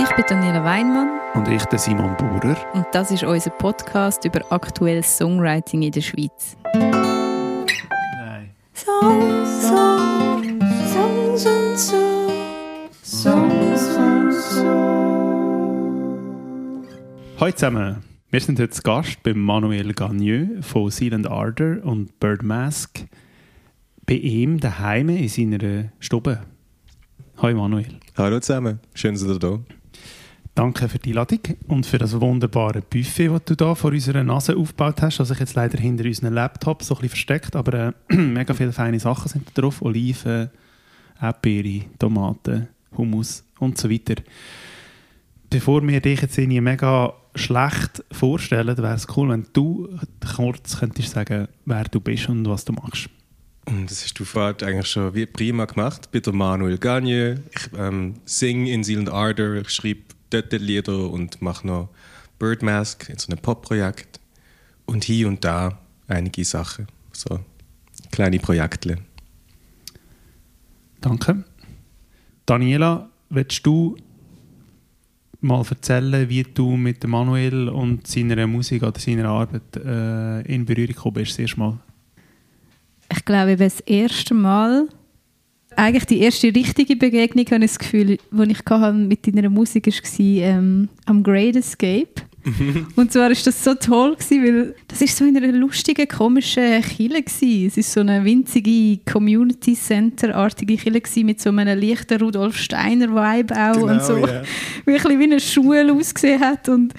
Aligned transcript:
Ich 0.00 0.14
bin 0.14 0.24
Daniela 0.28 0.62
Weinmann 0.64 1.08
Und 1.34 1.48
ich, 1.48 1.64
der 1.64 1.78
Simon 1.78 2.16
Bauer. 2.16 2.56
und 2.72 2.86
das 2.92 3.10
ist 3.10 3.24
unser 3.24 3.50
Podcast 3.50 4.24
über 4.24 4.40
aktuelles 4.52 5.16
Songwriting 5.18 5.82
in 5.82 5.90
der 5.92 6.00
Schweiz. 6.00 6.56
Nein. 6.74 8.50
Songs, 8.74 9.68
Songs, 9.68 10.92
Songs 10.92 11.46
und 11.46 11.78
so. 11.78 12.30
Songs 13.02 13.96
und 13.96 14.32
so. 14.32 14.64
Hallo 17.40 17.52
zusammen. 17.52 18.04
Wir 18.30 18.40
sind 18.40 18.60
heute 18.60 18.70
zu 18.70 18.82
Gast 18.82 19.22
bei 19.22 19.34
Manuel 19.34 19.94
Gagneux 19.94 20.64
von 20.66 20.90
Silent 20.90 21.26
Ardor 21.28 21.82
und 21.84 22.20
Bird 22.20 22.42
Mask. 22.42 23.04
Bei 24.06 24.14
ihm 24.14 24.60
daheim 24.60 25.08
in 25.08 25.28
seiner 25.28 25.86
Stube. 25.98 26.42
Hallo 27.38 27.56
Manuel. 27.56 27.98
Hallo 28.16 28.38
zusammen, 28.40 28.80
schön, 28.94 29.14
dass 29.14 29.22
ihr 29.24 29.38
da 29.38 29.58
Danke 30.58 30.88
für 30.88 30.98
die 30.98 31.10
Einladung 31.10 31.38
und 31.68 31.86
für 31.86 31.98
das 31.98 32.20
wunderbare 32.20 32.82
Buffet, 32.82 33.28
das 33.28 33.44
du 33.44 33.54
da 33.54 33.76
vor 33.76 33.92
unserer 33.92 34.24
Nase 34.24 34.56
aufgebaut 34.56 35.00
hast. 35.02 35.20
Also 35.20 35.32
ich 35.32 35.38
jetzt 35.38 35.54
leider 35.54 35.78
hinter 35.78 36.04
unseren 36.04 36.34
Laptop 36.34 36.82
so 36.82 36.96
ein 36.96 37.02
bisschen 37.02 37.10
versteckt, 37.10 37.54
aber 37.54 37.94
äh, 38.10 38.16
mega 38.16 38.52
viele 38.54 38.72
feine 38.72 38.98
Sachen 38.98 39.28
sind 39.28 39.46
da 39.54 39.62
drauf. 39.62 39.80
Oliven, 39.82 40.50
Erdbeere, 41.22 41.84
Tomaten, 42.00 42.66
Hummus 42.96 43.44
und 43.60 43.78
so 43.78 43.88
weiter. 43.88 44.16
Bevor 45.48 45.86
wir 45.86 46.00
dich 46.00 46.22
jetzt 46.22 46.36
irgendwie 46.36 46.60
mega 46.60 47.14
schlecht 47.36 48.02
vorstellen, 48.10 48.76
wäre 48.78 48.94
es 48.94 49.06
cool, 49.16 49.28
wenn 49.28 49.46
du 49.52 49.88
kurz 50.34 50.80
könntest 50.80 51.10
sagen, 51.10 51.46
wer 51.66 51.84
du 51.84 52.00
bist 52.00 52.28
und 52.28 52.48
was 52.48 52.64
du 52.64 52.72
machst. 52.72 53.08
Das 53.86 54.02
hast 54.02 54.18
du 54.18 54.24
vorhin 54.24 54.56
eigentlich 54.66 54.88
schon 54.88 55.12
prima 55.32 55.66
gemacht. 55.66 56.10
Bei 56.10 56.18
der 56.18 56.32
Manuel 56.32 56.78
Gagne. 56.78 57.44
Ich 57.54 57.78
ähm, 57.78 58.14
singe 58.24 58.72
in 58.72 58.82
Silent 58.82 59.10
Ardor, 59.10 59.54
ich 59.54 59.70
schreibe 59.70 60.17
dort 60.30 60.52
Lieder 60.52 61.10
und 61.10 61.40
mache 61.42 61.66
noch 61.66 61.88
Birdmask 62.38 63.08
in 63.08 63.18
so 63.18 63.30
einem 63.30 63.40
Pop-Projekt. 63.40 64.20
Und 64.86 65.04
hier 65.04 65.28
und 65.28 65.44
da 65.44 65.78
einige 66.06 66.44
Sachen. 66.44 66.86
So 67.12 67.40
kleine 68.10 68.38
Projekte. 68.38 68.98
Danke. 71.00 71.44
Daniela, 72.46 73.08
willst 73.28 73.66
du 73.66 73.96
mal 75.40 75.64
erzählen, 75.68 76.28
wie 76.28 76.42
du 76.42 76.76
mit 76.76 77.06
Manuel 77.06 77.68
und 77.68 78.06
seiner 78.06 78.46
Musik 78.46 78.82
oder 78.82 78.98
seiner 78.98 79.28
Arbeit 79.28 79.76
äh, 79.76 80.40
in 80.52 80.64
Berührung 80.64 80.94
gekommen 80.94 81.14
bist, 81.14 81.32
das 81.32 81.38
erste 81.40 81.60
Mal? 81.60 81.78
Ich 83.10 83.24
glaube, 83.24 83.56
das 83.56 83.80
erste 83.80 84.34
Mal, 84.34 84.88
eigentlich 85.78 86.06
die 86.06 86.20
erste 86.20 86.54
richtige 86.54 86.96
Begegnung, 86.96 87.46
habe 87.46 87.64
ich 87.64 87.70
das 87.70 87.78
Gefühl, 87.78 88.18
die 88.30 88.50
ich 88.50 88.64
hatte 88.68 88.92
mit 88.92 89.26
deiner 89.26 89.48
Musik 89.48 89.86
war 89.86 90.18
ähm, 90.20 90.88
am 91.06 91.22
Great 91.22 91.56
Escape. 91.56 92.08
Und 92.96 93.12
zwar 93.12 93.30
ist 93.30 93.46
das 93.46 93.62
so 93.62 93.74
toll 93.74 94.14
gewesen, 94.14 94.44
weil 94.44 94.74
das 94.86 95.02
ist 95.02 95.16
so 95.16 95.24
in 95.24 95.36
einer 95.36 95.52
lustigen, 95.52 96.08
komischen 96.08 96.82
Kille. 96.82 97.22
Es 97.26 97.76
ist 97.76 97.92
so 97.92 98.00
eine 98.00 98.24
winzige 98.24 98.98
Community 99.10 99.74
Center 99.74 100.34
artige 100.34 100.76
Kille 100.76 101.02
mit 101.24 101.40
so 101.40 101.50
einem 101.50 101.78
leichten 101.78 102.20
Rudolf 102.20 102.56
Steiner 102.56 103.08
Vibe 103.08 103.54
auch 103.54 103.82
und 103.82 104.02
so, 104.02 104.16
ja. 104.18 104.42
wirklich 104.86 105.18
wie 105.18 105.24
eine 105.24 105.40
Schule 105.40 105.92
ausgesehen 105.92 106.40
hat 106.40 106.68
und 106.68 106.94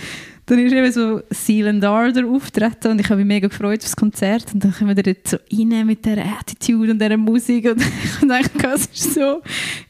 dann 0.50 0.60
ist 0.60 0.74
eben 0.74 0.92
so 0.92 1.22
Silent 1.30 1.84
Ardor 1.84 2.26
auftreten 2.28 2.92
und 2.92 3.00
ich 3.00 3.10
habe 3.10 3.18
mich 3.18 3.28
mega 3.28 3.48
gefreut 3.48 3.80
auf 3.80 3.86
das 3.86 3.96
Konzert 3.96 4.52
und 4.54 4.64
dann 4.64 4.74
kommen 4.74 4.96
wir 4.96 5.04
dort 5.04 5.28
so 5.28 5.38
rein 5.52 5.86
mit 5.86 6.04
dieser 6.04 6.26
Attitude 6.26 6.92
und 6.92 7.02
dieser 7.02 7.18
Musik 7.18 7.70
und 7.70 7.82
ich 8.42 8.52
gedacht, 8.52 8.52
es 8.76 8.86
ist 8.88 9.14
so 9.14 9.42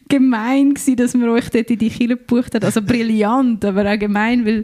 gemein 0.10 0.74
gewesen, 0.74 0.98
dass 0.98 1.14
man 1.14 1.30
euch 1.30 1.50
dort 1.50 1.72
in 1.72 1.80
die 1.80 1.90
Kille 1.90 2.18
gebucht 2.18 2.56
hat. 2.56 2.66
Also 2.66 2.82
brillant, 2.82 3.64
aber 3.64 3.90
auch 3.90 4.00
gemein, 4.00 4.46
weil 4.46 4.64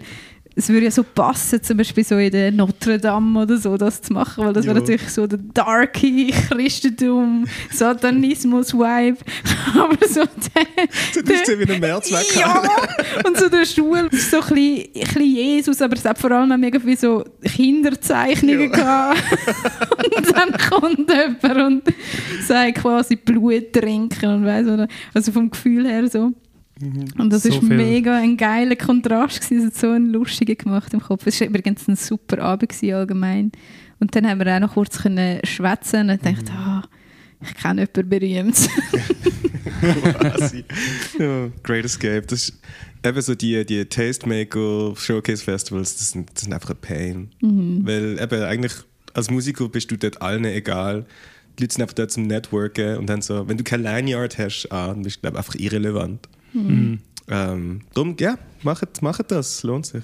es 0.58 0.70
würde 0.70 0.86
ja 0.86 0.92
so 0.92 1.04
passen, 1.04 1.62
zum 1.62 1.78
Beispiel 1.78 2.04
so 2.04 2.18
in 2.18 2.32
der 2.32 2.52
Notre 2.52 2.98
Dame 2.98 3.42
oder 3.42 3.58
so, 3.58 3.76
das 3.78 4.02
zu 4.02 4.14
machen, 4.14 4.46
weil 4.46 4.54
das 4.54 4.66
wäre 4.66 4.76
Ja. 4.76 4.82
natürlich 4.82 5.10
so 5.10 5.28
der 5.28 5.40
darky 5.54 6.34
Christentum, 6.50 7.46
Satanismus-Vibe, 7.72 9.18
aber 9.78 10.08
so 10.08 10.22
der, 10.24 11.24
Das 11.24 11.42
ist 11.50 11.60
wie 11.60 11.72
ein 11.74 11.80
Mehrzweck. 11.80 12.36
ja, 12.40 12.62
und 13.28 13.38
so 13.38 13.50
der 13.50 13.66
Stuhl 13.66 14.08
ist 14.12 14.32
so 14.32 14.38
ein 14.42 14.44
bisschen, 14.48 14.86
ein 14.96 15.02
bisschen 15.02 15.26
Jesus, 15.26 15.82
aber 15.82 15.96
es 15.96 16.06
hat 16.06 16.18
vor 16.18 16.32
allem 16.32 16.52
auch 16.52 16.58
mega 16.58 16.80
viele 16.80 16.98
so 16.98 17.24
Kinderzeichnungen 17.44 18.72
gehabt. 18.72 19.22
und 20.16 20.36
dann 20.36 20.52
kommt 20.70 21.10
jemand 21.12 21.84
und 21.86 21.96
sagt 22.48 22.76
quasi 22.76 23.16
Blut 23.18 23.74
trinken 23.74 24.30
und 24.30 24.46
weiss, 24.46 24.66
oder, 24.68 24.88
also 25.14 25.32
vom 25.32 25.50
Gefühl 25.50 25.88
her 25.88 26.08
so. 26.08 26.32
Und 26.82 27.32
das 27.32 27.44
So 27.44 27.50
ist 27.50 27.60
viel. 27.60 27.70
mega 27.76 28.18
ein 28.18 28.36
geiler 28.36 28.76
Kontrast 28.76 29.42
gewesen, 29.42 29.68
es 29.68 29.74
hat 29.76 29.80
so 29.80 29.92
einen 29.92 30.12
lustigen 30.12 30.58
gemacht 30.58 30.94
im 30.94 31.00
Kopf. 31.00 31.26
Es 31.26 31.40
war 31.40 31.48
übrigens 31.48 31.88
ein 31.88 31.96
super 31.96 32.40
Abend 32.42 32.70
gewesen, 32.70 32.94
allgemein. 32.94 33.52
Und 34.00 34.14
dann 34.16 34.28
haben 34.28 34.40
wir 34.40 34.56
auch 34.56 34.60
noch 34.60 34.74
kurz 34.74 35.02
können 35.02 35.40
schwätzen 35.46 36.10
und 36.10 36.16
ich 36.16 36.22
dachte, 36.22 36.52
ah, 36.52 36.84
ich 37.42 37.54
kenne 37.56 37.88
jemanden 37.94 38.10
berühmt. 38.10 38.70
Quasi. 40.20 40.66
ja, 41.20 41.48
Great 41.64 41.86
Escape. 41.86 42.24
Das 42.28 42.50
ist 42.50 42.60
eben 43.06 43.22
so 43.22 43.36
die, 43.36 43.66
die 43.66 43.86
Tastemaker 43.86 44.94
Showcase 44.96 45.44
Festivals, 45.44 45.98
das 45.98 46.12
sind, 46.12 46.30
das 46.34 46.44
sind 46.44 46.54
einfach 46.54 46.72
ein 46.72 46.78
Pain. 46.82 47.30
Weil 47.86 48.20
eben 48.22 48.44
eigentlich 48.44 48.74
als 49.14 49.32
Musiker 49.32 49.70
bist 49.70 49.90
du 49.92 49.98
dort 49.98 50.22
allen 50.22 50.44
egal. 50.46 51.06
Die 51.58 51.64
Leute 51.64 51.74
sind 51.74 51.82
einfach 51.84 51.96
dort 51.96 52.12
zum 52.12 52.28
Networken 52.28 52.98
und 52.98 53.08
dann 53.08 53.22
so, 53.22 53.48
wenn 53.48 53.58
du 53.58 53.64
kein 53.64 53.82
Lanyard 53.82 54.38
hast, 54.38 54.68
ah, 54.72 54.88
dann 54.88 55.04
bist 55.04 55.18
du 55.18 55.22
glaub, 55.22 55.36
einfach 55.38 55.56
irrelevant. 55.56 56.28
Mhm. 56.56 57.00
Ähm, 57.28 57.82
darum, 57.94 58.16
ja, 58.20 58.38
macht, 58.64 59.02
macht 59.02 59.32
das, 59.32 59.64
lohnt 59.64 59.86
sich. 59.86 60.04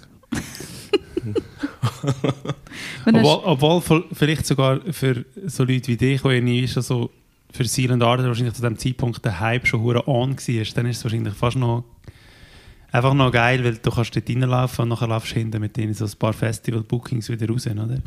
Obwohl, 3.06 3.39
obwohl 3.44 4.03
vielleicht 4.12 4.45
sogar 4.45 4.81
für 4.91 5.25
so 5.45 5.63
Leute 5.63 5.88
wie 5.88 5.97
dich, 5.97 6.22
die 6.22 6.28
irgendwie 6.28 6.67
schon 6.67 6.84
so 6.84 7.12
für 7.51 7.66
Silent 7.66 8.01
Ardor 8.01 8.28
wahrscheinlich 8.28 8.53
zu 8.56 8.62
dem 8.62 8.78
Zeitpunkt 8.78 9.23
der 9.23 9.39
Hype 9.39 9.67
schon 9.67 9.81
hure 9.81 10.07
on 10.07 10.38
war, 10.38 10.66
dann 10.75 10.85
ist 10.85 10.97
es 10.97 11.03
wahrscheinlich 11.03 11.34
fast 11.34 11.57
noch 11.57 11.84
einfach 12.91 13.13
noch 13.13 13.31
geil, 13.31 13.63
weil 13.63 13.78
du 13.78 13.91
kannst 13.91 14.16
dort 14.16 14.29
reinlaufen 14.29 14.83
und 14.83 14.89
nachher 14.89 15.07
laufst 15.07 15.31
du 15.31 15.39
hinten 15.39 15.62
mit 15.62 15.78
denen 15.78 15.94
so 15.94 16.06
ein 16.06 16.12
paar 16.18 16.33
Festival-Bookings 16.33 17.29
wieder 17.29 17.47
raus, 17.47 17.68
oder? 17.68 18.00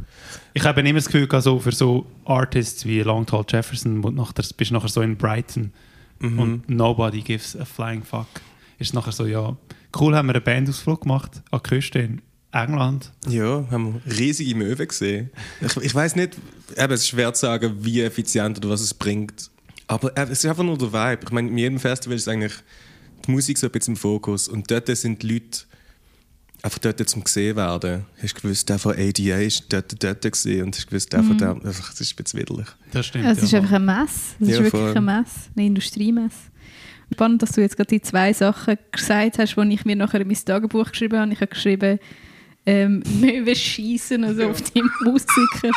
Ich 0.52 0.64
habe 0.64 0.80
immer 0.80 0.98
das 0.98 1.06
Gefühl, 1.06 1.28
also 1.30 1.58
für 1.58 1.72
so 1.72 2.06
Artists 2.24 2.84
wie 2.84 3.00
Long 3.00 3.24
Tall 3.26 3.44
Jefferson, 3.48 4.02
wo 4.02 4.10
nachher, 4.10 4.44
bist 4.56 4.70
du 4.70 4.74
nachher 4.74 4.88
so 4.88 5.00
in 5.02 5.16
Brighton 5.16 5.72
und 6.20 6.68
nobody 6.68 7.20
gives 7.20 7.56
a 7.56 7.64
flying 7.64 8.02
fuck. 8.02 8.26
Ist 8.78 8.94
nachher 8.94 9.12
so, 9.12 9.26
ja, 9.26 9.56
cool 9.98 10.16
haben 10.16 10.28
wir 10.28 10.34
einen 10.34 10.44
Bandausflug 10.44 11.02
gemacht 11.02 11.42
an 11.50 11.60
die 11.64 11.68
Küste 11.68 11.98
in 12.00 12.22
England. 12.52 13.12
Ja, 13.28 13.66
haben 13.70 14.00
wir 14.04 14.18
riesige 14.18 14.54
Möwen 14.54 14.88
gesehen. 14.88 15.30
Ich, 15.60 15.76
ich 15.76 15.94
weiß 15.94 16.16
nicht, 16.16 16.38
eben, 16.76 16.92
es 16.92 17.00
ist 17.00 17.08
schwer 17.08 17.32
zu 17.34 17.42
sagen, 17.42 17.76
wie 17.80 18.00
effizient 18.00 18.58
oder 18.58 18.70
was 18.70 18.80
es 18.80 18.94
bringt. 18.94 19.50
Aber 19.86 20.16
eben, 20.16 20.30
es 20.30 20.44
ist 20.44 20.46
einfach 20.46 20.64
nur 20.64 20.78
der 20.78 20.92
Vibe. 20.92 21.24
Ich 21.24 21.30
meine, 21.30 21.48
in 21.48 21.58
jedem 21.58 21.78
Festival 21.78 22.16
ist 22.16 22.28
eigentlich 22.28 22.54
die 23.26 23.30
Musik 23.30 23.58
so 23.58 23.66
ein 23.66 23.72
bisschen 23.72 23.94
im 23.94 23.98
Fokus. 23.98 24.48
Und 24.48 24.70
dort 24.70 24.86
sind 24.96 25.22
die 25.22 25.34
Leute 25.34 25.60
einfach 26.64 26.78
dort 26.78 27.08
zum 27.08 27.22
gesehen 27.22 27.56
werden. 27.56 28.06
Hast 28.22 28.36
du 28.36 28.40
gewusst, 28.40 28.68
der 28.68 28.78
von 28.78 28.92
ADA 28.92 29.36
ist 29.38 29.64
dort, 29.68 30.02
dort 30.02 30.22
gesehen 30.22 30.64
und 30.64 30.74
hast 30.74 30.86
gewusst, 30.86 31.12
der 31.12 31.22
von 31.22 31.36
dem. 31.36 31.64
Einfach, 31.64 31.90
das 31.90 32.00
ist 32.00 32.12
ein 32.18 32.24
bisschen 32.24 32.40
widerlich. 32.40 32.66
Das 32.90 33.06
stimmt. 33.06 33.26
Es 33.26 33.42
ist 33.42 33.52
ja. 33.52 33.60
einfach 33.60 33.74
eine 33.74 33.84
Messe. 33.84 34.34
Es 34.40 34.48
Ja, 34.48 34.54
ist 34.54 34.62
wirklich 34.62 34.70
voll. 34.70 34.90
eine 34.90 35.00
Messe, 35.00 35.40
eine 35.54 35.66
Industriemesse. 35.66 36.36
Spannend, 37.12 37.42
dass 37.42 37.52
du 37.52 37.60
jetzt 37.60 37.76
gerade 37.76 37.88
die 37.90 38.00
zwei 38.00 38.32
Sachen 38.32 38.78
gesagt 38.90 39.38
hast, 39.38 39.56
die 39.56 39.74
ich 39.74 39.84
mir 39.84 39.94
nachher 39.94 40.22
in 40.22 40.26
mein 40.26 40.38
Tagebuch 40.42 40.90
geschrieben 40.90 41.18
habe. 41.18 41.32
Ich 41.32 41.40
habe 41.40 41.48
geschrieben, 41.48 41.98
ähm, 42.64 43.02
Möwen 43.20 43.54
schießen 43.54 44.24
also 44.24 44.48
auf 44.48 44.62
die 44.62 44.82
Musiker, 45.04 45.70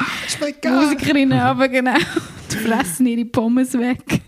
Musikerinnen, 0.69 1.37
aber 1.37 1.67
genau, 1.67 1.97
die 2.51 2.55
fressen 2.55 3.07
ihre 3.07 3.25
Pommes 3.25 3.73
weg. 3.73 3.99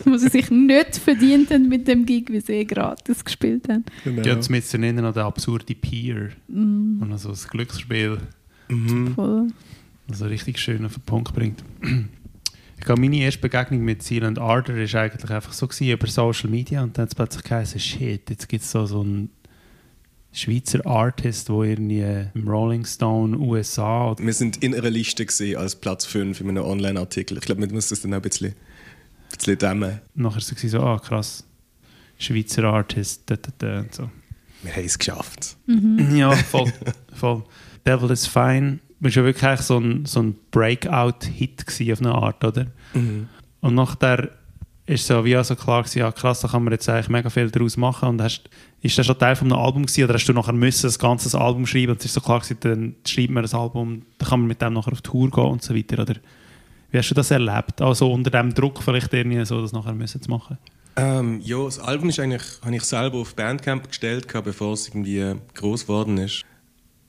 wo 0.04 0.16
sie 0.16 0.28
sich 0.28 0.50
nicht 0.50 0.96
verdient 0.96 1.50
haben 1.50 1.68
mit 1.68 1.86
dem 1.88 2.06
Gig, 2.06 2.26
wie 2.30 2.40
sie 2.40 2.52
eh 2.54 2.64
gratis 2.64 3.24
gespielt 3.24 3.68
haben. 3.68 3.84
Genau. 4.04 4.22
Ja, 4.22 4.40
zumindest 4.40 4.70
zu 4.70 4.78
nennen 4.78 5.02
noch 5.04 5.14
der 5.14 5.24
absurde 5.24 5.74
Peer. 5.74 6.30
Mm, 6.48 7.00
Und 7.02 7.12
also 7.12 7.30
das 7.30 7.48
Glücksspiel, 7.48 8.18
Mhm. 8.68 9.14
voll. 9.14 9.48
das 10.08 10.20
er 10.20 10.30
richtig 10.30 10.58
schön 10.58 10.84
auf 10.84 10.94
den 10.94 11.02
Punkt 11.02 11.34
bringt. 11.34 11.62
Ich 12.78 12.84
glaube, 12.86 13.00
meine 13.00 13.16
erste 13.18 13.40
Begegnung 13.40 13.84
mit 13.84 14.02
Silent 14.02 14.38
Ardor 14.38 14.76
war 14.76 15.00
eigentlich 15.02 15.30
einfach 15.30 15.52
so 15.52 15.66
gewesen, 15.66 15.90
über 15.90 16.06
Social 16.06 16.48
Media 16.48 16.82
und 16.82 16.96
dann 16.96 17.02
hat 17.02 17.08
es 17.10 17.14
plötzlich 17.14 17.42
geheißen, 17.44 17.80
shit, 17.80 18.30
jetzt 18.30 18.48
gibt 18.48 18.62
es 18.64 18.70
so, 18.70 18.86
so 18.86 19.00
einen 19.02 19.30
Schweizer 20.32 20.86
Artist, 20.86 21.48
der 21.48 21.56
irgendwie 21.56 22.26
im 22.34 22.48
Rolling 22.48 22.84
Stone 22.84 23.36
USA 23.36 24.14
Wir 24.18 24.32
sind 24.32 24.62
in 24.62 24.74
einer 24.74 24.88
Liste 24.90 25.26
gesehen 25.26 25.58
als 25.58 25.74
Platz 25.74 26.06
5 26.06 26.40
in 26.40 26.48
einem 26.50 26.64
Online-Artikel. 26.64 27.36
Ich 27.38 27.44
glaube, 27.44 27.60
man 27.60 27.70
muss 27.72 27.88
das 27.88 28.00
dann 28.02 28.12
auch 28.14 28.18
ein 28.18 28.22
bisschen, 28.22 28.50
ein 28.52 28.54
bisschen 29.36 29.58
dämmen. 29.58 30.00
nachher 30.14 30.40
so, 30.40 30.54
gewesen, 30.54 30.70
so 30.70 30.80
ah 30.80 30.98
krass, 30.98 31.44
Schweizer 32.18 32.64
Artist, 32.64 33.22
da, 33.26 33.36
da, 33.36 33.50
da, 33.58 33.78
und 33.80 33.94
so. 33.94 34.10
Wir 34.62 34.76
haben 34.76 34.84
es 34.84 34.98
geschafft. 34.98 35.56
Ja, 36.12 36.32
voll. 36.50 36.70
voll. 37.14 37.44
Devil 37.86 38.10
is 38.10 38.26
Fine 38.26 38.78
war 39.00 39.10
ja 39.10 39.24
wirklich 39.24 39.44
eigentlich 39.44 39.66
so 39.66 39.78
ein, 39.78 40.04
so 40.04 40.20
ein 40.20 40.36
Breakout-Hit 40.50 41.64
auf 41.66 42.00
eine 42.00 42.12
Art, 42.12 42.44
oder? 42.44 42.66
Mhm. 42.92 43.28
Und 43.60 43.74
nachher 43.74 44.30
ist 44.86 45.06
so 45.06 45.24
wie 45.24 45.36
also 45.36 45.54
klar 45.54 45.82
gewesen, 45.82 46.00
ja 46.00 46.10
krass, 46.10 46.40
da 46.40 46.48
kann 46.48 46.64
man 46.64 46.72
jetzt 46.72 46.88
eigentlich 46.88 47.08
mega 47.08 47.30
viel 47.30 47.50
daraus 47.50 47.76
machen 47.76 48.08
und 48.08 48.22
hast, 48.22 48.50
ist 48.82 48.98
das 48.98 49.06
schon 49.06 49.18
Teil 49.18 49.36
von 49.36 49.50
einem 49.50 49.60
Album 49.60 49.86
gewesen 49.86 50.04
oder 50.04 50.14
hast 50.14 50.26
du 50.26 50.32
nachher 50.32 50.52
müssen 50.52 50.82
das 50.86 50.98
ganze 50.98 51.38
Album 51.38 51.66
schreiben 51.66 51.92
und 51.92 52.00
es 52.00 52.06
ist 52.06 52.14
so 52.14 52.20
klar 52.20 52.40
gewesen, 52.40 52.58
dann 52.60 52.96
schreibt 53.06 53.30
man 53.30 53.42
das 53.42 53.54
Album, 53.54 54.02
dann 54.18 54.28
kann 54.28 54.40
man 54.40 54.48
mit 54.48 54.60
dem 54.60 54.72
nachher 54.72 54.92
auf 54.92 55.00
Tour 55.00 55.30
gehen 55.30 55.44
und 55.44 55.62
so 55.62 55.74
weiter 55.74 56.02
oder 56.02 56.14
wie 56.90 56.98
hast 56.98 57.10
du 57.10 57.14
das 57.14 57.30
erlebt? 57.30 57.80
Also 57.80 58.12
unter 58.12 58.30
dem 58.30 58.54
Druck 58.54 58.82
vielleicht 58.82 59.12
irgendwie 59.12 59.44
so, 59.44 59.60
das 59.60 59.72
nachher 59.72 59.94
müssen 59.94 60.20
zu 60.20 60.30
machen? 60.30 60.58
Ähm, 60.96 61.40
ja, 61.42 61.64
das 61.64 61.78
Album 61.78 62.08
ist 62.08 62.18
eigentlich, 62.18 62.42
habe 62.62 62.76
ich 62.76 62.82
selber 62.82 63.18
auf 63.18 63.34
Bandcamp 63.34 63.88
gestellt, 63.88 64.26
bevor 64.44 64.74
es 64.74 64.88
irgendwie 64.88 65.34
groß 65.54 65.82
geworden 65.82 66.18
ist. 66.18 66.44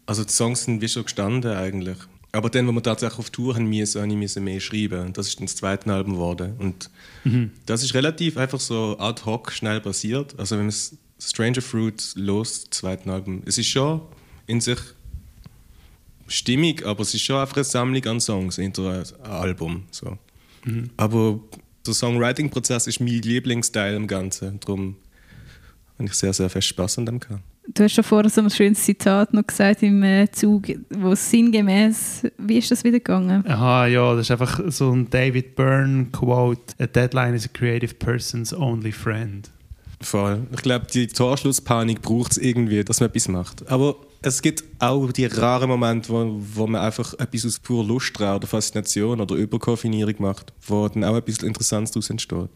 Also 0.06 0.24
die 0.24 0.32
Songs 0.32 0.64
sind 0.64 0.82
wie 0.82 0.88
schon 0.88 1.04
gestanden 1.04 1.52
eigentlich. 1.52 1.98
Aber 2.34 2.50
dann, 2.50 2.68
wo 2.68 2.72
wir 2.72 2.84
tatsächlich 2.84 3.20
auf 3.20 3.30
Tour 3.30 3.56
haben 3.56 3.68
müssen, 3.68 4.02
habe 4.02 4.14
ich 4.14 4.36
mehr 4.38 4.60
schreiben. 4.60 5.08
Und 5.08 5.18
das 5.18 5.28
ist 5.28 5.40
dann 5.40 5.48
das 5.48 5.56
zweite 5.58 5.92
Album 5.94 6.14
geworden. 6.14 6.56
Und 6.60 6.90
mhm. 7.24 7.52
das 7.66 7.84
ist 7.84 7.94
relativ 7.94 8.38
einfach 8.38 8.60
so 8.60 8.98
ad 9.00 9.24
hoc 9.26 9.52
schnell 9.52 9.82
passiert. 9.82 10.40
Also 10.40 10.58
wenn 10.58 10.66
man 10.66 10.76
Stranger 11.20 11.62
Fruit 11.62 12.14
los, 12.16 12.70
das 12.70 12.80
zweite 12.80 13.12
Album, 13.12 13.44
es 13.46 13.58
ist 13.58 13.68
schon 13.68 14.02
in 14.48 14.62
sich 14.62 14.80
stimmig, 16.32 16.86
aber 16.86 17.02
es 17.02 17.14
ist 17.14 17.22
schon 17.22 17.38
einfach 17.38 17.58
eine 17.58 17.64
Sammlung 17.64 18.06
an 18.06 18.20
Songs 18.20 18.56
hinter 18.56 18.90
einem 18.90 19.06
Album. 19.24 19.84
So. 19.92 20.18
Mhm. 20.66 20.90
Aber 20.98 21.40
der 21.86 21.94
Songwriting-Prozess 21.94 22.88
ist 22.88 23.00
mein 23.00 23.22
Lieblingsteil 23.22 23.96
im 23.96 24.08
Ganzen. 24.08 24.60
Darum 24.60 24.96
habe 25.98 26.06
ich 26.08 26.14
sehr, 26.14 26.34
sehr 26.34 26.50
viel 26.50 26.62
Spaß 26.62 27.00
an 27.00 27.06
dem 27.06 27.20
gehabt. 27.20 27.42
Du 27.68 27.84
hast 27.84 27.94
schon 27.94 28.04
vorher 28.04 28.30
so 28.30 28.42
ein 28.42 28.50
schönes 28.50 28.84
Zitat 28.84 29.34
noch 29.34 29.46
gesagt 29.46 29.84
im 29.84 30.02
äh, 30.02 30.30
Zug, 30.32 30.68
wo 30.90 31.14
sinngemäß, 31.14 32.24
wie 32.40 32.58
ist 32.58 32.72
das 32.72 32.84
wieder 32.84 32.98
gegangen? 32.98 33.46
Aha, 33.48 33.86
ja, 33.86 34.16
das 34.16 34.28
ist 34.28 34.32
einfach 34.32 34.60
so 34.68 34.92
ein 34.92 35.10
David 35.10 35.56
Byrne 35.56 36.08
Quote: 36.12 36.74
A 36.80 36.88
deadline 36.88 37.36
is 37.36 37.46
a 37.46 37.50
creative 37.54 37.94
person's 37.96 38.52
only 38.52 38.92
friend. 38.92 39.50
Voll. 40.02 40.48
Ich 40.52 40.64
glaube, 40.64 40.88
die 40.92 41.06
Torschlusspanik 41.06 42.02
braucht 42.02 42.32
es 42.32 42.38
irgendwie, 42.40 42.84
dass 42.84 43.00
man 43.00 43.10
etwas 43.10 43.28
macht. 43.28 43.68
Aber 43.70 43.96
es 44.22 44.42
gibt 44.42 44.64
auch 44.80 45.12
die 45.12 45.26
raren 45.26 45.70
Momente, 45.70 46.10
wo, 46.10 46.38
wo 46.40 46.68
man 46.68 46.82
einfach 46.82 47.14
etwas 47.16 47.46
aus 47.46 47.60
purer 47.60 47.86
Lust 47.86 48.20
oder 48.20 48.46
Faszination 48.46 49.20
oder 49.20 49.36
Überkoffinierung 49.36 50.16
macht, 50.20 50.54
wo 50.68 50.88
dann 50.88 51.04
auch 51.04 51.18
etwas 51.18 51.40
Interessantes 51.40 51.92
daraus 51.92 52.10
entsteht. 52.10 52.50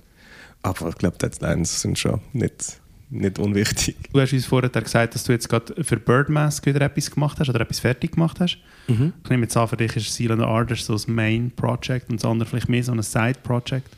Aber 0.62 0.90
ich 0.90 0.96
glaube, 0.96 1.18
Deadlines 1.18 1.82
sind 1.82 1.98
schon 1.98 2.22
nicht 2.34 2.80
nicht 3.10 3.40
unwichtig. 3.40 3.96
Du 4.12 4.20
hast 4.20 4.34
uns 4.34 4.46
vorher 4.46 4.70
gesagt, 4.70 5.16
dass 5.16 5.24
du 5.24 5.32
jetzt 5.32 5.48
gerade 5.48 5.84
für 5.84 5.98
Birdmask 5.98 6.66
wieder 6.66 6.82
etwas 6.82 7.12
gemacht 7.12 7.40
hast 7.40 7.50
oder 7.50 7.62
etwas 7.62 7.80
fertig 7.80 8.14
gemacht 8.14 8.40
hast. 8.40 8.58
Mhm. 8.88 9.14
Ich 9.24 9.30
nehme 9.30 9.44
jetzt 9.44 9.56
an, 9.56 9.68
für 9.68 9.78
dich 9.78 9.96
ist 9.96 10.14
Silent 10.14 10.42
Arders 10.42 10.86
so 10.86 10.94
das 10.94 11.08
Main 11.08 11.52
Project 11.56 12.10
und 12.10 12.22
das 12.22 12.30
andere 12.30 12.50
vielleicht 12.50 12.70
mehr 12.70 12.84
so 12.84 12.92
ein 12.92 13.02
Side 13.04 13.40
Project. 13.44 13.96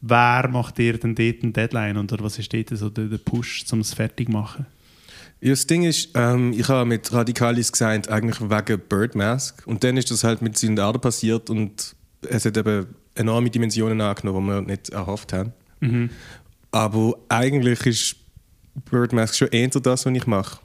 Wer 0.00 0.48
macht 0.48 0.78
dir 0.78 0.98
denn 0.98 1.14
dort 1.14 1.42
eine 1.42 1.52
Deadline 1.52 1.96
oder 1.96 2.18
was 2.20 2.38
ist 2.38 2.52
dort 2.52 2.70
so 2.70 2.90
der, 2.90 3.16
Push, 3.18 3.64
um 3.70 3.80
es 3.80 3.94
fertig 3.94 4.26
zu 4.26 4.32
machen? 4.32 4.66
Ja, 5.42 5.50
das 5.50 5.66
Ding 5.66 5.82
ist, 5.82 6.10
ähm, 6.14 6.52
ich 6.56 6.68
habe 6.68 6.88
mit 6.88 7.12
Radikalis 7.12 7.72
gesagt, 7.72 8.08
eigentlich 8.08 8.40
wegen 8.40 8.80
Birdmask. 8.88 9.66
Und 9.66 9.82
dann 9.82 9.96
ist 9.96 10.08
das 10.12 10.22
halt 10.22 10.40
mit 10.40 10.56
Silent 10.56 10.78
Arder 10.78 11.00
passiert 11.00 11.50
und 11.50 11.96
es 12.22 12.44
hat 12.44 12.56
eben 12.56 12.86
enorme 13.16 13.50
Dimensionen 13.50 14.00
angenommen, 14.00 14.46
die 14.46 14.54
wir 14.54 14.62
nicht 14.62 14.90
erhofft 14.90 15.32
haben. 15.32 15.52
Mhm. 15.80 16.10
Aber 16.70 17.16
eigentlich 17.28 17.84
ist 17.86 18.16
Birdmask 18.88 19.34
schon 19.34 19.48
eher 19.48 19.66
das, 19.66 20.06
was 20.06 20.14
ich 20.14 20.26
mache. 20.28 20.60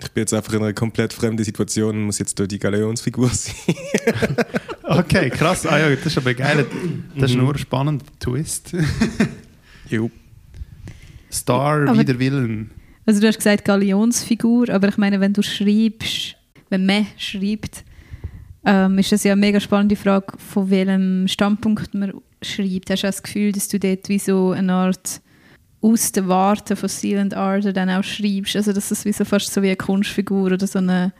Ich 0.00 0.10
bin 0.10 0.22
jetzt 0.22 0.34
einfach 0.34 0.52
in 0.54 0.62
einer 0.62 0.72
komplett 0.72 1.12
fremden 1.12 1.44
Situation 1.44 1.94
und 1.96 2.02
muss 2.02 2.18
jetzt 2.18 2.36
durch 2.36 2.48
die 2.48 2.58
Galeonsfigur 2.58 3.28
sein. 3.32 3.54
okay, 4.82 5.30
krass. 5.30 5.64
Ah 5.66 5.78
ja, 5.78 5.94
das 5.94 6.04
ist 6.04 6.18
aber 6.18 6.34
geil. 6.34 6.66
Das 7.14 7.30
ist 7.30 7.36
mhm. 7.36 7.44
nur 7.44 7.52
ein 7.52 7.58
spannender 7.58 8.04
Twist. 8.18 8.72
jo. 9.88 10.10
Star 11.30 11.88
aber, 11.88 11.96
wider 11.96 12.18
Willen. 12.18 12.72
Also 13.06 13.20
du 13.20 13.28
hast 13.28 13.36
gesagt 13.36 13.64
Galionsfigur, 13.64 14.68
aber 14.70 14.88
ich 14.88 14.96
meine, 14.96 15.20
wenn 15.20 15.32
du 15.32 15.40
schreibst, 15.40 16.36
wenn 16.70 16.84
man 16.84 17.06
schreibt, 17.16 17.84
ähm, 18.64 18.98
ist 18.98 19.12
das 19.12 19.22
ja 19.22 19.32
eine 19.32 19.40
mega 19.40 19.60
spannende 19.60 19.94
Frage, 19.94 20.36
von 20.38 20.68
welchem 20.70 21.28
Standpunkt 21.28 21.94
man 21.94 22.14
schreibt. 22.42 22.90
Hast 22.90 23.04
du 23.04 23.06
das 23.06 23.22
Gefühl, 23.22 23.52
dass 23.52 23.68
du 23.68 23.78
dort 23.78 24.08
wie 24.08 24.18
so 24.18 24.50
eine 24.50 24.72
Art 24.72 25.20
aus 25.80 26.10
den 26.10 26.26
Warten 26.26 26.76
von 26.76 26.88
Silent 26.88 27.32
Art 27.34 27.76
dann 27.76 27.90
auch 27.90 28.02
schreibst? 28.02 28.56
Also 28.56 28.72
dass 28.72 28.88
das 28.88 29.04
wie 29.04 29.12
so 29.12 29.24
fast 29.24 29.52
so 29.52 29.62
wie 29.62 29.68
eine 29.68 29.76
Kunstfigur 29.76 30.52
oder 30.52 30.66
so 30.66 30.80
eine... 30.80 31.12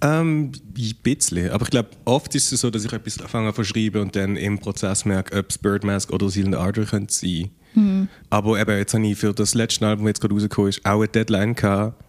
Ähm, 0.00 0.50
ein 0.76 0.94
bisschen. 1.04 1.50
Aber 1.50 1.62
ich 1.62 1.70
glaube, 1.70 1.90
oft 2.04 2.34
ist 2.34 2.50
es 2.50 2.62
so, 2.62 2.70
dass 2.70 2.84
ich 2.84 2.92
etwas 2.92 3.20
anfange 3.20 3.54
zu 3.54 3.62
schreiben 3.62 4.02
und 4.02 4.16
dann 4.16 4.36
im 4.36 4.58
Prozess 4.58 5.04
merke, 5.04 5.38
ob 5.38 5.50
es 5.50 5.58
Birdmask 5.58 6.12
oder 6.12 6.28
Silent 6.28 6.56
Ardor 6.56 6.86
könnte 6.86 7.14
sein. 7.14 7.50
Mhm. 7.74 8.08
Aber 8.30 8.60
eben, 8.60 8.76
jetzt 8.76 8.94
habe 8.94 9.06
ich 9.06 9.18
für 9.18 9.32
das 9.32 9.54
letzte 9.54 9.86
Album, 9.86 10.04
das 10.04 10.10
jetzt 10.10 10.20
gerade 10.20 10.34
rausgekommen 10.34 10.68
ist, 10.70 10.84
auch 10.84 10.98
eine 10.98 11.08
Deadline 11.08 11.54
gehabt. 11.54 12.02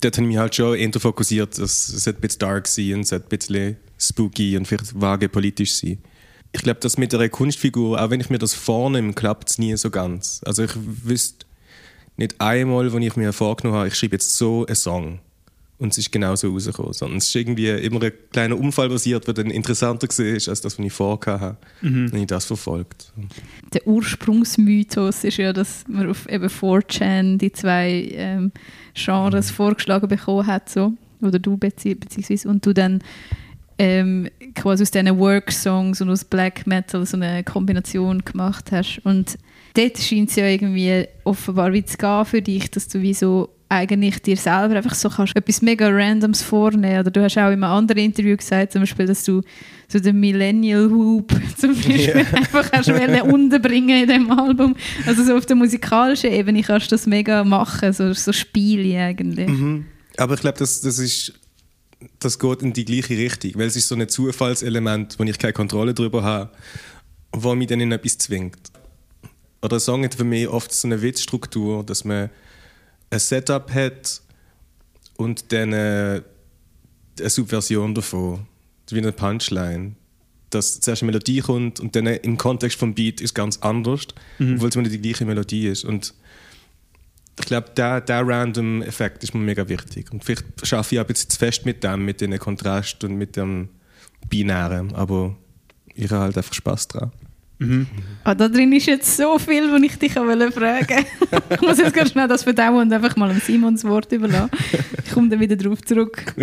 Dort 0.00 0.16
habe 0.16 0.26
ich 0.26 0.28
mich 0.28 0.38
halt 0.38 0.54
schon 0.54 0.76
eher 0.76 1.00
fokussiert, 1.00 1.58
dass 1.58 1.88
es 1.88 2.08
ein 2.08 2.14
bisschen 2.16 2.40
dark 2.40 2.66
sein 2.66 2.94
und 2.94 3.12
ein 3.12 3.22
bisschen 3.22 3.76
spooky 3.98 4.56
und 4.56 4.66
vielleicht 4.66 5.00
vage 5.00 5.28
politisch 5.28 5.74
sein 5.74 5.98
ich 6.56 6.62
glaube, 6.62 6.80
das 6.80 6.96
mit 6.96 7.14
einer 7.14 7.28
Kunstfigur, 7.28 8.00
auch 8.00 8.10
wenn 8.10 8.20
ich 8.20 8.30
mir 8.30 8.38
das 8.38 8.54
vornehme, 8.54 9.12
klappt 9.12 9.50
es 9.50 9.58
nie 9.58 9.76
so 9.76 9.90
ganz. 9.90 10.40
Also 10.44 10.64
ich 10.64 10.72
wüsste 10.74 11.44
nicht 12.16 12.40
einmal, 12.40 12.92
wenn 12.94 13.02
ich 13.02 13.14
mir 13.14 13.34
vorgenommen 13.34 13.78
habe, 13.78 13.88
ich 13.88 13.94
schreibe 13.94 14.14
jetzt 14.16 14.36
so 14.36 14.64
einen 14.64 14.74
Song 14.74 15.20
und 15.78 15.92
es 15.92 15.98
ist 15.98 16.10
genau 16.10 16.34
so 16.36 16.50
rausgekommen. 16.50 16.92
Sondern 16.92 17.18
es 17.18 17.26
ist 17.26 17.34
irgendwie 17.34 17.68
immer 17.68 18.02
ein 18.02 18.12
kleiner 18.30 18.58
Unfall 18.58 18.88
passiert, 18.88 19.26
der 19.26 19.34
dann 19.34 19.50
interessanter 19.50 20.08
war, 20.08 20.32
als 20.32 20.60
das, 20.60 20.64
was 20.64 20.78
ich 20.78 20.92
vorgehabt 20.92 21.42
habe, 21.42 21.56
mhm. 21.82 22.12
wenn 22.12 22.22
ich 22.22 22.26
das 22.26 22.46
verfolgt. 22.46 23.12
Der 23.72 23.86
Ursprungsmythos 23.86 25.24
ist 25.24 25.36
ja, 25.36 25.52
dass 25.52 25.84
man 25.88 26.08
auf 26.08 26.28
eben 26.28 26.48
4chan 26.48 27.38
die 27.38 27.52
zwei 27.52 28.08
ähm, 28.12 28.52
Genres 28.94 29.50
mhm. 29.50 29.54
vorgeschlagen 29.54 30.08
bekommen 30.08 30.46
hat, 30.46 30.70
so. 30.70 30.94
oder 31.20 31.38
du 31.38 31.56
bezieh 31.56 31.94
beziehungsweise, 31.94 32.48
und 32.48 32.64
du 32.64 32.72
dann 32.72 33.02
ähm, 33.78 34.30
quasi 34.54 34.82
aus 34.82 34.90
diesen 34.90 35.18
Work-Songs 35.18 36.00
und 36.00 36.08
aus 36.08 36.24
Black 36.24 36.66
Metal 36.66 37.04
so 37.04 37.16
eine 37.16 37.44
Kombination 37.44 38.24
gemacht 38.24 38.72
hast. 38.72 39.00
Und 39.04 39.36
dort 39.74 39.98
scheint 39.98 40.30
es 40.30 40.36
ja 40.36 40.46
irgendwie 40.46 41.06
offenbar 41.24 41.72
wie 41.74 41.84
zu 41.84 41.98
gehen 41.98 42.24
für 42.24 42.40
dich, 42.40 42.70
dass 42.70 42.88
du 42.88 43.02
wie 43.02 43.12
so 43.12 43.50
eigentlich 43.68 44.22
dir 44.22 44.36
selber 44.36 44.76
einfach 44.76 44.94
so 44.94 45.08
kannst 45.08 45.36
etwas 45.36 45.60
mega 45.60 45.88
Randoms 45.88 46.42
vornehmen. 46.42 47.00
Oder 47.00 47.10
du 47.10 47.22
hast 47.22 47.36
auch 47.36 47.46
in 47.48 47.54
einem 47.54 47.64
anderen 47.64 48.04
Interview 48.04 48.36
gesagt, 48.36 48.72
zum 48.72 48.82
Beispiel, 48.82 49.06
dass 49.06 49.24
du 49.24 49.42
so 49.88 49.98
den 49.98 50.20
Millennial 50.20 50.88
Hoop 50.90 51.32
zum 51.56 51.74
Beispiel 51.74 52.00
yeah. 52.00 52.34
einfach 52.34 52.70
hast 52.72 52.88
unterbringen 52.88 54.02
in 54.02 54.08
dem 54.08 54.30
Album. 54.30 54.76
Also 55.06 55.24
so 55.24 55.36
auf 55.36 55.46
der 55.46 55.56
musikalischen 55.56 56.32
Ebene 56.32 56.62
kannst 56.62 56.90
du 56.90 56.94
das 56.94 57.06
mega 57.06 57.42
machen, 57.44 57.92
so, 57.92 58.12
so 58.12 58.32
Spiele 58.32 59.00
eigentlich. 59.00 59.48
Mhm. 59.48 59.86
Aber 60.16 60.34
ich 60.34 60.40
glaube, 60.40 60.58
das, 60.58 60.80
das 60.80 60.98
ist 60.98 61.34
das 62.18 62.38
geht 62.38 62.62
in 62.62 62.72
die 62.72 62.84
gleiche 62.84 63.16
Richtung, 63.16 63.52
weil 63.54 63.68
es 63.68 63.76
ist 63.76 63.88
so 63.88 63.94
ein 63.94 64.08
Zufallselement, 64.08 65.18
wo 65.18 65.24
ich 65.24 65.38
keine 65.38 65.52
Kontrolle 65.52 65.94
darüber 65.94 66.22
habe, 66.22 66.50
wo 67.32 67.54
mich 67.54 67.68
dann 67.68 67.80
in 67.80 67.92
etwas 67.92 68.18
zwingt. 68.18 68.70
Oder 69.62 69.80
Song 69.80 70.04
hat 70.04 70.14
für 70.14 70.24
mich 70.24 70.46
oft 70.48 70.72
so 70.72 70.86
eine 70.86 71.00
Witzstruktur, 71.00 71.84
dass 71.84 72.04
man 72.04 72.30
ein 73.10 73.18
Setup 73.18 73.72
hat 73.72 74.20
und 75.16 75.52
dann 75.52 75.72
eine, 75.72 76.24
Subversion 77.18 77.94
davon, 77.94 78.46
wie 78.90 78.98
eine 78.98 79.12
Punchline. 79.12 79.94
Dass 80.50 80.80
zuerst 80.80 81.02
eine 81.02 81.10
Melodie 81.10 81.40
kommt 81.40 81.80
und 81.80 81.96
dann 81.96 82.06
im 82.06 82.38
Kontext 82.38 82.78
vom 82.78 82.94
Beat 82.94 83.20
ist 83.20 83.34
ganz 83.34 83.58
anders, 83.58 84.06
mhm. 84.38 84.54
obwohl 84.54 84.68
es 84.68 84.76
immer 84.76 84.88
die 84.88 85.00
gleiche 85.00 85.24
Melodie 85.24 85.66
ist. 85.66 85.84
Und 85.84 86.14
ich 87.38 87.46
glaube, 87.46 87.70
der, 87.76 88.00
der 88.00 88.26
random 88.26 88.82
Effekt 88.82 89.24
ist 89.24 89.34
mir 89.34 89.40
mega 89.40 89.68
wichtig. 89.68 90.12
Und 90.12 90.24
vielleicht 90.24 90.44
schaffe 90.62 90.94
ich 90.94 91.00
auch 91.00 91.04
ein 91.04 91.08
bisschen 91.08 91.30
zu 91.30 91.38
fest 91.38 91.66
mit 91.66 91.82
dem, 91.82 92.04
mit 92.04 92.20
dem 92.20 92.38
Kontrast 92.38 93.02
und 93.04 93.16
mit 93.16 93.36
dem 93.36 93.68
Binären. 94.28 94.94
Aber 94.94 95.36
ich 95.94 96.10
habe 96.10 96.22
halt 96.22 96.36
einfach 96.38 96.54
Spaß 96.54 96.88
dran. 96.88 97.12
Mhm. 97.58 97.86
Ah, 98.24 98.34
da 98.34 98.48
drin 98.48 98.72
ist 98.72 98.86
jetzt 98.86 99.16
so 99.16 99.38
viel, 99.38 99.72
was 99.72 99.82
ich 99.82 99.96
dich 99.96 100.12
fragen 100.12 100.28
wollte. 100.28 101.06
ich 101.54 101.60
muss 101.62 101.78
jetzt 101.78 101.94
ganz 101.94 102.10
schnell 102.10 102.28
das 102.28 102.42
verdauen 102.42 102.82
und 102.82 102.92
einfach 102.92 103.16
mal 103.16 103.34
Simons 103.36 103.84
Wort 103.84 104.12
überlassen. 104.12 104.50
Ich 105.04 105.12
komme 105.12 105.28
dann 105.28 105.40
wieder 105.40 105.56
darauf 105.56 105.80
zurück. 105.82 106.34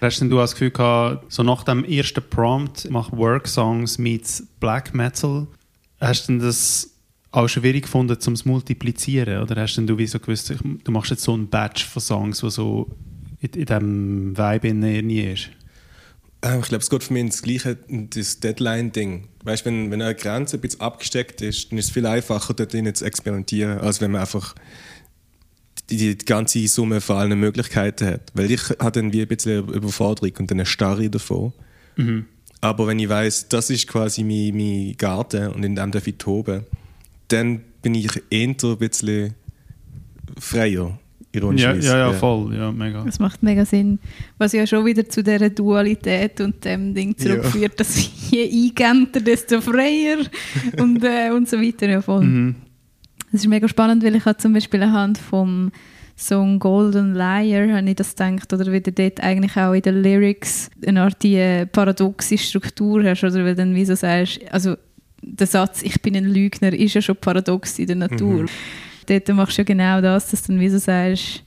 Hast 0.00 0.20
denn 0.20 0.30
du 0.30 0.36
das 0.36 0.52
Gefühl 0.52 0.70
gehabt, 0.70 1.30
so 1.30 1.42
nach 1.42 1.64
dem 1.64 1.84
ersten 1.84 2.22
Prompt, 2.28 2.88
mach 2.90 3.12
Work 3.12 3.46
Songs 3.46 3.98
meets 3.98 4.46
Black 4.58 4.94
Metal, 4.94 5.46
hast 6.00 6.28
du 6.28 6.38
das 6.38 6.90
auch 7.32 7.48
schwierig 7.48 7.82
gefunden, 7.82 8.16
um 8.26 8.32
es 8.32 8.44
multiplizieren? 8.44 9.42
Oder 9.42 9.60
hast 9.60 9.76
du 9.76 9.98
wie 9.98 10.06
so 10.06 10.18
gewusst, 10.18 10.54
du 10.84 10.92
machst 10.92 11.10
jetzt 11.10 11.22
so 11.22 11.34
einen 11.34 11.48
Batch 11.48 11.84
von 11.86 12.00
Songs, 12.00 12.40
der 12.40 12.50
so 12.50 12.88
in, 13.40 13.50
in 13.50 13.66
diesem 13.66 14.38
Vibe 14.38 14.74
nie 14.74 15.20
ist? 15.20 15.50
Ähm, 16.42 16.60
ich 16.60 16.68
glaube, 16.68 16.82
es 16.82 16.90
geht 16.90 17.04
für 17.04 17.12
mich 17.12 17.20
ins 17.20 17.42
Gleiche, 17.42 17.76
das 17.88 18.40
Deadline-Ding. 18.40 19.28
Weißt 19.44 19.64
wenn, 19.64 19.90
wenn 19.90 20.02
eine 20.02 20.14
Grenze 20.14 20.56
ein 20.56 20.60
bisschen 20.60 20.80
abgesteckt 20.80 21.40
ist, 21.42 21.70
dann 21.70 21.78
ist 21.78 21.86
es 21.86 21.90
viel 21.90 22.06
einfacher, 22.06 22.54
dort 22.54 22.72
zu 22.72 23.04
experimentieren, 23.04 23.78
als 23.78 24.00
wenn 24.00 24.10
man 24.10 24.22
einfach 24.22 24.54
die, 25.90 26.16
die, 26.16 26.24
ganze 26.24 26.66
Summe 26.68 27.00
von 27.00 27.16
allen 27.16 27.38
Möglichkeiten 27.38 28.06
hat. 28.06 28.32
Weil 28.34 28.50
ich 28.50 28.70
hatte 28.78 29.00
dann 29.02 29.12
wie 29.12 29.22
ein 29.22 29.28
bisschen 29.28 29.68
Überforderung 29.68 30.32
und 30.38 30.52
eine 30.52 30.66
Starre 30.66 31.10
davon. 31.10 31.52
Mhm. 31.96 32.26
Aber 32.60 32.86
wenn 32.86 32.98
ich 32.98 33.08
weiß, 33.08 33.48
das 33.48 33.70
ist 33.70 33.86
quasi 33.86 34.22
mein, 34.22 34.56
mein 34.56 34.96
Garten 34.96 35.48
und 35.48 35.64
in 35.64 35.76
dem 35.76 35.90
darf 35.90 36.06
ich 36.06 36.16
toben, 36.16 36.64
dann 37.28 37.62
bin 37.82 37.94
ich 37.94 38.22
eher 38.30 38.48
ein 38.48 38.78
bisschen 38.78 39.34
freier. 40.38 40.98
Ja, 41.32 41.40
Ironischerweise. 41.40 41.86
ja, 41.86 41.98
ja, 41.98 42.12
voll. 42.12 42.54
Ja, 42.56 42.72
mega. 42.72 43.04
Das 43.04 43.18
macht 43.18 43.42
mega 43.42 43.64
Sinn. 43.64 43.98
Was 44.38 44.52
ja 44.52 44.66
schon 44.66 44.84
wieder 44.84 45.08
zu 45.08 45.22
dieser 45.22 45.50
Dualität 45.50 46.40
und 46.40 46.64
dem 46.64 46.92
Ding 46.92 47.16
zurückführt, 47.16 47.78
dass 47.78 47.96
je 48.30 48.42
eingenter, 48.42 49.20
desto 49.20 49.60
freier 49.60 50.18
und, 50.78 51.04
äh, 51.04 51.30
und 51.30 51.48
so 51.48 51.60
weiter. 51.60 51.88
Ja, 51.88 52.02
voll. 52.02 52.24
Mhm. 52.24 52.54
Das 53.30 53.42
ist 53.42 53.46
mega 53.46 53.68
spannend, 53.68 54.02
weil 54.02 54.16
ich 54.16 54.24
habe 54.24 54.38
zum 54.38 54.52
Beispiel 54.52 54.82
anhand 54.82 55.18
vom 55.18 55.70
Song 56.16 56.58
Golden 56.58 57.14
Liar 57.14 57.74
habe 57.74 57.88
ich 57.88 57.96
das 57.96 58.14
gedacht, 58.14 58.52
oder 58.52 58.70
wie 58.70 58.80
du 58.80 58.92
dort 58.92 59.20
eigentlich 59.20 59.56
auch 59.56 59.72
in 59.72 59.82
den 59.82 60.02
Lyrics 60.02 60.68
eine 60.84 61.02
Art 61.02 61.22
die 61.22 61.36
äh, 61.36 61.64
paradoxe 61.64 62.36
Struktur 62.36 63.04
hast, 63.04 63.24
oder 63.24 63.44
weil 63.44 63.54
dann 63.54 63.74
wie 63.74 63.84
so 63.86 63.94
sagst, 63.94 64.40
also 64.50 64.76
der 65.22 65.46
Satz 65.46 65.82
«Ich 65.82 66.00
bin 66.02 66.16
ein 66.16 66.26
Lügner» 66.26 66.72
ist 66.72 66.94
ja 66.94 67.02
schon 67.02 67.16
paradox 67.16 67.78
in 67.78 67.86
der 67.86 67.96
Natur. 67.96 68.42
Mhm. 68.42 68.48
Dort 69.10 69.36
machst 69.36 69.58
du 69.58 69.62
ja 69.62 69.64
genau 69.64 70.00
das, 70.00 70.30
dass 70.30 70.42
du 70.42 70.52
dann 70.52 70.60
wie 70.60 70.68
so 70.68 70.78
sagst, 70.78 71.42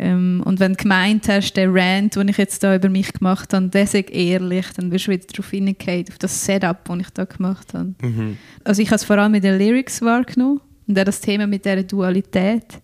ähm, 0.00 0.42
und 0.44 0.60
wenn 0.60 0.74
du 0.74 0.82
gemeint 0.82 1.28
hast, 1.28 1.54
der 1.54 1.74
Rant, 1.74 2.14
den 2.14 2.28
ich 2.28 2.36
jetzt 2.36 2.62
da 2.62 2.76
über 2.76 2.88
mich 2.88 3.12
gemacht 3.12 3.52
habe, 3.52 3.68
der 3.68 3.86
sei 3.86 4.02
ehrlich, 4.02 4.66
dann 4.76 4.92
wirst 4.92 5.08
du 5.08 5.10
wieder 5.10 5.26
darauf 5.26 5.50
hingehen, 5.50 6.04
auf 6.08 6.18
das 6.18 6.44
Setup, 6.44 6.84
das 6.84 6.98
ich 6.98 7.10
da 7.10 7.24
gemacht 7.24 7.74
habe. 7.74 7.94
Mhm. 8.02 8.36
Also 8.62 8.80
ich 8.80 8.88
habe 8.88 8.96
es 8.96 9.04
vor 9.04 9.18
allem 9.18 9.32
mit 9.32 9.42
den 9.42 9.58
Lyrics 9.58 10.00
wahrgenommen 10.00 10.60
und 10.86 10.98
auch 10.98 11.04
das 11.04 11.20
Thema 11.20 11.48
mit 11.48 11.64
der 11.64 11.82
Dualität. 11.82 12.80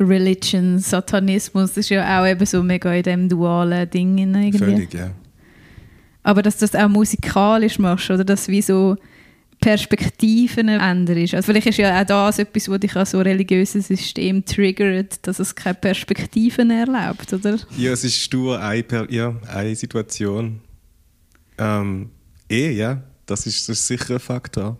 Religion, 0.00 0.78
Satanismus, 0.78 1.70
das 1.70 1.78
ist 1.78 1.88
ja 1.90 2.20
auch 2.20 2.26
eben 2.26 2.46
so 2.46 2.62
mega 2.62 2.92
in 2.94 3.02
dem 3.02 3.28
dualen 3.28 3.90
Ding 3.90 4.16
irgendwie. 4.16 4.58
Völlig, 4.58 4.94
ja. 4.94 5.10
Aber 6.22 6.40
dass 6.40 6.58
du 6.58 6.66
das 6.66 6.74
auch 6.74 6.88
musikalisch 6.88 7.78
machst 7.78 8.10
oder 8.10 8.24
dass 8.24 8.48
wie 8.48 8.62
so 8.62 8.96
Perspektiven 9.60 10.68
änderst. 10.68 11.34
Also 11.34 11.46
vielleicht 11.46 11.66
ist 11.66 11.78
ja 11.78 12.00
auch 12.00 12.06
das 12.06 12.38
etwas, 12.38 12.68
was 12.68 12.80
dich 12.80 12.94
an 12.94 13.06
so 13.06 13.20
religiösen 13.20 13.82
System 13.82 14.44
triggert, 14.44 15.26
dass 15.26 15.40
es 15.40 15.54
keine 15.54 15.74
Perspektiven 15.74 16.70
erlaubt, 16.70 17.32
oder? 17.32 17.58
Ja, 17.76 17.92
es 17.92 18.04
ist 18.04 18.16
stur 18.16 18.60
eine, 18.60 18.84
ja, 19.10 19.34
eine 19.52 19.74
Situation. 19.74 20.60
Ähm, 21.58 22.10
eh, 22.48 22.70
ja, 22.70 23.02
das 23.26 23.46
ist, 23.46 23.68
das 23.68 23.80
ist 23.80 23.86
sicher 23.88 24.14
ein 24.14 24.20
Faktor. 24.20 24.78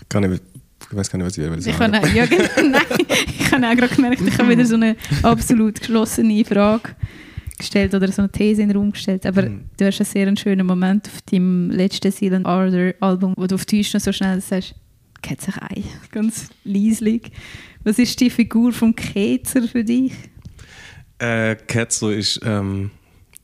Ich, 0.00 0.08
kann 0.08 0.28
nicht, 0.28 0.42
ich 0.90 0.96
weiß 0.96 1.10
gar 1.10 1.18
nicht, 1.18 1.26
was 1.26 1.36
ich 1.36 1.50
will 1.50 1.58
Ich 1.58 1.64
sagen. 1.76 1.96
habe, 1.96 2.08
ja, 2.10 2.26
genau, 2.26 2.44
nein, 2.78 2.82
ich 3.26 3.52
habe 3.52 3.66
auch 3.66 3.74
gerade 3.76 3.94
gemerkt, 3.94 4.22
ich 4.24 4.38
habe 4.38 4.48
wieder 4.50 4.64
so 4.64 4.76
eine 4.76 4.96
absolut 5.22 5.80
geschlossene 5.80 6.44
Frage 6.44 6.90
gestellt 7.58 7.94
oder 7.94 8.10
so 8.10 8.22
eine 8.22 8.30
These 8.32 8.62
in 8.62 8.68
den 8.68 8.76
Raum 8.76 8.92
gestellt. 8.92 9.24
Aber 9.26 9.42
Mhm. 9.42 9.64
du 9.76 9.86
hast 9.86 10.00
einen 10.00 10.06
sehr 10.06 10.36
schönen 10.36 10.66
Moment 10.66 11.06
auf 11.08 11.22
deinem 11.22 11.70
letzten 11.70 12.10
Silent 12.10 12.46
Order 12.46 12.94
Album, 13.00 13.34
wo 13.36 13.46
du 13.46 13.54
auf 13.54 13.64
Deutsch 13.66 13.94
noch 13.94 14.00
so 14.00 14.12
schnell 14.12 14.40
sagst, 14.40 14.74
Ketzer 15.22 15.52
ein, 15.62 15.84
ganz 16.10 16.50
leislich. 16.64 17.30
Was 17.84 17.98
ist 17.98 18.18
die 18.20 18.30
Figur 18.30 18.72
vom 18.72 18.94
Ketzer 18.94 19.62
für 19.68 19.84
dich? 19.84 20.12
Äh, 21.18 21.56
Ketzer 21.56 22.12
ist. 22.12 22.40
Ähm, 22.44 22.90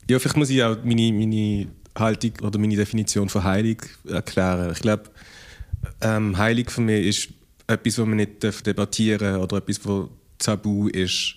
ja, 0.09 0.19
vielleicht 0.19 0.37
muss 0.37 0.49
ich 0.49 0.61
auch 0.63 0.77
meine, 0.83 1.11
meine 1.13 1.67
Haltung 1.97 2.31
oder 2.41 2.59
meine 2.59 2.75
Definition 2.75 3.29
von 3.29 3.43
heilig 3.43 3.77
erklären. 4.07 4.71
Ich 4.73 4.79
glaube, 4.81 5.03
ähm, 6.01 6.37
heilig 6.37 6.69
für 6.69 6.81
mich 6.81 7.05
ist 7.07 7.29
etwas, 7.67 7.97
was 7.97 8.05
man 8.05 8.17
nicht 8.17 8.43
debattieren 8.43 9.33
darf 9.33 9.43
oder 9.43 9.57
etwas, 9.57 9.79
was 9.85 10.07
tabu 10.37 10.87
ist 10.87 11.35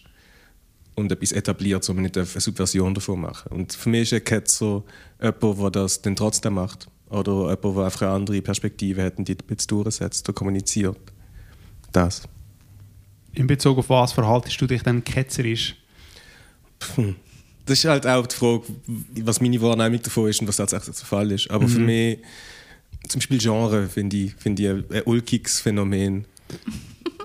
und 0.95 1.11
etwas 1.11 1.33
etabliert, 1.33 1.89
wo 1.89 1.93
man 1.93 2.05
nicht 2.05 2.17
eine 2.17 2.27
Subversion 2.27 2.95
davon 2.95 3.21
machen 3.21 3.53
Und 3.53 3.73
für 3.73 3.89
mich 3.89 4.03
ist 4.03 4.15
ein 4.15 4.25
Ketzer 4.25 4.83
jemand, 5.21 5.61
der 5.61 5.71
das 5.71 6.03
dann 6.03 6.17
trotzdem 6.17 6.55
macht. 6.55 6.89
Oder 7.11 7.33
jemand, 7.51 7.65
der 7.65 7.85
einfach 7.85 8.03
eine 8.03 8.11
andere 8.13 8.43
Perspektive 8.43 9.03
hat 9.03 9.19
und 9.19 9.29
die 9.29 9.37
jetzt 9.51 9.71
durchsetzt 9.71 10.29
oder 10.29 10.35
kommuniziert. 10.35 10.99
Das. 11.93 12.23
In 13.33 13.47
Bezug 13.47 13.79
auf 13.79 13.89
was 13.89 14.13
verhaltest 14.13 14.61
du 14.61 14.67
dich 14.67 14.83
dann 14.83 15.03
ketzerisch? 15.03 15.77
Das 17.67 17.79
ist 17.79 17.85
halt 17.87 18.07
auch 18.07 18.27
die 18.27 18.37
Frage, 18.37 18.63
was 19.23 19.41
meine 19.41 19.61
Wahrnehmung 19.61 20.03
davon 20.03 20.29
ist 20.29 20.41
und 20.41 20.49
was 20.49 20.57
tatsächlich 20.57 20.97
der 20.97 21.07
Fall 21.07 21.31
ist. 21.31 21.51
Aber 21.51 21.67
für 21.67 21.79
mich, 21.79 22.19
zum 23.09 23.21
Beispiel 23.21 23.39
Genre, 23.39 23.89
finde 23.89 24.17
ich, 24.17 24.35
finde 24.35 24.63
ich 24.63 24.69
ein, 24.69 24.85
ein 24.91 25.03
ulkiges 25.07 25.61
Phänomen. 25.61 26.27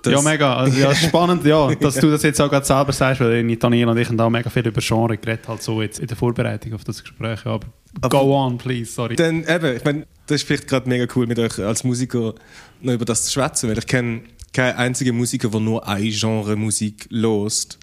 Das- 0.03 0.13
ja, 0.13 0.21
mega. 0.21 0.55
Also, 0.55 0.79
ja, 0.79 0.93
spannend, 0.95 1.43
ja, 1.45 1.73
dass 1.75 1.95
du 1.95 2.09
das 2.09 2.23
jetzt 2.23 2.39
auch 2.41 2.49
gerade 2.49 2.65
selber 2.65 2.91
sagst, 2.93 3.21
weil 3.21 3.33
in 3.49 3.59
Daniel 3.59 3.87
und 3.89 3.97
ich 3.97 4.07
haben 4.07 4.17
da 4.17 4.29
mega 4.29 4.49
viel 4.49 4.65
über 4.67 4.81
Genre 4.81 5.17
geredet, 5.17 5.47
halt 5.47 5.61
so 5.61 5.81
jetzt 5.81 5.99
in 5.99 6.07
der 6.07 6.17
Vorbereitung 6.17 6.73
auf 6.73 6.83
das 6.83 7.01
Gespräch. 7.01 7.45
Aber, 7.45 7.67
Aber- 8.01 8.09
go 8.09 8.35
on, 8.35 8.57
please, 8.57 8.91
sorry. 8.91 9.15
Dann 9.15 9.43
eben, 9.47 9.75
ich 9.77 9.83
meine, 9.83 10.07
das 10.27 10.35
ist 10.41 10.47
vielleicht 10.47 10.67
gerade 10.67 10.87
mega 10.87 11.05
cool 11.15 11.27
mit 11.27 11.37
euch 11.39 11.59
als 11.59 11.83
Musiker 11.83 12.33
noch 12.81 12.93
über 12.93 13.05
das 13.05 13.25
zu 13.25 13.31
schwätzen, 13.33 13.69
weil 13.69 13.77
ich 13.77 13.87
kenne 13.87 14.21
keinen 14.53 14.77
einzigen 14.77 15.15
Musiker, 15.17 15.49
der 15.49 15.59
nur 15.59 15.87
ein 15.87 16.09
Genre 16.09 16.55
Musik 16.55 17.07
lost. 17.09 17.77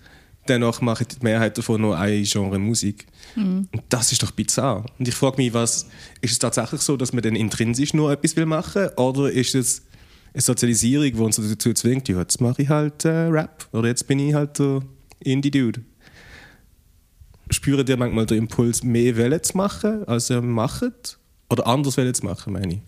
Dennoch 0.48 0.80
macht 0.80 1.20
die 1.20 1.24
Mehrheit 1.24 1.58
davon 1.58 1.80
nur 1.80 1.98
ein 1.98 2.22
Genre 2.22 2.58
Musik. 2.60 3.06
Und 3.34 3.68
das 3.88 4.12
ist 4.12 4.22
doch 4.22 4.30
bizarr. 4.30 4.86
Und 4.98 5.06
ich 5.08 5.14
frage 5.14 5.36
mich, 5.38 5.52
was, 5.52 5.88
ist 6.22 6.32
es 6.32 6.38
tatsächlich 6.38 6.80
so, 6.80 6.96
dass 6.96 7.12
man 7.12 7.22
dann 7.22 7.34
intrinsisch 7.36 7.92
nur 7.92 8.12
etwas 8.12 8.34
will 8.36 8.46
machen 8.46 8.88
oder 8.96 9.30
ist 9.30 9.54
es 9.56 9.82
eine 10.36 10.42
Sozialisierung, 10.42 11.12
die 11.12 11.18
uns 11.18 11.36
dazu 11.36 11.72
zwingt, 11.72 12.08
ja, 12.08 12.18
jetzt 12.18 12.42
mache 12.42 12.62
ich 12.62 12.68
halt 12.68 13.06
äh, 13.06 13.08
Rap 13.08 13.66
oder 13.72 13.88
jetzt 13.88 14.06
bin 14.06 14.18
ich 14.18 14.34
halt 14.34 14.58
der 14.58 14.82
Indie-Dude. 15.20 15.80
Spüren 17.48 17.86
ihr 17.86 17.96
manchmal 17.96 18.26
den 18.26 18.38
Impuls, 18.38 18.82
mehr 18.82 19.16
Welle 19.16 19.40
zu 19.40 19.56
machen, 19.56 20.06
als 20.06 20.28
ihr 20.28 20.42
macht? 20.42 21.18
Oder 21.48 21.66
anders 21.66 21.96
Welle 21.96 22.12
zu 22.12 22.26
machen, 22.26 22.52
meine 22.52 22.74
ich? 22.74 22.80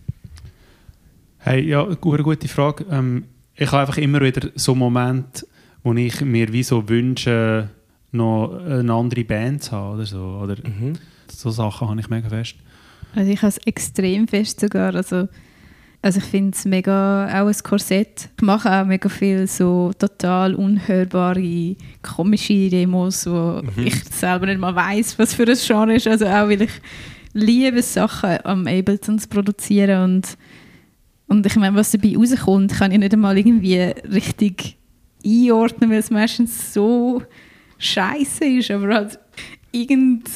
Hey, 1.38 1.66
ja, 1.66 1.84
eine 1.84 1.96
gute 1.96 2.48
Frage. 2.48 2.84
Ähm, 2.90 3.24
ich 3.54 3.72
habe 3.72 3.80
einfach 3.80 3.96
immer 3.96 4.20
wieder 4.20 4.50
so 4.54 4.74
Momente, 4.74 5.46
wo 5.82 5.94
ich 5.94 6.20
mir 6.20 6.52
wie 6.52 6.62
so 6.62 6.86
wünsche, 6.86 7.70
noch 8.12 8.62
eine 8.62 8.92
andere 8.92 9.24
Band 9.24 9.62
zu 9.62 9.72
haben 9.72 9.94
oder 9.94 10.04
so. 10.04 10.22
Oder 10.42 10.56
so 11.28 11.50
Sachen 11.50 11.88
habe 11.88 12.00
ich 12.00 12.10
mega 12.10 12.28
fest. 12.28 12.56
Also 13.14 13.30
ich 13.30 13.38
habe 13.38 13.48
es 13.48 13.58
extrem 13.58 14.28
fest 14.28 14.60
sogar. 14.60 14.94
Also, 14.94 15.28
also 16.00 16.18
ich 16.18 16.24
finde 16.24 16.56
es 16.56 16.64
mega 16.64 17.26
auch 17.26 17.48
ein 17.48 17.56
Korsett. 17.62 18.28
Ich 18.36 18.42
mache 18.42 18.70
auch 18.70 18.84
mega 18.84 19.08
viel 19.08 19.46
so 19.46 19.90
total 19.98 20.54
unhörbare, 20.54 21.76
komische 22.02 22.70
Demos, 22.70 23.26
wo 23.26 23.62
ich 23.76 24.04
selber 24.04 24.46
nicht 24.46 24.60
mal 24.60 24.74
weiß, 24.74 25.18
was 25.18 25.34
für 25.34 25.44
ein 25.44 25.56
Genre 25.56 25.94
ist. 25.94 26.06
Also 26.06 26.26
auch, 26.26 26.48
weil 26.48 26.62
ich 26.62 26.70
liebe 27.32 27.82
Sachen 27.82 28.38
am 28.44 28.66
Ableton 28.66 29.18
zu 29.18 29.28
produzieren 29.28 30.04
und, 30.04 30.38
und 31.26 31.44
ich 31.44 31.56
meine, 31.56 31.76
was 31.76 31.90
dabei 31.90 32.14
rauskommt, 32.16 32.74
kann 32.74 32.92
ich 32.92 32.98
nicht 32.98 33.12
einmal 33.12 33.36
irgendwie 33.36 33.76
richtig 33.76 34.76
einordnen, 35.24 35.90
weil 35.90 35.98
es 35.98 36.10
meistens 36.10 36.72
so 36.72 37.22
scheiße 37.78 38.44
ist, 38.44 38.70
aber 38.70 38.94
halt 38.94 39.18
irgend 39.72 40.28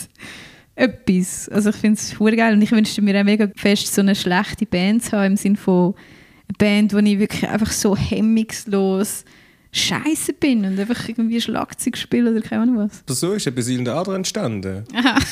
etwas. 0.75 1.49
Also 1.49 1.71
ich 1.71 1.77
finde 1.77 2.01
es 2.01 2.19
geil 2.37 2.55
und 2.55 2.63
ich 2.63 2.73
wünschte 2.73 3.03
mir 3.03 3.21
auch 3.21 3.25
mega 3.25 3.49
fest, 3.57 3.93
so 3.95 4.01
eine 4.01 4.15
schlechte 4.15 4.67
Band 4.67 5.05
zu 5.05 5.13
haben, 5.13 5.33
im 5.33 5.37
Sinne 5.37 5.57
von 5.57 5.95
eine 6.49 6.57
Band, 6.59 6.95
wo 6.95 6.99
ich 6.99 7.19
wirklich 7.19 7.49
einfach 7.49 7.71
so 7.71 7.97
hemmungslos 7.97 9.25
scheiße 9.75 10.35
bin 10.35 10.67
und 10.67 10.79
einfach 10.79 11.09
irgendwie 11.09 11.41
Schlagzeug 11.41 11.97
spiele 11.97 12.31
oder 12.31 12.43
keine 12.43 12.63
Ahnung 12.63 12.77
was. 12.77 13.03
Aber 13.07 13.15
so 13.15 13.33
ist 13.33 13.47
ein 13.47 13.55
Besil 13.55 13.83
der 13.83 13.95
Ader 13.95 14.15
entstanden. 14.15 14.85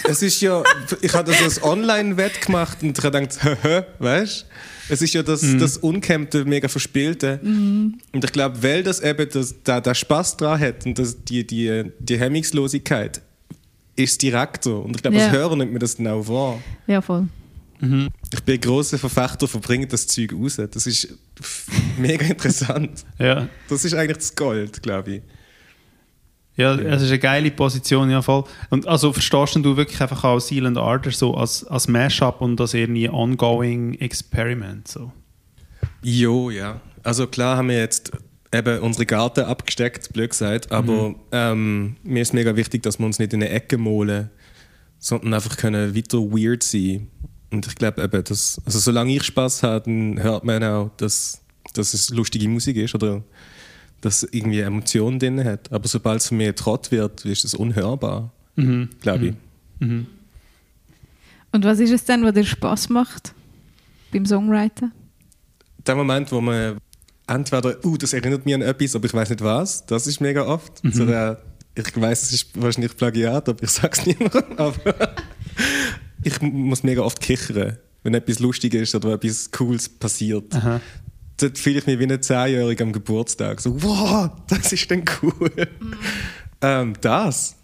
Es 0.08 0.22
ist 0.22 0.40
ja, 0.40 0.62
ich 1.02 1.12
habe 1.12 1.30
das 1.30 1.42
als 1.42 1.62
Online-Wett 1.62 2.40
gemacht 2.46 2.78
und 2.82 2.98
ich 2.98 3.04
habe 3.04 3.20
gedacht, 3.20 3.38
hä, 3.62 3.82
weißt 3.98 4.46
Es 4.88 5.02
ist 5.02 5.12
ja 5.12 5.22
das, 5.22 5.42
das 5.58 5.76
Unkämmte, 5.76 6.46
mega 6.46 6.68
Verspielte. 6.68 7.38
Und 7.42 8.24
ich 8.24 8.32
glaube, 8.32 8.62
weil 8.62 8.82
das 8.82 9.00
eben 9.00 9.28
das, 9.30 9.56
da, 9.62 9.80
da 9.80 9.94
Spaß 9.94 10.38
dran 10.38 10.58
hat 10.58 10.86
und 10.86 10.98
das, 10.98 11.22
die, 11.22 11.46
die, 11.46 11.92
die 11.98 12.18
Hemmungslosigkeit, 12.18 13.20
ist 14.02 14.12
es 14.12 14.18
direkt 14.18 14.64
so. 14.64 14.78
Und 14.78 14.96
ich 14.96 15.02
glaube, 15.02 15.16
Ja. 15.16 15.24
als 15.26 15.32
Hörer 15.32 15.56
nimmt 15.56 15.72
mir 15.72 15.78
das 15.78 15.96
genau 15.96 16.26
wahr. 16.28 16.58
Ja, 16.86 17.00
voll. 17.00 17.28
Ich 17.82 17.88
bin 18.44 18.54
ein 18.56 18.60
grosser 18.60 18.98
Verfechter, 18.98 19.48
verbringt 19.48 19.90
das 19.92 20.06
Zeug 20.06 20.34
raus. 20.34 20.60
Das 20.70 20.86
ist 20.86 21.08
mega 21.98 22.26
interessant. 22.26 23.04
Ja. 23.18 23.48
Das 23.68 23.84
ist 23.86 23.94
eigentlich 23.94 24.18
das 24.18 24.34
Gold, 24.36 24.82
glaube 24.82 25.16
ich. 25.16 25.22
Ja, 26.56 26.74
es 26.74 27.00
ist 27.00 27.08
eine 27.08 27.18
geile 27.18 27.50
Position, 27.50 28.10
ja 28.10 28.20
voll. 28.20 28.44
Und 28.68 28.86
also 28.86 29.14
verstehst 29.14 29.56
du 29.56 29.76
wirklich 29.78 29.98
einfach 30.02 30.24
auch 30.24 30.40
Silent 30.40 30.76
Ardor 30.76 31.10
so 31.12 31.34
als, 31.34 31.64
als 31.64 31.88
Mashup 31.88 32.42
und 32.42 32.60
als 32.60 32.74
irgendwie 32.74 33.08
ongoing 33.08 33.94
Experiment 33.94 34.86
so? 34.86 35.10
Jo, 36.02 36.50
ja. 36.50 36.80
Also 37.02 37.26
klar 37.28 37.56
haben 37.56 37.68
wir 37.70 37.78
jetzt 37.78 38.12
eben 38.52 38.78
unsere 38.80 39.06
Garten 39.06 39.44
abgesteckt, 39.44 40.12
blöd 40.12 40.30
gesagt, 40.30 40.72
aber 40.72 41.14
ähm, 41.32 41.96
mir 42.02 42.22
ist 42.22 42.34
mega 42.34 42.56
wichtig, 42.56 42.82
dass 42.82 42.98
wir 42.98 43.06
uns 43.06 43.18
nicht 43.18 43.32
in 43.32 43.42
eine 43.42 43.50
Ecke 43.50 43.78
malen, 43.78 44.30
sondern 44.98 45.34
einfach 45.34 45.56
können 45.56 45.94
weiter 45.94 46.18
weird 46.18 46.62
sein. 46.62 47.08
Und 47.50 47.66
ich 47.66 47.74
glaube 47.74 48.02
eben, 48.02 48.24
dass, 48.24 48.60
also 48.64 48.78
solange 48.78 49.14
ich 49.14 49.22
Spaß 49.24 49.62
habe, 49.62 49.84
dann 49.84 50.22
hört 50.22 50.44
man 50.44 50.62
auch, 50.64 50.90
dass, 50.96 51.42
dass 51.74 51.94
es 51.94 52.10
lustige 52.10 52.48
Musik 52.48 52.76
ist 52.76 52.94
oder 52.94 53.22
dass 54.00 54.22
es 54.22 54.32
irgendwie 54.32 54.60
Emotionen 54.60 55.18
drin 55.18 55.44
hat. 55.44 55.72
Aber 55.72 55.86
sobald 55.88 56.20
es 56.20 56.28
für 56.28 56.34
mich 56.34 56.54
Trott 56.54 56.90
wird, 56.90 57.24
ist 57.24 57.44
es 57.44 57.54
unhörbar, 57.54 58.32
Mhm. 58.56 58.88
glaube 59.00 59.26
ich. 59.28 59.34
Mhm. 59.80 60.06
Und 61.52 61.64
was 61.64 61.80
ist 61.80 61.90
es 61.90 62.04
denn, 62.04 62.22
was 62.24 62.34
dir 62.34 62.44
Spaß 62.44 62.88
macht 62.90 63.34
beim 64.12 64.24
Songwriten? 64.26 64.92
Der 65.86 65.96
Moment, 65.96 66.30
wo 66.30 66.40
man 66.40 66.78
entweder, 67.30 67.84
uh, 67.84 67.96
das 67.96 68.12
erinnert 68.12 68.44
mich 68.44 68.54
an 68.54 68.62
etwas, 68.62 68.96
aber 68.96 69.06
ich 69.06 69.14
weiß 69.14 69.30
nicht 69.30 69.42
was, 69.42 69.86
das 69.86 70.06
ist 70.06 70.20
mega 70.20 70.44
oft. 70.46 70.82
Mhm. 70.84 70.92
So 70.92 71.06
der, 71.06 71.40
ich 71.74 72.00
weiß, 72.00 72.22
es 72.24 72.32
ist 72.32 72.60
wahrscheinlich 72.60 72.96
Plagiat, 72.96 73.48
aber 73.48 73.62
ich 73.62 73.70
sag's 73.70 74.04
niemandem. 74.06 74.58
Aber 74.58 75.14
ich 76.22 76.40
muss 76.42 76.82
mega 76.82 77.02
oft 77.02 77.20
kichern, 77.20 77.78
wenn 78.02 78.14
etwas 78.14 78.40
lustig 78.40 78.74
ist 78.74 78.94
oder 78.94 79.14
etwas 79.14 79.50
Cooles 79.50 79.88
passiert. 79.88 80.54
Aha. 80.54 80.80
Dort 81.38 81.56
fühle 81.56 81.78
ich 81.78 81.86
mich 81.86 81.98
wie 81.98 82.04
ein 82.04 82.22
Zehnjähriger 82.22 82.84
am 82.84 82.92
Geburtstag. 82.92 83.60
So, 83.60 83.82
wow, 83.82 84.30
das 84.48 84.72
ist 84.72 84.90
denn 84.90 85.04
cool. 85.22 85.50
Ähm, 86.60 86.92
das. 87.00 87.56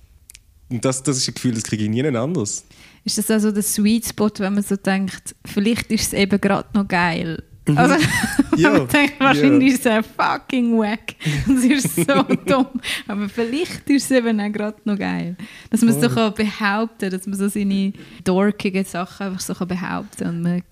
Und 0.71 0.85
das, 0.85 1.03
das 1.03 1.19
ist 1.19 1.29
ein 1.29 1.35
Gefühl, 1.35 1.53
das 1.53 1.65
kriege 1.65 1.85
ich 1.85 1.91
nie 1.91 2.03
anders. 2.07 2.65
Ist 3.05 3.19
das 3.19 3.31
also 3.31 3.53
der 3.53 3.63
Sweet 3.63 4.07
Spot, 4.07 4.31
wenn 4.39 4.55
man 4.55 4.63
so 4.63 4.77
denkt, 4.77 5.37
vielleicht 5.45 5.93
ist 5.93 6.09
es 6.09 6.13
eben 6.13 6.41
gerade 6.41 6.69
noch 6.75 6.89
geil? 6.89 7.43
Also, 7.75 7.97
Ja, 8.57 8.71
man 8.79 8.89
denkt, 8.89 9.21
wahrscheinlich 9.21 9.75
ist 9.75 9.87
es 9.87 10.07
fucking 10.17 10.79
wack 10.79 11.15
und 11.47 11.59
es 11.59 11.85
ist 11.85 11.97
so 11.97 12.23
dumm. 12.23 12.69
Aber 13.07 13.29
vielleicht 13.29 13.89
ist 13.91 14.05
es 14.05 14.11
eben 14.11 14.41
auch 14.41 14.53
gerade 14.53 14.79
noch 14.85 14.99
geil. 14.99 15.37
Dass 15.71 15.83
man 15.83 15.95
es 15.95 16.01
so 16.01 16.09
kann 16.09 16.35
behaupten 16.35 17.11
dass 17.11 17.27
man 17.27 17.39
so 17.39 17.49
seine 17.49 17.93
dorkigen 18.25 18.85
Sachen 18.85 19.27
einfach 19.27 19.41
so 19.41 19.55
kann 19.55 19.69
behaupten 19.69 20.29
und 20.29 20.43
man, 20.43 20.63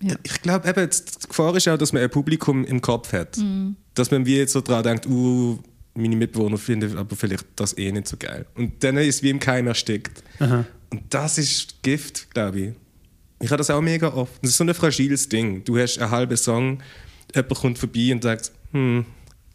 ja. 0.00 0.14
Ich 0.22 0.42
glaube, 0.42 0.68
eben, 0.68 0.88
die 0.88 1.28
Gefahr 1.28 1.56
ist 1.56 1.66
auch, 1.66 1.76
dass 1.76 1.92
man 1.92 2.02
ein 2.02 2.10
Publikum 2.10 2.64
im 2.64 2.80
Kopf 2.80 3.12
hat. 3.12 3.36
Dass 3.94 4.12
man 4.12 4.24
wie 4.26 4.36
jetzt 4.36 4.52
so 4.52 4.60
dran 4.60 4.84
denkt, 4.84 5.06
uh, 5.06 5.58
meine 5.94 6.14
Mitbewohner 6.14 6.56
finden 6.56 6.96
aber 6.96 7.16
vielleicht 7.16 7.44
das 7.56 7.76
eh 7.76 7.90
nicht 7.90 8.06
so 8.06 8.16
geil. 8.16 8.46
Und 8.54 8.84
dann 8.84 8.96
ist 8.98 9.16
es 9.16 9.22
wie 9.24 9.30
im 9.30 9.40
Keim 9.40 9.66
erstickt. 9.66 10.22
Aha. 10.38 10.64
Und 10.90 11.02
das 11.10 11.38
ist 11.38 11.82
Gift, 11.82 12.30
glaube 12.30 12.60
ich. 12.60 12.74
Ich 13.40 13.50
habe 13.50 13.58
das 13.58 13.70
auch 13.70 13.80
mega 13.80 14.08
oft. 14.08 14.32
Das 14.42 14.50
ist 14.50 14.56
so 14.56 14.64
ein 14.64 14.74
fragiles 14.74 15.28
Ding. 15.28 15.62
Du 15.64 15.78
hast 15.78 15.98
einen 15.98 16.10
halben 16.10 16.36
Song, 16.36 16.82
jemand 17.34 17.54
kommt 17.54 17.78
vorbei 17.78 18.12
und 18.12 18.22
sagt, 18.22 18.52
hm. 18.72 19.04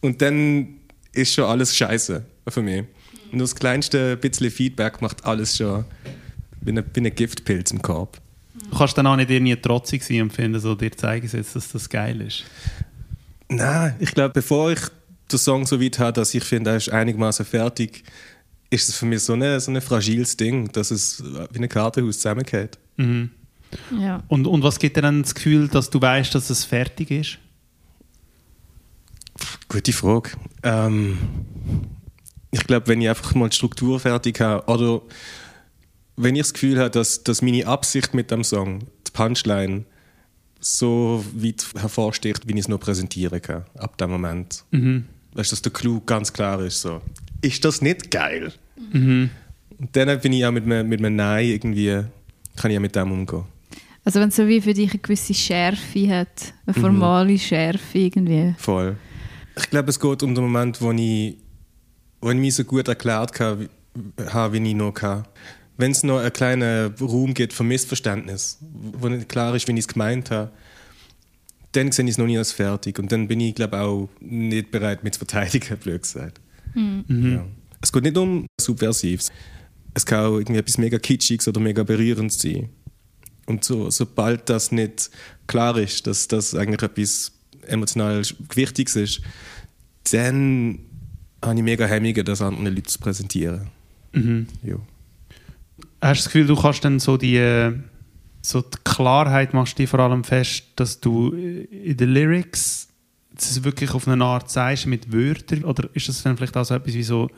Und 0.01 0.21
dann 0.21 0.79
ist 1.13 1.33
schon 1.33 1.45
alles 1.45 1.75
scheiße 1.75 2.25
für 2.49 2.61
mich. 2.61 2.79
Und 3.31 3.37
nur 3.37 3.41
das 3.41 3.55
kleinste 3.55 4.17
bisschen 4.17 4.51
Feedback 4.51 5.01
macht 5.01 5.25
alles 5.25 5.57
schon 5.57 5.85
wie 6.61 6.71
ein, 6.71 6.83
wie 6.93 6.99
ein 6.99 7.15
Giftpilz 7.15 7.71
im 7.71 7.81
Korb. 7.81 8.19
Du 8.69 8.77
kannst 8.77 8.97
dann 8.97 9.07
auch 9.07 9.15
nicht 9.15 9.29
irgendwie 9.29 9.55
trotzig 9.55 10.03
sein 10.03 10.23
und 10.23 10.33
finden, 10.33 10.59
so 10.59 10.75
dir 10.75 10.91
zeigen 10.91 11.27
sie 11.27 11.37
jetzt, 11.37 11.55
dass 11.55 11.71
das 11.71 11.89
geil 11.89 12.21
ist. 12.21 12.43
Nein, 13.49 13.95
ich 13.99 14.13
glaube, 14.13 14.33
bevor 14.33 14.71
ich 14.71 14.79
den 15.31 15.39
Song 15.39 15.65
so 15.65 15.81
weit 15.81 15.99
habe, 15.99 16.13
dass 16.13 16.33
ich 16.33 16.43
finde, 16.43 16.71
er 16.71 16.77
ist 16.77 16.89
einigermaßen 16.89 17.45
fertig, 17.45 18.03
ist 18.69 18.89
es 18.89 18.97
für 18.97 19.05
mich 19.05 19.21
so 19.21 19.33
ein 19.33 19.59
so 19.59 19.79
fragiles 19.81 20.35
Ding, 20.37 20.71
dass 20.71 20.91
es 20.91 21.23
wie 21.51 21.59
ein 21.59 21.69
Kartenhaus 21.69 22.17
zusammengeht. 22.17 22.77
Mhm. 22.97 23.29
Ja. 23.99 24.23
Und, 24.27 24.47
und 24.47 24.63
was 24.63 24.79
gibt 24.79 24.97
dir 24.97 25.01
dann 25.01 25.23
das 25.23 25.35
Gefühl, 25.35 25.67
dass 25.67 25.89
du 25.89 26.01
weißt, 26.01 26.33
dass 26.35 26.49
es 26.49 26.65
fertig 26.65 27.11
ist? 27.11 27.37
Gute 29.67 29.93
Frage. 29.93 30.31
Ähm, 30.63 31.17
ich 32.51 32.63
glaube, 32.65 32.87
wenn 32.87 33.01
ich 33.01 33.09
einfach 33.09 33.33
mal 33.35 33.49
die 33.49 33.55
Struktur 33.55 33.99
fertig 33.99 34.39
habe 34.39 34.65
oder 34.71 35.01
wenn 36.15 36.35
ich 36.35 36.43
das 36.43 36.53
Gefühl 36.53 36.79
habe, 36.79 36.91
dass, 36.91 37.23
dass 37.23 37.41
meine 37.41 37.65
Absicht 37.65 38.13
mit 38.13 38.29
dem 38.29 38.43
Song, 38.43 38.79
die 39.07 39.11
Punchline, 39.11 39.85
so 40.59 41.25
weit 41.33 41.65
hervorsticht, 41.75 42.47
wie 42.47 42.53
ich 42.53 42.59
es 42.59 42.67
noch 42.67 42.79
präsentieren 42.79 43.41
kann, 43.41 43.65
ab 43.75 43.97
dem 43.97 44.11
Moment. 44.11 44.63
Mhm. 44.71 45.05
Weißt 45.33 45.51
du, 45.51 45.55
dass 45.55 45.61
der 45.61 45.73
Clou 45.73 46.01
ganz 46.05 46.31
klar 46.31 46.61
ist. 46.61 46.81
So. 46.81 47.01
Ist 47.41 47.65
das 47.65 47.81
nicht 47.81 48.11
geil? 48.11 48.53
Mhm. 48.91 49.29
Und 49.79 49.95
dann 49.95 50.19
bin 50.21 50.33
ich 50.33 50.45
auch 50.45 50.51
mit 50.51 50.63
einem, 50.63 50.87
mit 50.87 50.99
einem 50.99 51.15
Nein 51.15 51.47
irgendwie, 51.47 52.03
kann 52.55 52.71
ich 52.71 52.77
auch 52.77 52.81
mit 52.81 52.95
dem 52.95 53.11
umgehen. 53.11 53.43
Also 54.05 54.19
wenn 54.19 54.29
es 54.29 54.35
so 54.35 54.47
wie 54.47 54.59
für 54.59 54.73
dich 54.73 54.91
eine 54.91 54.99
gewisse 54.99 55.33
Schärfe 55.33 56.09
hat, 56.09 56.53
eine 56.65 56.73
formale 56.73 57.39
Schärfe 57.39 57.99
irgendwie. 57.99 58.53
Voll. 58.57 58.97
Ich 59.57 59.69
glaube, 59.69 59.89
es 59.89 59.99
geht 59.99 60.23
um 60.23 60.35
den 60.35 60.43
Moment, 60.43 60.81
wo 60.81 60.91
ich, 60.91 61.37
wo 62.21 62.31
ich 62.31 62.37
mich 62.37 62.55
so 62.55 62.63
gut 62.63 62.87
erklärt 62.87 63.39
habe, 63.39 63.69
habe 64.31 64.53
wie 64.53 64.69
ich 64.69 64.75
noch 64.75 64.93
kann. 64.93 65.25
Wenn 65.77 65.91
es 65.91 66.03
noch 66.03 66.19
einen 66.19 66.33
kleinen 66.33 66.93
Raum 66.99 67.33
gibt 67.33 67.53
für 67.53 67.63
Missverständnis, 67.63 68.59
wo 68.61 69.07
nicht 69.07 69.29
klar 69.29 69.55
ist, 69.55 69.67
wie 69.67 69.71
ich 69.73 69.79
es 69.79 69.87
gemeint 69.87 70.31
habe, 70.31 70.51
dann 71.71 71.91
sehe 71.91 72.05
ich 72.05 72.11
es 72.11 72.17
noch 72.17 72.27
nie 72.27 72.37
als 72.37 72.51
fertig. 72.51 72.99
Und 72.99 73.11
dann 73.11 73.27
bin 73.27 73.39
ich, 73.39 73.55
glaube 73.55 73.79
auch 73.79 74.09
nicht 74.19 74.69
bereit, 74.71 75.03
mich 75.03 75.13
zu 75.13 75.19
verteidigen, 75.19 75.77
blöd 75.83 76.03
gesagt. 76.03 76.39
Ja. 76.75 77.45
Es 77.81 77.91
geht 77.91 78.03
nicht 78.03 78.17
um 78.17 78.47
Subversives. 78.59 79.31
Es 79.93 80.05
kann 80.05 80.25
auch 80.25 80.37
irgendwie 80.37 80.59
etwas 80.59 80.77
mega 80.77 80.97
Kitschiges 80.97 81.47
oder 81.47 81.59
mega 81.59 81.83
Berührendes 81.83 82.39
sein. 82.39 82.69
Und 83.45 83.63
so, 83.63 83.89
sobald 83.89 84.49
das 84.49 84.71
nicht 84.71 85.09
klar 85.47 85.77
ist, 85.77 86.07
dass 86.07 86.27
das 86.27 86.55
eigentlich 86.55 86.81
etwas 86.81 87.31
emotional 87.67 88.21
Wichtiges 88.53 88.95
ist, 88.95 89.21
dann 90.11 90.79
habe 91.43 91.55
ich 91.55 91.63
mega 91.63 91.85
Hemmungen, 91.85 92.25
das 92.25 92.41
anderen 92.41 92.75
Leuten 92.75 92.87
zu 92.87 92.99
präsentieren. 92.99 93.69
Mhm. 94.13 94.47
Ja. 94.63 94.75
Hast 96.01 96.21
du 96.21 96.23
das 96.23 96.25
Gefühl, 96.25 96.47
du 96.47 96.55
kannst 96.55 96.85
dann 96.85 96.99
so 96.99 97.17
die, 97.17 97.71
so 98.41 98.61
die 98.61 98.77
Klarheit 98.83 99.53
machst 99.53 99.73
du 99.73 99.83
dir 99.83 99.87
vor 99.87 99.99
allem 99.99 100.23
fest, 100.23 100.65
dass 100.75 100.99
du 100.99 101.31
in 101.31 101.97
den 101.97 102.09
Lyrics 102.09 102.89
das 103.33 103.63
wirklich 103.63 103.91
auf 103.91 104.07
eine 104.07 104.23
Art 104.23 104.49
sagst 104.49 104.85
mit 104.85 105.11
Wörtern? 105.11 105.63
Oder 105.63 105.89
ist 105.93 106.07
das 106.07 106.23
dann 106.23 106.37
vielleicht 106.37 106.55
auch 106.55 106.65
so 106.65 106.75
etwas 106.75 106.93
wie 106.93 107.03
so, 107.03 107.29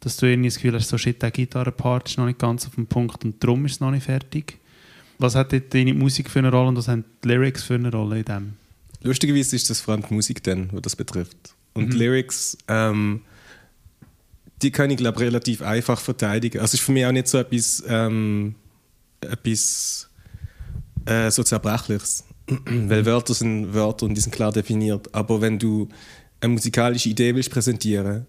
dass 0.00 0.16
du 0.16 0.26
irgendwie 0.26 0.48
das 0.48 0.56
Gefühl 0.56 0.74
hast, 0.74 0.88
so 0.88 0.98
shit, 0.98 1.20
der 1.20 1.30
Gitarrenpart 1.30 2.08
ist 2.08 2.18
noch 2.18 2.26
nicht 2.26 2.38
ganz 2.38 2.66
auf 2.66 2.74
dem 2.74 2.86
Punkt 2.86 3.24
und 3.24 3.42
darum 3.42 3.64
ist 3.64 3.72
es 3.72 3.80
noch 3.80 3.90
nicht 3.90 4.04
fertig? 4.04 4.58
Was 5.18 5.34
hat 5.34 5.52
deine 5.74 5.94
Musik 5.94 6.30
für 6.30 6.40
eine 6.40 6.50
Rolle 6.50 6.68
und 6.68 6.76
was 6.76 6.88
haben 6.88 7.04
die 7.24 7.28
Lyrics 7.28 7.62
für 7.62 7.74
eine 7.74 7.90
Rolle 7.90 8.18
in 8.18 8.24
dem? 8.24 8.52
Lustigerweise 9.02 9.56
ist 9.56 9.70
das 9.70 9.80
vor 9.80 9.94
allem 9.94 10.04
die 10.08 10.14
Musik 10.14 10.42
dann, 10.42 10.68
was 10.72 10.82
das 10.82 10.96
betrifft. 10.96 11.36
Und 11.74 11.92
die 11.92 11.96
Lyrics, 11.98 12.56
ähm, 12.68 13.20
die 14.62 14.70
kann 14.70 14.90
ich 14.90 14.96
glaube 14.96 15.20
relativ 15.20 15.62
einfach 15.62 16.00
verteidigen. 16.00 16.58
Also 16.60 16.74
es 16.74 16.80
ist 16.80 16.80
für 16.80 16.92
mich 16.92 17.04
auch 17.06 17.12
nicht 17.12 17.28
so 17.28 17.38
etwas, 17.38 17.84
ähm, 17.86 18.54
etwas 19.20 20.08
äh, 21.04 21.30
so 21.30 21.42
zerbrechliches. 21.42 22.24
Weil 22.64 23.04
Wörter 23.04 23.34
sind 23.34 23.74
Wörter 23.74 24.06
und 24.06 24.14
die 24.14 24.20
sind 24.20 24.32
klar 24.32 24.52
definiert. 24.52 25.14
Aber 25.14 25.40
wenn 25.40 25.58
du 25.58 25.88
eine 26.40 26.52
musikalische 26.54 27.08
Idee 27.08 27.34
willst 27.34 27.50
präsentieren, 27.50 28.26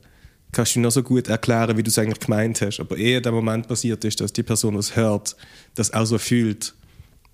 kannst 0.58 0.76
du 0.76 0.80
noch 0.80 0.90
so 0.90 1.04
gut 1.04 1.28
erklären, 1.28 1.78
wie 1.78 1.84
du 1.84 1.90
es 1.90 2.00
eigentlich 2.00 2.20
gemeint 2.20 2.62
hast. 2.62 2.80
Aber 2.80 2.98
ehe 2.98 3.22
der 3.22 3.32
Moment 3.32 3.68
passiert 3.68 4.04
ist, 4.04 4.20
dass 4.20 4.34
die 4.34 4.42
Person, 4.42 4.76
was 4.76 4.96
hört, 4.96 5.36
das 5.76 5.94
auch 5.94 6.06
so 6.06 6.18
fühlt, 6.18 6.74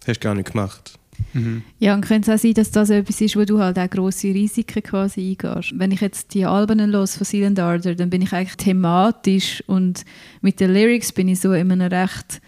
hast 0.05 0.17
du 0.17 0.19
gar 0.19 0.35
nicht 0.35 0.51
gemacht. 0.51 0.99
Ja, 1.79 1.93
und 1.93 2.05
könnte 2.05 2.29
es 2.29 2.37
auch 2.37 2.41
sein, 2.41 2.53
dass 2.53 2.71
das 2.71 2.89
etwas 2.89 3.21
ist, 3.21 3.37
wo 3.37 3.45
du 3.45 3.59
halt 3.59 3.79
auch 3.79 3.89
grosse 3.89 4.27
Risiken 4.27 4.83
quasi 4.83 5.21
eingehst. 5.21 5.71
Wenn 5.79 5.91
ich 5.91 6.01
jetzt 6.01 6.33
die 6.33 6.45
Alben 6.45 6.79
los 6.91 7.15
von 7.15 7.23
Silent 7.23 7.59
Ardor, 7.59 7.95
dann 7.95 8.09
bin 8.09 8.21
ich 8.21 8.33
eigentlich 8.33 8.57
thematisch 8.57 9.63
und 9.67 10.03
mit 10.41 10.59
den 10.59 10.73
Lyrics 10.73 11.13
bin 11.13 11.29
ich 11.29 11.39
so 11.39 11.53
in 11.53 11.71
einem 11.71 11.93
recht 11.93 12.41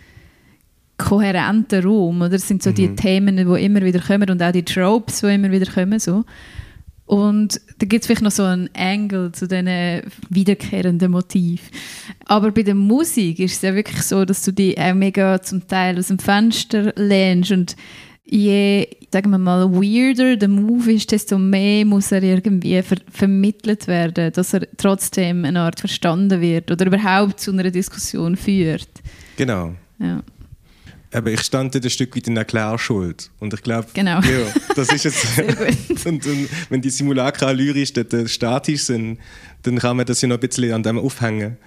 kohärenten 0.98 1.86
Raum. 1.86 2.22
Oder 2.22 2.34
es 2.34 2.48
sind 2.48 2.62
so 2.62 2.72
die 2.72 2.96
Themen, 2.96 3.38
die 3.38 3.64
immer 3.64 3.82
wieder 3.82 4.02
kommen 4.02 4.30
und 4.30 4.44
auch 4.44 4.52
die 4.52 4.66
Tropes, 4.66 5.22
die 5.22 5.34
immer 5.34 5.52
wieder 5.52 5.72
kommen. 5.72 6.00
So. 6.00 6.26
Und 7.06 7.62
da 7.78 7.86
gibt 7.86 8.02
es 8.02 8.08
vielleicht 8.08 8.24
noch 8.24 8.32
so 8.32 8.44
einen 8.44 8.70
Angle 8.74 9.32
zu 9.32 9.48
diesen 9.48 10.02
wiederkehrenden 10.30 11.12
Motiv. 11.12 11.70
Aber 12.26 12.52
bei 12.52 12.64
der 12.64 12.74
Musik 12.74 13.40
ist 13.40 13.58
es 13.58 13.62
ja 13.62 13.76
wirklich 13.76 14.02
so, 14.02 14.26
dass 14.26 14.44
du 14.44 14.52
die 14.52 14.76
auch 14.78 14.96
mega 14.96 15.42
zum 15.42 15.68
Teil 15.68 16.00
aus 16.00 16.08
dem 16.08 16.18
Fenster 16.18 16.94
lehnst 16.96 17.52
und 17.52 17.76
je, 18.26 18.88
sagen 19.12 19.30
wir 19.30 19.38
mal, 19.38 19.72
weirder 19.72 20.36
der 20.36 20.50
Move 20.50 20.94
ist, 20.94 21.12
desto 21.12 21.38
mehr 21.38 21.86
muss 21.86 22.12
er 22.12 22.24
irgendwie 22.24 22.82
ver 22.82 22.98
vermittelt 23.12 23.88
werden, 23.88 24.34
dass 24.34 24.54
er 24.54 24.68
trotzdem 24.78 25.46
eine 25.46 25.62
Art 25.62 25.80
verstanden 25.80 26.42
wird 26.42 26.72
oder 26.72 26.88
überhaupt 26.88 27.40
zu 27.40 27.52
einer 27.52 27.70
Diskussion 27.70 28.36
führt. 28.36 28.90
Genau. 29.38 29.76
Ja. 30.00 30.24
Aber 31.16 31.32
ich 31.32 31.42
stand 31.42 31.74
dort 31.74 31.84
ein 31.84 31.90
Stück 31.90 32.16
weit 32.16 32.28
in 32.28 32.36
der 32.36 32.46
Klärschuld. 32.46 33.32
Und 33.40 33.54
ich 33.54 33.62
glaube, 33.62 33.88
Genau. 33.94 34.20
ja, 34.20 34.48
das 34.76 34.90
ist 34.90 35.06
jetzt. 35.06 35.26
Und, 36.06 36.26
und 36.26 36.50
wenn 36.70 36.82
die 36.82 36.90
Simulacra 36.90 37.52
lyrisch 37.52 37.94
dort 37.94 38.14
äh, 38.14 38.28
statisch 38.28 38.84
sind, 38.84 39.18
dann 39.64 39.80
kann 39.80 39.98
man 39.98 40.06
das 40.06 40.22
ja 40.22 40.28
noch 40.28 40.38
ein 40.38 40.48
bisschen 40.48 40.72
an 40.72 40.84
dem 40.84 41.00
aufhängen. 41.00 41.58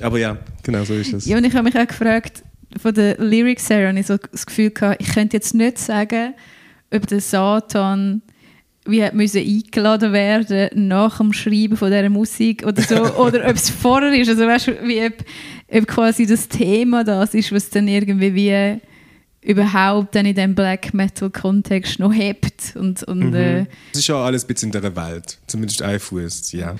Aber 0.00 0.18
ja, 0.18 0.36
genau 0.62 0.84
so 0.84 0.94
ist 0.94 1.12
es. 1.12 1.26
Ja, 1.26 1.36
und 1.36 1.44
ich 1.44 1.52
habe 1.54 1.64
mich 1.64 1.76
auch 1.76 1.86
gefragt, 1.86 2.44
von 2.80 2.94
der 2.94 3.16
Lyrics 3.18 3.68
her 3.68 3.88
habe 3.88 3.98
ich 3.98 4.06
so 4.06 4.16
das 4.16 4.46
Gefühl 4.46 4.70
gehabt, 4.70 5.00
ich 5.00 5.12
könnte 5.12 5.36
jetzt 5.36 5.54
nicht 5.54 5.78
sagen, 5.78 6.34
ob 6.92 7.06
der 7.06 7.20
Satan 7.20 8.22
wie 8.86 9.04
hat 9.04 9.14
müssen 9.14 9.40
eingeladen 9.40 10.12
werden 10.12 10.88
nach 10.88 11.18
dem 11.18 11.32
Schreiben 11.32 11.76
von 11.76 11.90
dieser 11.90 12.08
Musik 12.08 12.64
oder 12.66 12.82
so, 12.82 12.96
oder 13.16 13.48
ob 13.48 13.56
es 13.56 13.70
vorher 13.70 14.12
ist, 14.12 14.28
also 14.28 14.46
weißt 14.46 14.68
du, 14.68 14.72
wie 14.84 15.04
ob, 15.04 15.14
ob 15.70 15.86
quasi 15.86 16.26
das 16.26 16.48
Thema 16.48 17.04
das 17.04 17.34
ist, 17.34 17.52
was 17.52 17.68
dann 17.70 17.88
irgendwie 17.88 18.34
wie 18.34 18.80
überhaupt 19.42 20.14
dann 20.14 20.26
in 20.26 20.34
dem 20.34 20.54
Black 20.54 20.92
Metal 20.92 21.30
Kontext 21.30 21.98
noch 21.98 22.12
hebt 22.12 22.74
und, 22.76 23.02
und 23.04 23.34
äh, 23.34 23.66
Es 23.92 24.00
ist 24.00 24.08
ja 24.08 24.16
alles 24.16 24.44
ein 24.44 24.48
bisschen 24.48 24.72
in 24.72 24.80
dieser 24.80 24.94
Welt. 24.94 25.38
Zumindest 25.46 25.82
ein 25.82 25.98
Fuß, 25.98 26.52
ja. 26.52 26.76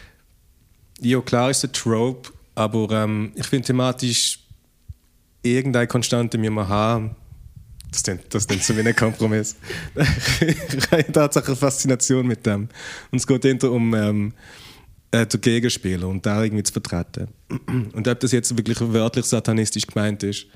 Ja, 1.00 1.20
klar 1.20 1.50
ist 1.50 1.58
es 1.58 1.70
ein 1.70 1.72
Trope, 1.72 2.30
aber 2.54 2.90
ähm, 2.90 3.32
ich 3.34 3.46
finde 3.46 3.68
thematisch 3.68 4.40
irgendeine 5.42 5.86
Konstante 5.86 6.36
müssen 6.36 6.54
wir 6.54 6.68
haben. 6.68 7.16
Das 7.90 8.02
ist 8.02 8.34
das 8.34 8.46
dann 8.46 8.60
so 8.60 8.76
wie 8.76 8.86
ein 8.86 8.94
Kompromiss. 8.94 9.56
eine 10.90 11.56
Faszination 11.56 12.26
mit 12.26 12.46
dem. 12.46 12.68
Und 13.10 13.18
es 13.18 13.26
geht 13.26 13.42
hinter 13.42 13.72
um 13.72 13.94
ähm, 13.94 14.32
äh, 15.10 15.26
den 15.26 15.40
Gegenspieler 15.40 16.06
und 16.06 16.24
da 16.24 16.44
irgendwie 16.44 16.62
zu 16.62 16.72
vertreten. 16.72 17.28
Und 17.92 18.06
ob 18.06 18.20
das 18.20 18.30
jetzt 18.30 18.56
wirklich 18.56 18.78
wörtlich 18.80 19.24
satanistisch 19.24 19.86
gemeint 19.86 20.22
ist 20.22 20.46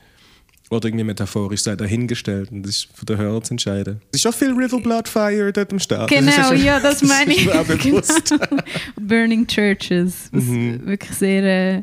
oder 0.75 0.89
irgendwie 0.89 1.05
metaphorisch 1.05 1.63
sei 1.63 1.77
dahingestellt 1.77 2.51
und 2.51 2.63
das 2.65 2.77
ist 2.77 2.89
für 2.95 3.05
den 3.07 3.17
Hörer 3.19 3.43
zu 3.43 3.55
entscheiden. 3.55 4.01
Es 4.13 4.21
ist 4.21 4.27
auch 4.27 4.35
viel 4.35 4.53
River 4.53 4.81
Blood 4.81 5.09
Fire 5.09 5.53
dort 5.53 5.73
am 5.73 5.79
Start. 5.79 6.09
Genau, 6.11 6.51
das 6.51 6.63
ja, 6.63 6.81
das 6.81 7.03
meine 7.03 7.33
ich. 7.35 7.45
bewusst. 7.47 8.35
Genau. 8.51 8.63
Burning 9.01 9.47
Churches, 9.47 10.29
was 10.33 10.45
Mhm. 10.45 10.87
wirklich 10.87 11.13
sehr, 11.17 11.43
äh, 11.79 11.83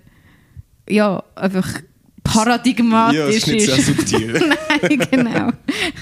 ja, 0.90 1.24
einfach 1.36 1.74
ja, 1.74 1.82
paradigmatisch 2.24 3.20
es 3.20 3.36
ist 3.38 3.48
nicht 3.48 3.66
sehr 3.66 3.78
ist. 3.78 3.86
subtil. 3.88 4.34
Nein, 4.82 5.08
genau. 5.12 5.50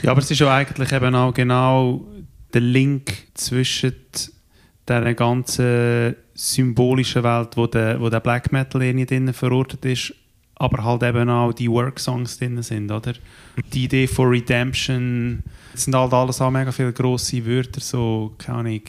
Ja, 0.03 0.11
aber 0.11 0.19
es 0.19 0.29
ist 0.31 0.39
ja 0.39 0.53
eigentlich 0.55 0.91
eben 0.91 1.15
auch 1.15 1.33
genau 1.33 2.05
der 2.53 2.61
Link 2.61 3.11
zwischen 3.35 3.93
der 4.87 5.13
ganzen 5.13 6.15
symbolischen 6.33 7.23
Welt, 7.23 7.49
wo 7.55 7.67
der, 7.67 7.99
wo 8.01 8.09
der 8.09 8.19
Black 8.21 8.51
Metal 8.51 8.81
irgendwie 8.81 9.05
drin 9.05 9.33
verortet 9.33 9.85
ist, 9.85 10.13
aber 10.59 10.83
halt 10.83 11.03
eben 11.03 11.29
auch 11.29 11.53
die 11.53 11.71
Work-Songs 11.71 12.37
drin 12.37 12.61
sind, 12.61 12.91
oder? 12.91 13.13
Die 13.73 13.85
Idee 13.85 14.07
von 14.07 14.27
Redemption, 14.27 15.41
das 15.71 15.85
sind 15.85 15.95
halt 15.95 16.13
alles 16.13 16.41
auch 16.41 16.51
mega 16.51 16.71
viele 16.71 16.93
grosse 16.93 17.45
Wörter, 17.45 17.79
so, 17.79 18.35
keine 18.37 18.59
Ahnung, 18.59 18.81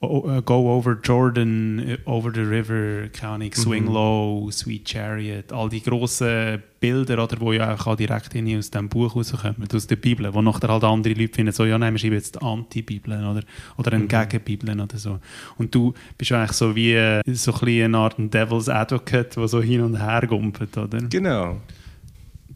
Go 0.00 0.74
over 0.74 0.98
Jordan, 1.02 1.78
äh, 1.80 1.98
over 2.06 2.30
the 2.32 2.40
river, 2.40 3.08
keine 3.12 3.34
Ahnung, 3.34 3.52
Swing 3.52 3.84
Mhm. 3.84 3.92
Low, 3.92 4.50
Sweet 4.50 4.88
Chariot, 4.88 5.52
all 5.52 5.68
die 5.68 5.82
grossen 5.82 6.62
Bilder, 6.80 7.22
oder, 7.22 7.36
die 7.36 7.56
ja 7.58 7.74
auch 7.74 7.96
direkt 7.96 8.34
irgendwie 8.34 8.56
aus 8.56 8.70
dem 8.70 8.88
Buch 8.88 9.14
rauskommen, 9.14 9.68
aus 9.70 9.86
der 9.86 9.96
Bibel, 9.96 10.32
wo 10.32 10.40
nachher 10.40 10.68
halt 10.70 10.84
andere 10.84 11.12
Leute 11.12 11.34
finden, 11.34 11.52
so, 11.52 11.66
ja, 11.66 11.76
nein, 11.76 11.92
wir 11.92 11.98
schreiben 11.98 12.14
jetzt 12.14 12.40
Anti-Bibel 12.42 13.12
oder, 13.22 13.42
oder 13.76 13.98
Mhm. 13.98 14.08
Gegen-Bibel 14.08 14.80
oder 14.80 14.96
so. 14.96 15.18
Und 15.58 15.74
du 15.74 15.92
bist 16.16 16.32
eigentlich 16.32 16.52
so 16.52 16.74
wie 16.74 16.94
äh, 16.94 17.20
so 17.34 17.52
ein 17.52 17.82
eine 17.84 17.98
Art 17.98 18.14
Devil's 18.18 18.70
Advocate, 18.70 19.36
der 19.36 19.48
so 19.48 19.60
hin 19.60 19.82
und 19.82 20.00
her 20.00 20.26
gumpelt, 20.26 20.78
oder? 20.78 20.98
genau. 21.10 21.58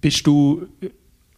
bist 0.00 0.26
du, 0.26 0.66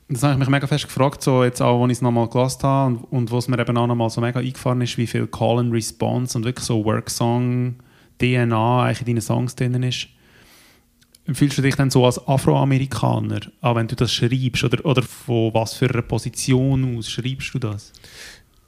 das 0.08 0.22
habe 0.22 0.34
ich 0.34 0.38
mich 0.38 0.48
mega 0.48 0.66
fest 0.66 0.86
gefragt, 0.86 1.22
so 1.22 1.42
jetzt 1.42 1.60
auch, 1.60 1.82
als 1.82 1.92
ich 1.92 1.98
es 1.98 2.02
nochmal 2.02 2.28
gelesen 2.28 2.62
habe 2.62 2.94
und, 2.94 3.04
und 3.12 3.30
wo 3.30 3.38
es 3.38 3.48
mir 3.48 3.58
eben 3.58 3.76
auch 3.76 3.86
nochmal 3.86 4.10
so 4.10 4.20
mega 4.20 4.38
eingefahren 4.40 4.80
ist, 4.80 4.96
wie 4.98 5.06
viel 5.06 5.26
Call 5.26 5.58
and 5.58 5.72
Response 5.72 6.38
und 6.38 6.44
wirklich 6.44 6.64
so 6.64 6.84
Worksong-DNA 6.84 8.82
eigentlich 8.84 9.00
in 9.00 9.06
deinen 9.06 9.20
Songs 9.20 9.56
drin 9.56 9.82
ist. 9.82 10.08
Fühlst 11.32 11.58
du 11.58 11.62
dich 11.62 11.74
dann 11.74 11.90
so 11.90 12.06
als 12.06 12.24
Afroamerikaner, 12.28 13.40
auch 13.60 13.74
wenn 13.74 13.88
du 13.88 13.96
das 13.96 14.12
schreibst, 14.12 14.62
oder, 14.62 14.84
oder 14.86 15.02
von 15.02 15.52
was 15.52 15.74
für 15.74 15.90
einer 15.90 16.02
Position 16.02 16.96
aus 16.96 17.10
schreibst 17.10 17.52
du 17.52 17.58
das? 17.58 17.92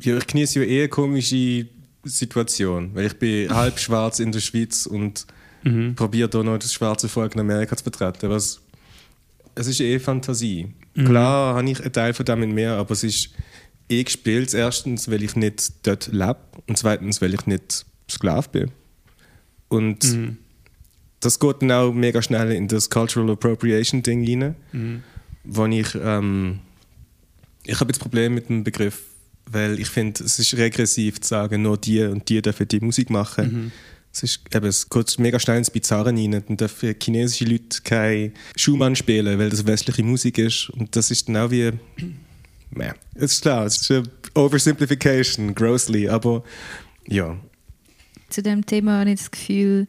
Ja, 0.00 0.16
ich 0.16 0.26
genieße 0.26 0.60
ja 0.60 0.66
eher 0.66 0.82
eine 0.82 0.88
komische 0.88 1.66
Situation, 2.02 2.90
weil 2.94 3.06
ich 3.06 3.18
bin 3.18 3.48
halb 3.54 3.78
schwarz 3.78 4.18
in 4.18 4.32
der 4.32 4.40
Schweiz 4.40 4.86
und 4.86 5.26
Mhm. 5.64 5.96
probiere 5.96 6.28
da 6.28 6.40
noch 6.40 6.56
das 6.56 6.72
schwarze 6.72 7.08
Volk 7.08 7.34
in 7.34 7.40
Amerika 7.40 7.76
zu 7.76 7.82
betreten. 7.82 8.30
Was, 8.30 8.60
es 9.56 9.66
ist 9.66 9.80
eh 9.80 9.98
Fantasie. 9.98 10.68
Mhm. 10.94 11.04
Klar 11.06 11.54
habe 11.56 11.70
ich 11.70 11.80
einen 11.80 11.92
Teil 11.92 12.12
von 12.14 12.24
dem 12.26 12.42
in 12.42 12.52
mir, 12.52 12.72
aber 12.72 12.92
es 12.92 13.04
ist 13.04 13.30
eh 13.88 14.02
gespielt. 14.04 14.52
Erstens, 14.54 15.10
weil 15.10 15.22
ich 15.22 15.36
nicht 15.36 15.86
dort 15.86 16.08
lebe 16.12 16.38
und 16.66 16.76
zweitens, 16.78 17.20
weil 17.22 17.34
ich 17.34 17.46
nicht 17.46 17.86
Sklave 18.10 18.48
bin. 18.50 18.70
Und 19.68 20.04
Mhm. 20.04 20.36
das 21.20 21.38
geht 21.38 21.62
dann 21.62 21.72
auch 21.72 21.92
mega 21.92 22.22
schnell 22.22 22.52
in 22.52 22.68
das 22.68 22.88
Cultural 22.90 23.30
Appropriation 23.30 24.02
Ding 24.02 24.26
rein, 24.26 24.54
Mhm. 24.72 25.02
wo 25.44 25.66
ich 25.66 25.94
ähm, 25.94 26.60
ich 27.64 27.78
habe 27.80 27.90
jetzt 27.90 27.98
Probleme 27.98 28.34
mit 28.36 28.48
dem 28.48 28.64
Begriff, 28.64 29.02
weil 29.50 29.78
ich 29.78 29.88
finde, 29.90 30.24
es 30.24 30.38
ist 30.38 30.56
regressiv 30.56 31.20
zu 31.20 31.28
sagen, 31.28 31.62
nur 31.62 31.76
die 31.76 32.02
und 32.02 32.26
die 32.28 32.40
dürfen 32.40 32.66
die 32.66 32.80
Musik 32.80 33.10
machen. 33.10 33.52
Mhm. 33.52 33.72
Es, 34.12 34.22
ist, 34.22 34.40
eben, 34.54 34.66
es 34.66 34.88
geht 34.88 35.18
mega 35.18 35.38
schnell 35.38 35.58
ins 35.58 35.70
Bizarre 35.70 36.06
rein. 36.06 36.42
Dann 36.46 36.56
dürfen 36.56 36.94
chinesische 37.00 37.44
Leute 37.44 37.82
kein 37.82 38.32
Schumann 38.56 38.96
spielen, 38.96 39.38
weil 39.38 39.50
das 39.50 39.66
westliche 39.66 40.02
Musik 40.02 40.38
ist. 40.38 40.70
Und 40.70 40.96
das 40.96 41.10
ist 41.10 41.28
dann 41.28 41.36
auch 41.36 41.50
wie. 41.50 41.72
Meh. 42.70 42.92
Es 43.14 43.32
ist 43.32 43.42
klar, 43.42 43.64
es 43.66 43.80
ist 43.80 43.90
eine 43.90 44.02
Oversimplification, 44.34 45.54
grossly, 45.54 46.08
aber 46.08 46.42
ja. 47.06 47.36
Zu 48.28 48.42
dem 48.42 48.64
Thema 48.66 49.00
habe 49.00 49.10
ich 49.10 49.20
das 49.20 49.30
Gefühl, 49.30 49.86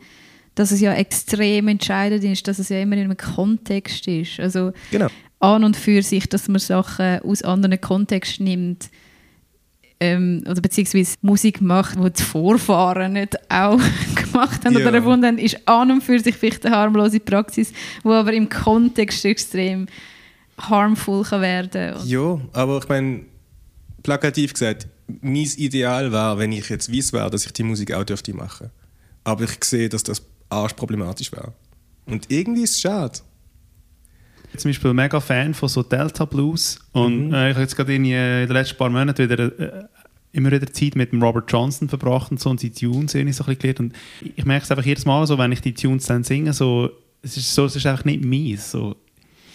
dass 0.55 0.71
es 0.71 0.79
ja 0.79 0.93
extrem 0.93 1.67
entscheidend 1.67 2.23
ist, 2.23 2.47
dass 2.47 2.60
es 2.60 2.69
ja 2.69 2.82
immer 2.82 2.95
in 2.95 3.03
einem 3.03 3.17
Kontext 3.17 4.08
ist. 4.08 4.39
Also 4.39 4.73
Genau. 4.91 5.08
an 5.39 5.63
und 5.63 5.75
für 5.75 6.01
sich, 6.03 6.27
dass 6.29 6.47
man 6.47 6.60
Sachen 6.60 7.19
aus 7.19 7.43
anderen 7.43 7.79
Kontexten 7.82 8.45
nimmt 8.45 8.89
ähm, 9.99 10.43
oder 10.49 10.62
beziehungsweise 10.62 11.17
Musik 11.21 11.62
macht, 11.62 11.97
die 11.99 12.09
die 12.12 12.23
Vorfahren 12.23 13.13
nicht 13.13 13.35
auch 13.51 13.79
gemacht 14.15 14.63
haben 14.65 14.73
Ja. 14.77 14.88
oder 14.88 14.93
erfunden 14.97 15.25
haben, 15.25 15.38
ist 15.38 15.67
an 15.67 15.91
und 15.91 16.01
für 16.03 16.19
sich 16.19 16.35
vielleicht 16.35 16.65
eine 16.65 16.75
harmlose 16.75 17.19
Praxis, 17.19 17.73
die 18.03 18.07
aber 18.09 18.33
im 18.33 18.47
Kontext 18.49 19.25
extrem 19.25 19.88
harmful 20.57 21.23
kann 21.23 21.41
werden 21.41 21.95
kann. 21.95 22.07
Ja, 22.07 22.39
aber 22.53 22.77
ich 22.79 22.88
meine, 22.89 23.21
plakativ 24.03 24.53
gesagt, 24.53 24.88
mein 25.21 25.35
Ideal 25.35 26.12
war, 26.12 26.38
wenn 26.38 26.51
ich 26.51 26.69
jetzt 26.69 26.93
weiss 26.93 27.12
wäre, 27.13 27.29
dass 27.29 27.45
ich 27.45 27.53
die 27.53 27.63
Musik 27.63 27.93
auch 27.93 28.03
dürfte 28.03 28.33
machen. 28.33 28.69
Aber 29.23 29.43
ich 29.43 29.63
sehe, 29.63 29.89
dass 29.89 30.03
das 30.03 30.21
arschproblematisch 30.49 31.31
wäre. 31.31 31.53
Und 32.05 32.31
irgendwie 32.31 32.63
ist 32.63 32.71
es 32.71 32.81
schade. 32.81 33.19
Zum 34.57 34.69
Beispiel 34.69 34.93
mega 34.93 35.19
Fan 35.19 35.53
von 35.53 35.69
so 35.69 35.83
Delta 35.83 36.25
Blues 36.25 36.79
und 36.91 37.27
Mhm. 37.27 37.33
äh, 37.33 37.49
ich 37.49 37.53
habe 37.55 37.62
jetzt 37.63 37.75
gerade 37.75 37.95
in, 37.95 38.03
in 38.05 38.12
den 38.12 38.49
letzten 38.49 38.77
paar 38.77 38.89
Monaten 38.89 39.29
wieder 39.29 39.59
äh, 39.59 39.83
immer 40.31 40.51
wieder 40.51 40.71
Zeit 40.71 40.95
mit 40.95 41.12
dem 41.12 41.21
Robert 41.23 41.51
Johnson 41.51 41.88
verbracht 41.89 42.31
und 42.31 42.39
so 42.39 42.49
und 42.49 42.62
die 42.62 42.71
Tunes 42.71 43.15
irgendwie 43.15 43.33
so 43.33 43.43
ein 43.43 43.55
bisschen 43.55 43.59
gelernt 43.59 43.79
und 43.79 43.93
ich 44.35 44.45
merke 44.45 44.63
es 44.65 44.71
einfach 44.71 44.85
jedes 44.85 45.05
Mal 45.05 45.25
so, 45.27 45.38
wenn 45.38 45.51
ich 45.51 45.62
die 45.62 45.73
Tunes 45.73 46.05
dann 46.05 46.23
singe, 46.23 46.53
so, 46.53 46.89
es 47.21 47.38
ist 47.38 47.53
so, 47.53 47.65
es 47.65 47.75
ist 47.75 47.85
einfach 47.85 48.05
nicht 48.05 48.23
meins, 48.23 48.71
so. 48.71 48.95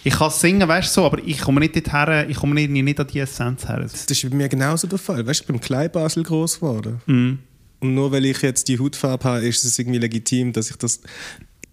Ich 0.03 0.13
kann 0.13 0.27
es 0.27 0.39
singen, 0.39 0.67
weißt 0.67 0.89
du, 0.95 1.01
so, 1.01 1.05
aber 1.07 1.17
ich 1.25 1.39
komme 1.39 1.59
nicht 1.61 1.75
dorthin, 1.75 2.29
ich 2.29 2.37
komme 2.37 2.59
irgendwie 2.61 2.83
nicht 2.83 2.99
an 2.99 3.07
die 3.07 3.19
Essenz 3.19 3.67
her. 3.67 3.79
Das 3.79 4.05
ist 4.05 4.29
bei 4.29 4.35
mir 4.35 4.47
genauso 4.47 4.85
der 4.85 4.99
Fall. 4.99 5.25
Weißt 5.25 5.39
du, 5.39 5.43
ich 5.43 5.47
bin 5.47 5.55
im 5.55 5.61
Kleinbasel 5.61 6.21
groß 6.23 6.59
geworden. 6.59 7.01
Mhm. 7.07 7.39
Und 7.79 7.95
nur 7.95 8.11
weil 8.11 8.23
ich 8.25 8.39
jetzt 8.43 8.67
die 8.67 8.77
Hautfarbe 8.77 9.23
habe, 9.23 9.39
ist 9.47 9.65
es 9.65 9.79
irgendwie 9.79 9.97
legitim, 9.97 10.53
dass 10.53 10.69
ich 10.69 10.75
das. 10.75 11.01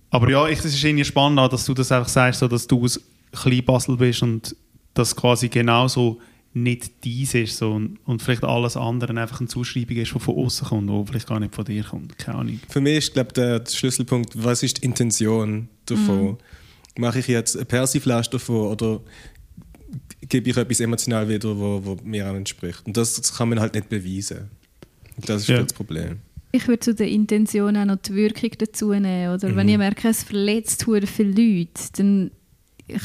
Aber 0.09 0.31
ja, 0.31 0.49
ich, 0.49 0.59
es 0.61 0.65
ist 0.65 0.83
irgendwie 0.83 1.05
spannend, 1.05 1.41
auch, 1.41 1.49
dass 1.49 1.67
du 1.67 1.75
das 1.75 1.93
einfach 1.93 2.09
sagst, 2.09 2.41
so, 2.41 2.49
dass 2.49 2.67
du 2.67 2.83
aus 2.83 2.99
Kleinbasel 3.33 3.97
bist 3.97 4.23
und 4.23 4.55
das 4.95 5.17
quasi 5.17 5.49
genauso 5.49 6.21
nicht 6.55 7.05
dies 7.05 7.33
ist 7.35 7.57
so, 7.57 7.73
und, 7.73 7.99
und 8.05 8.21
vielleicht 8.21 8.45
alles 8.45 8.77
andere 8.77 9.19
einfach 9.19 9.41
eine 9.41 9.49
Zuschreibung 9.49 9.97
ist, 9.97 10.15
die 10.15 10.19
von 10.19 10.37
außen 10.37 10.67
kommt, 10.69 10.91
die 10.91 11.11
vielleicht 11.11 11.27
gar 11.27 11.41
nicht 11.41 11.55
von 11.55 11.65
dir 11.65 11.83
kommt. 11.83 12.19
Keine 12.19 12.39
Ahnung. 12.39 12.61
Für 12.69 12.81
mich 12.83 12.99
ist, 12.99 13.15
glaube 13.15 13.33
der, 13.33 13.61
der 13.61 13.71
Schlüsselpunkt, 13.71 14.33
was 14.43 14.63
ist 14.63 14.79
die 14.79 14.85
Intention 14.85 15.69
davon? 15.87 16.37
Mache 16.99 17.21
ich 17.21 17.29
jetzt 17.29 17.57
eine 17.57 17.65
Persiflage 17.65 18.29
davon 18.33 18.67
oder 18.67 19.01
gebe 20.29 20.51
ich 20.51 20.57
etwas 20.57 20.81
emotional 20.81 21.27
wieder, 21.27 21.59
wo, 21.59 21.81
wo 21.85 21.97
mir 22.05 22.31
auch 22.31 22.35
entspricht? 22.35 22.83
Und 22.87 22.99
das, 22.99 23.15
das 23.15 23.35
kann 23.35 23.49
man 23.49 23.59
halt 23.59 23.75
nicht 23.75 23.89
beweisen. 23.89 24.51
Und 25.17 25.29
das 25.29 25.43
ist 25.43 25.49
Ja. 25.49 25.63
das 25.63 25.73
Problem. 25.73 26.19
Ich 26.55 26.69
würde 26.69 26.81
zu 26.81 26.95
der 26.95 27.09
Intention 27.09 27.75
auch 27.79 27.87
noch 27.87 27.97
die 27.97 28.13
Wirkung 28.15 28.51
dazu 28.59 28.91
nehmen. 28.93 29.33
Oder 29.33 29.57
wenn 29.57 29.71
ich 29.71 29.79
merke, 29.79 30.09
es 30.09 30.23
verletzt 30.23 30.87
hure 30.87 31.07
viele 31.07 31.31
Leute, 31.31 31.83
dann 31.97 32.31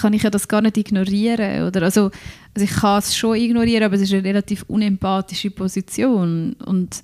kann 0.02 0.14
ich 0.14 0.24
ja 0.24 0.30
das 0.30 0.48
gar 0.48 0.62
nicht 0.62 0.78
ignorieren. 0.78 1.64
Oder? 1.64 1.84
Also, 1.84 2.12
also 2.56 2.66
ich 2.66 2.72
kann 2.72 3.00
es 3.00 3.16
schon 3.16 3.38
ignorieren, 3.38 3.84
aber 3.84 3.96
es 3.96 4.02
ist 4.02 4.14
eine 4.14 4.24
relativ 4.24 4.64
unempathische 4.68 5.52
Position. 5.52 6.54
Und 6.66 7.04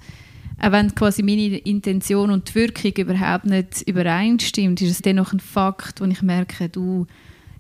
auch 0.60 0.72
wenn 0.72 0.94
quasi 0.96 1.24
meine 1.24 1.58
Intention 1.58 2.32
und 2.32 2.50
die 2.50 2.56
Wirkung 2.56 2.94
überhaupt 2.98 3.46
nicht 3.46 3.82
übereinstimmt, 3.88 4.82
ist 4.82 4.92
es 4.92 5.02
dennoch 5.02 5.34
ein 5.34 5.40
Fakt, 5.40 6.02
wo 6.02 6.06
ich 6.06 6.22
merke, 6.22 6.70
du 6.70 7.08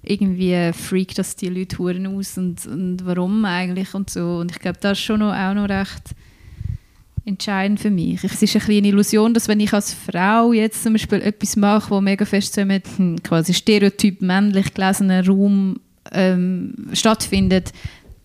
irgendwie 0.03 0.71
freakt 0.73 1.17
das 1.17 1.35
die 1.35 1.47
Leute 1.47 1.77
hure 1.77 2.09
aus 2.09 2.37
und, 2.37 2.65
und 2.65 3.05
warum 3.05 3.45
eigentlich 3.45 3.93
und 3.93 4.09
so. 4.09 4.37
Und 4.37 4.51
ich 4.51 4.59
glaube, 4.59 4.77
das 4.81 4.97
ist 4.97 5.03
schon 5.03 5.21
noch, 5.21 5.33
auch 5.33 5.53
noch 5.53 5.69
recht 5.69 6.13
entscheidend 7.25 7.79
für 7.79 7.89
mich. 7.89 8.23
Es 8.23 8.41
ist 8.41 8.55
ein 8.55 8.61
eine 8.63 8.87
Illusion, 8.87 9.33
dass 9.33 9.47
wenn 9.47 9.59
ich 9.59 9.73
als 9.73 9.93
Frau 9.93 10.51
jetzt 10.51 10.83
zum 10.83 10.93
Beispiel 10.93 11.21
etwas 11.21 11.55
mache, 11.55 11.89
wo 11.91 12.01
mega 12.01 12.25
fest 12.25 12.53
so 12.53 12.65
mit 12.65 12.85
hm, 12.97 13.23
quasi 13.23 13.53
stereotyp 13.53 14.21
männlich 14.21 14.73
gelesenen 14.73 15.25
Raum 15.25 15.79
ähm, 16.11 16.73
stattfindet, 16.93 17.71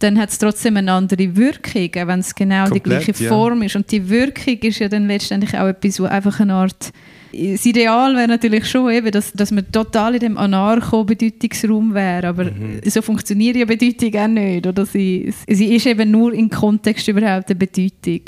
dann 0.01 0.19
hat 0.19 0.31
es 0.31 0.39
trotzdem 0.39 0.77
eine 0.77 0.93
andere 0.93 1.37
Wirkung, 1.37 1.91
auch 1.97 2.07
wenn 2.07 2.21
es 2.21 2.35
genau 2.35 2.65
die 2.67 2.81
Komplett, 2.81 3.05
gleiche 3.05 3.25
ja. 3.25 3.29
Form 3.29 3.63
ist. 3.63 3.77
Und 3.77 3.91
die 3.91 4.09
Wirkung 4.09 4.59
ist 4.59 4.79
ja 4.79 4.89
dann 4.89 5.09
letztendlich 5.09 5.57
auch 5.59 5.67
etwas, 5.67 6.01
wo 6.01 6.05
einfach 6.05 6.39
eine 6.41 6.55
Art 6.55 6.93
das 7.31 7.67
Ideal 7.67 8.17
wäre 8.17 8.27
natürlich 8.27 8.67
schon, 8.67 8.91
eben, 8.91 9.11
dass, 9.11 9.33
dass 9.33 9.51
man 9.51 9.71
total 9.71 10.15
in 10.15 10.21
dem 10.21 10.39
Anarcho-Bedeutungsraum 10.39 11.93
wäre, 11.93 12.29
aber 12.29 12.45
Mhm. 12.45 12.81
so 12.87 13.03
funktioniert 13.03 13.57
ja 13.57 13.67
Bedeutung 13.67 14.15
auch 14.15 14.29
nicht. 14.29 14.67
Oder? 14.67 14.87
Sie, 14.87 15.33
sie 15.47 15.75
ist 15.75 15.87
eben 15.87 16.11
nur 16.11 16.33
im 16.33 16.49
Kontext 16.49 17.07
überhaupt 17.07 17.51
eine 17.51 17.59
Bedeutung. 17.59 18.23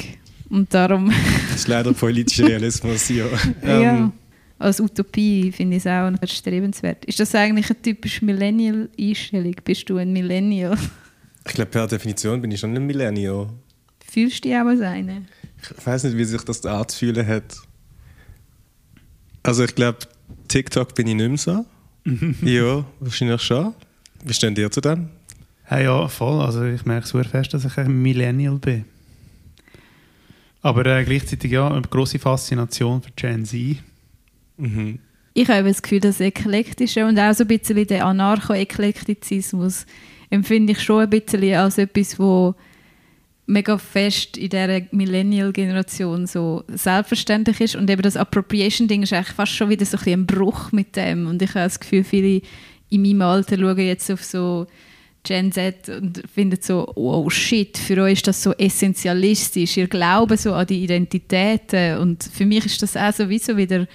Und 0.50 0.74
darum, 0.74 1.12
Das 1.48 1.60
ist 1.60 1.68
leider 1.68 1.92
politischer 1.92 2.48
Realismus, 2.48 3.08
ja. 3.08 3.24
Ähm, 3.62 3.82
ja, 3.82 4.12
als 4.58 4.80
Utopie 4.80 5.52
finde 5.52 5.76
ich 5.76 5.84
es 5.84 5.86
auch 5.86 6.12
erstrebenswert. 6.20 7.04
Ist 7.06 7.20
das 7.20 7.34
eigentlich 7.34 7.70
eine 7.70 7.80
typisch 7.80 8.20
Millennial-Einstellung? 8.20 9.54
Bist 9.64 9.88
du 9.88 9.96
ein 9.96 10.12
Millennial? 10.12 10.76
Ich 11.46 11.54
glaube, 11.54 11.70
per 11.70 11.86
Definition 11.86 12.42
bin 12.42 12.50
ich 12.50 12.60
schon 12.60 12.76
ein 12.76 12.84
Millennial. 12.84 13.48
Fühlst 14.06 14.44
du 14.44 14.48
dich 14.48 14.58
auch 14.58 14.66
als 14.66 14.80
eine? 14.80 15.22
Ich 15.62 15.86
weiß 15.86 16.04
nicht, 16.04 16.16
wie 16.16 16.24
sich 16.24 16.42
das 16.42 16.66
anzufühlen 16.66 17.26
hat. 17.26 17.56
Also 19.42 19.64
ich 19.64 19.74
glaube, 19.74 19.98
TikTok 20.48 20.94
bin 20.94 21.06
ich 21.06 21.14
nicht 21.14 21.28
mehr 21.28 21.38
so. 21.38 21.64
ja, 22.46 22.84
wahrscheinlich 22.98 23.40
schon. 23.40 23.74
Wie 24.24 24.34
stehen 24.34 24.54
dir 24.54 24.70
zu 24.70 24.80
dem? 24.80 25.08
Hey, 25.64 25.84
ja, 25.84 26.08
voll. 26.08 26.42
Also 26.44 26.64
ich 26.64 26.84
merke 26.84 27.06
sehr 27.06 27.24
fest, 27.24 27.54
dass 27.54 27.64
ich 27.64 27.78
ein 27.78 28.02
Millennial 28.02 28.58
bin. 28.58 28.84
Aber 30.62 30.84
äh, 30.86 31.04
gleichzeitig 31.04 31.52
ja, 31.52 31.68
eine 31.68 31.82
grosse 31.82 32.18
Faszination 32.18 33.02
für 33.02 33.10
Gen 33.16 33.44
Z. 33.44 33.76
Mhm. 34.56 34.98
Ich 35.32 35.48
habe 35.48 35.68
das 35.68 35.80
Gefühl, 35.80 36.00
das 36.00 36.20
Eklektische 36.20 37.06
und 37.06 37.18
auch 37.18 37.32
so 37.32 37.44
ein 37.44 37.48
bisschen 37.48 37.86
den 37.86 38.02
Anarcho-Eklektizismus 38.02 39.86
empfinde 40.28 40.72
ich 40.72 40.80
schon 40.80 41.02
ein 41.02 41.10
bisschen 41.10 41.54
als 41.54 41.78
etwas, 41.78 42.18
wo 42.18 42.54
mega 43.46 43.78
fest 43.78 44.36
in 44.36 44.48
dieser 44.48 44.80
Millennial-Generation 44.92 46.26
so 46.26 46.64
selbstverständlich 46.68 47.60
ist 47.60 47.76
und 47.76 47.90
eben 47.90 48.02
das 48.02 48.16
Appropriation-Ding 48.16 49.02
ist 49.02 49.12
eigentlich 49.12 49.34
fast 49.34 49.52
schon 49.52 49.68
wieder 49.70 49.84
so 49.84 49.96
ein, 49.96 50.04
bisschen 50.04 50.20
ein 50.20 50.26
Bruch 50.26 50.72
mit 50.72 50.94
dem 50.96 51.26
und 51.26 51.42
ich 51.42 51.50
habe 51.50 51.64
das 51.64 51.80
Gefühl, 51.80 52.04
viele 52.04 52.42
in 52.90 53.02
meinem 53.02 53.22
Alter 53.22 53.56
schauen 53.56 53.78
jetzt 53.78 54.10
auf 54.10 54.22
so 54.22 54.66
Gen 55.22 55.52
Z 55.52 55.88
und 55.88 56.22
finden 56.32 56.58
so, 56.60 56.90
oh 56.94 57.28
shit, 57.28 57.76
für 57.76 58.02
euch 58.02 58.14
ist 58.14 58.26
das 58.26 58.42
so 58.42 58.52
essentialistisch, 58.52 59.76
ihr 59.76 59.86
glaubt 59.86 60.38
so 60.38 60.54
an 60.54 60.66
die 60.66 60.82
Identitäten 60.82 61.98
und 61.98 62.24
für 62.24 62.46
mich 62.46 62.64
ist 62.66 62.82
das 62.82 62.96
auch 62.96 63.12
sowieso 63.12 63.56
wieder 63.56 63.86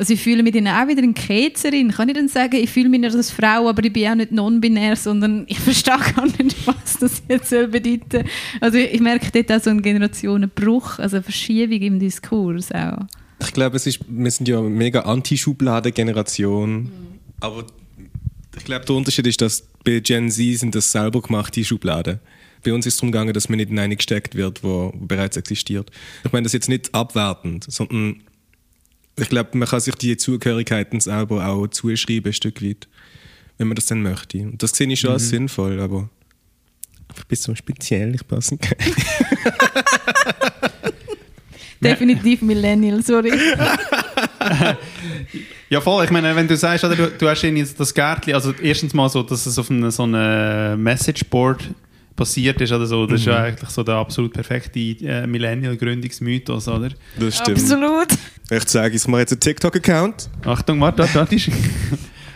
also 0.00 0.14
ich 0.14 0.22
fühle 0.22 0.42
mich 0.42 0.54
dann 0.54 0.66
auch 0.66 0.88
wieder 0.88 1.02
eine 1.02 1.12
Ketzerin. 1.12 1.90
Kann 1.90 2.08
ich 2.08 2.14
dann 2.14 2.26
sagen, 2.26 2.56
ich 2.56 2.70
fühle 2.70 2.88
mich 2.88 3.00
nicht 3.00 3.14
als 3.14 3.30
Frau, 3.30 3.68
aber 3.68 3.84
ich 3.84 3.92
bin 3.92 4.08
auch 4.08 4.14
nicht 4.14 4.32
non-binär, 4.32 4.96
sondern 4.96 5.44
ich 5.46 5.60
verstehe 5.60 5.98
gar 6.16 6.24
nicht, 6.24 6.66
was 6.66 6.96
das 6.98 7.22
jetzt 7.28 7.50
soll 7.50 7.68
bedeuten 7.68 8.24
Also 8.62 8.78
ich, 8.78 8.94
ich 8.94 9.00
merke 9.00 9.30
dort 9.30 9.52
auch 9.52 9.62
so 9.62 9.68
einen 9.68 9.82
Generationenbruch, 9.82 10.98
also 10.98 11.16
eine 11.16 11.22
Verschiebung 11.22 11.82
im 11.82 11.98
Diskurs 11.98 12.72
auch. 12.72 13.00
Ich 13.42 13.52
glaube, 13.52 13.76
es 13.76 13.86
ist, 13.86 14.00
wir 14.08 14.30
sind 14.30 14.48
ja 14.48 14.58
eine 14.58 14.70
mega 14.70 15.00
Anti-Schubladen-Generation. 15.00 16.72
Mhm. 16.72 16.90
Aber 17.40 17.66
ich 18.56 18.64
glaube, 18.64 18.84
der 18.84 18.96
Unterschied 18.96 19.26
ist, 19.26 19.40
dass 19.40 19.62
bei 19.84 20.00
Gen 20.00 20.30
Z 20.30 20.58
sind 20.58 20.74
das 20.74 20.90
selber 20.90 21.22
gemachte 21.22 21.64
Schubladen. 21.64 22.20
Bei 22.62 22.72
uns 22.72 22.84
ist 22.86 22.94
es 22.94 23.00
darum 23.00 23.12
gegangen, 23.12 23.32
dass 23.32 23.48
man 23.48 23.56
nicht 23.56 23.70
in 23.70 23.78
eine 23.78 23.96
gesteckt 23.96 24.34
wird, 24.34 24.62
wo 24.62 24.92
bereits 24.94 25.36
existiert. 25.36 25.90
Ich 26.24 26.32
meine 26.32 26.44
das 26.44 26.52
jetzt 26.52 26.68
nicht 26.68 26.94
abwertend, 26.94 27.64
sondern 27.68 28.22
ich 29.16 29.28
glaube, 29.28 29.56
man 29.56 29.68
kann 29.68 29.80
sich 29.80 29.94
die 29.94 30.16
Zugehörigkeiten 30.16 31.00
selber 31.00 31.46
auch 31.46 31.66
zuschreiben, 31.68 32.30
ein 32.30 32.34
Stück 32.34 32.62
weit, 32.62 32.88
wenn 33.58 33.68
man 33.68 33.76
das 33.76 33.86
dann 33.86 34.02
möchte. 34.02 34.38
Und 34.40 34.62
das 34.62 34.72
sehe 34.72 34.88
ich 34.88 35.00
schon 35.00 35.10
mhm. 35.10 35.14
als 35.14 35.28
sinnvoll, 35.28 35.80
aber 35.80 36.10
ich 37.16 37.24
bin 37.24 37.36
so 37.36 37.54
speziell, 37.54 38.14
ich 38.14 38.26
passe 38.26 38.54
nicht. 38.54 38.76
Definitiv 41.82 42.42
Millennial, 42.42 43.02
sorry. 43.02 43.32
ja, 45.70 45.80
voll. 45.80 46.04
Ich 46.04 46.10
meine, 46.10 46.34
wenn 46.34 46.48
du 46.48 46.56
sagst, 46.56 46.84
oder, 46.84 46.96
du, 46.96 47.10
du 47.10 47.28
hast 47.28 47.42
jetzt 47.42 47.78
das 47.78 47.94
Gärtchen, 47.94 48.34
also 48.34 48.52
erstens 48.60 48.92
mal 48.92 49.08
so, 49.08 49.22
dass 49.22 49.46
es 49.46 49.58
auf 49.58 49.70
einem 49.70 49.90
so 49.90 50.02
einem 50.02 50.82
Messageboard 50.82 51.70
passiert 52.16 52.60
ist 52.60 52.72
oder 52.72 52.86
so. 52.86 53.06
Das 53.06 53.12
mhm. 53.12 53.16
ist 53.16 53.26
ja 53.26 53.42
eigentlich 53.44 53.70
so 53.70 53.82
der 53.82 53.94
absolut 53.94 54.32
perfekte 54.32 54.78
äh, 54.78 55.26
Millennial-Gründungsmythos, 55.26 56.68
oder? 56.68 56.90
Das 57.18 57.38
stimmt. 57.38 57.58
Absolut. 57.58 58.08
Ich 58.50 58.66
zeige, 58.66 58.96
ich 58.96 59.06
mache 59.06 59.20
jetzt 59.20 59.32
einen 59.32 59.40
TikTok-Account. 59.40 60.28
Achtung, 60.44 60.80
warte, 60.80 61.08
dort 61.12 61.32
ist... 61.32 61.50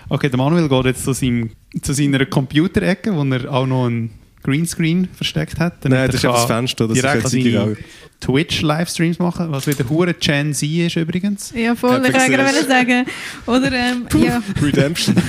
Okay, 0.06 0.28
der 0.28 0.36
Manuel 0.36 0.68
geht 0.68 0.84
jetzt 0.84 1.02
zu, 1.02 1.14
seinem, 1.14 1.50
zu 1.80 1.94
seiner 1.94 2.26
Computerecke, 2.26 3.14
wo 3.14 3.24
er 3.24 3.50
auch 3.50 3.66
noch 3.66 3.86
ein 3.86 4.10
Greenscreen 4.44 5.08
versteckt 5.12 5.58
hat. 5.58 5.84
Nein, 5.84 6.06
das 6.06 6.16
ist 6.16 6.24
das 6.24 6.44
Fenster, 6.44 6.86
das 6.86 6.98
direkt 6.98 7.28
seine 7.28 7.76
Twitch-Livestreams 8.20 9.18
machen, 9.18 9.50
was 9.50 9.66
wieder 9.66 9.88
hure 9.88 10.14
Gen 10.14 10.54
Z 10.54 10.68
ist 10.68 10.96
übrigens. 10.96 11.52
Ja, 11.54 11.74
voll, 11.74 12.00
ich 12.04 12.12
wollte 12.12 12.30
gerade 12.30 12.64
sagen. 12.64 13.06
Oder, 13.46 13.72
ähm, 13.72 14.06
ja. 14.22 14.42
Redemption. 14.62 15.16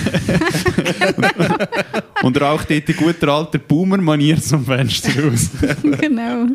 und 2.23 2.39
raucht 2.39 2.69
dort 2.69 2.87
die 2.87 2.93
gute 2.93 3.31
alte 3.31 3.57
Boomer-Manier 3.57 4.39
zum 4.41 4.65
Fenster 4.65 5.23
raus. 5.23 5.49
genau. 5.99 6.47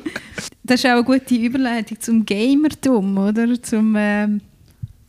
Das 0.62 0.80
ist 0.80 0.86
auch 0.86 0.90
eine 0.90 1.04
gute 1.04 1.34
Überleitung 1.34 1.98
zum 1.98 2.24
Gamertum, 2.24 3.18
oder? 3.18 3.60
Zum... 3.62 3.96
Ähm 3.98 4.40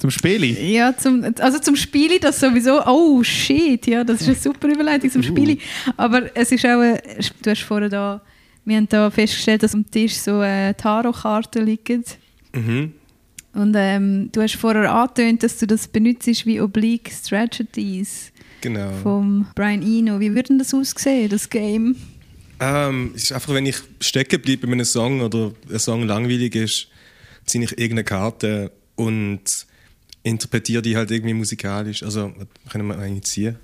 zum 0.02 0.10
Spielen? 0.10 0.58
Ja, 0.60 0.98
zum, 0.98 1.24
also 1.40 1.60
zum 1.60 1.76
Spielen, 1.76 2.18
das 2.20 2.40
sowieso, 2.40 2.84
oh 2.88 3.22
shit, 3.22 3.86
ja, 3.86 4.04
das 4.04 4.22
ist 4.22 4.28
eine 4.28 4.36
super 4.36 4.68
Überleitung 4.68 5.12
zum 5.12 5.22
uh. 5.22 5.26
Spielen. 5.26 5.60
Aber 5.96 6.36
es 6.36 6.52
ist 6.52 6.66
auch, 6.66 6.80
eine, 6.80 7.00
du 7.44 7.50
hast 7.52 7.62
vorher 7.62 7.88
da, 7.88 8.20
wir 8.66 8.78
haben 8.78 8.90
da 8.90 9.12
festgestellt, 9.12 9.62
dass 9.62 9.76
am 9.76 9.90
Tisch 9.92 10.16
so 10.16 10.42
äh, 10.42 10.74
Tarotkarten 10.74 11.68
liegen. 11.68 12.04
Mhm. 12.54 12.94
Und 13.54 13.76
ähm, 13.78 14.30
du 14.32 14.42
hast 14.42 14.56
vorher 14.56 14.92
angetönt, 14.92 15.44
dass 15.44 15.60
du 15.60 15.68
das 15.68 15.88
benutzt 15.88 16.48
wie 16.48 16.60
Oblique 16.60 17.12
Strategies. 17.12 18.32
Genau. 18.62 18.92
Vom 19.04 19.46
Brian 19.54 19.84
Eno. 19.84 20.20
Wie 20.20 20.34
würde 20.34 20.58
das 20.58 20.74
aussehen, 20.74 21.30
das 21.30 21.48
Game? 21.48 21.96
Ähm, 22.60 23.12
es 23.16 23.26
ist 23.26 23.34
einfach, 23.34 23.54
wenn 23.54 23.68
ich 23.68 23.78
stecken 24.00 24.42
bleibe 24.42 24.66
bei 24.66 24.74
einem 24.74 24.86
Song 24.86 25.22
oder 25.22 25.52
ein 25.72 25.80
Song 25.80 26.08
langweilig 26.08 26.56
ist, 26.56 26.88
ziehe 27.46 27.64
ich 27.64 27.72
irgendeine 27.74 28.04
Karte 28.04 28.72
und 28.96 29.68
interpretiere 30.24 30.82
die 30.82 30.96
halt 30.96 31.12
irgendwie 31.12 31.34
musikalisch. 31.34 32.04
Also, 32.04 32.34
können 32.70 32.88
wir 32.88 32.98
eigentlich 32.98 33.24
ziehen? 33.24 33.58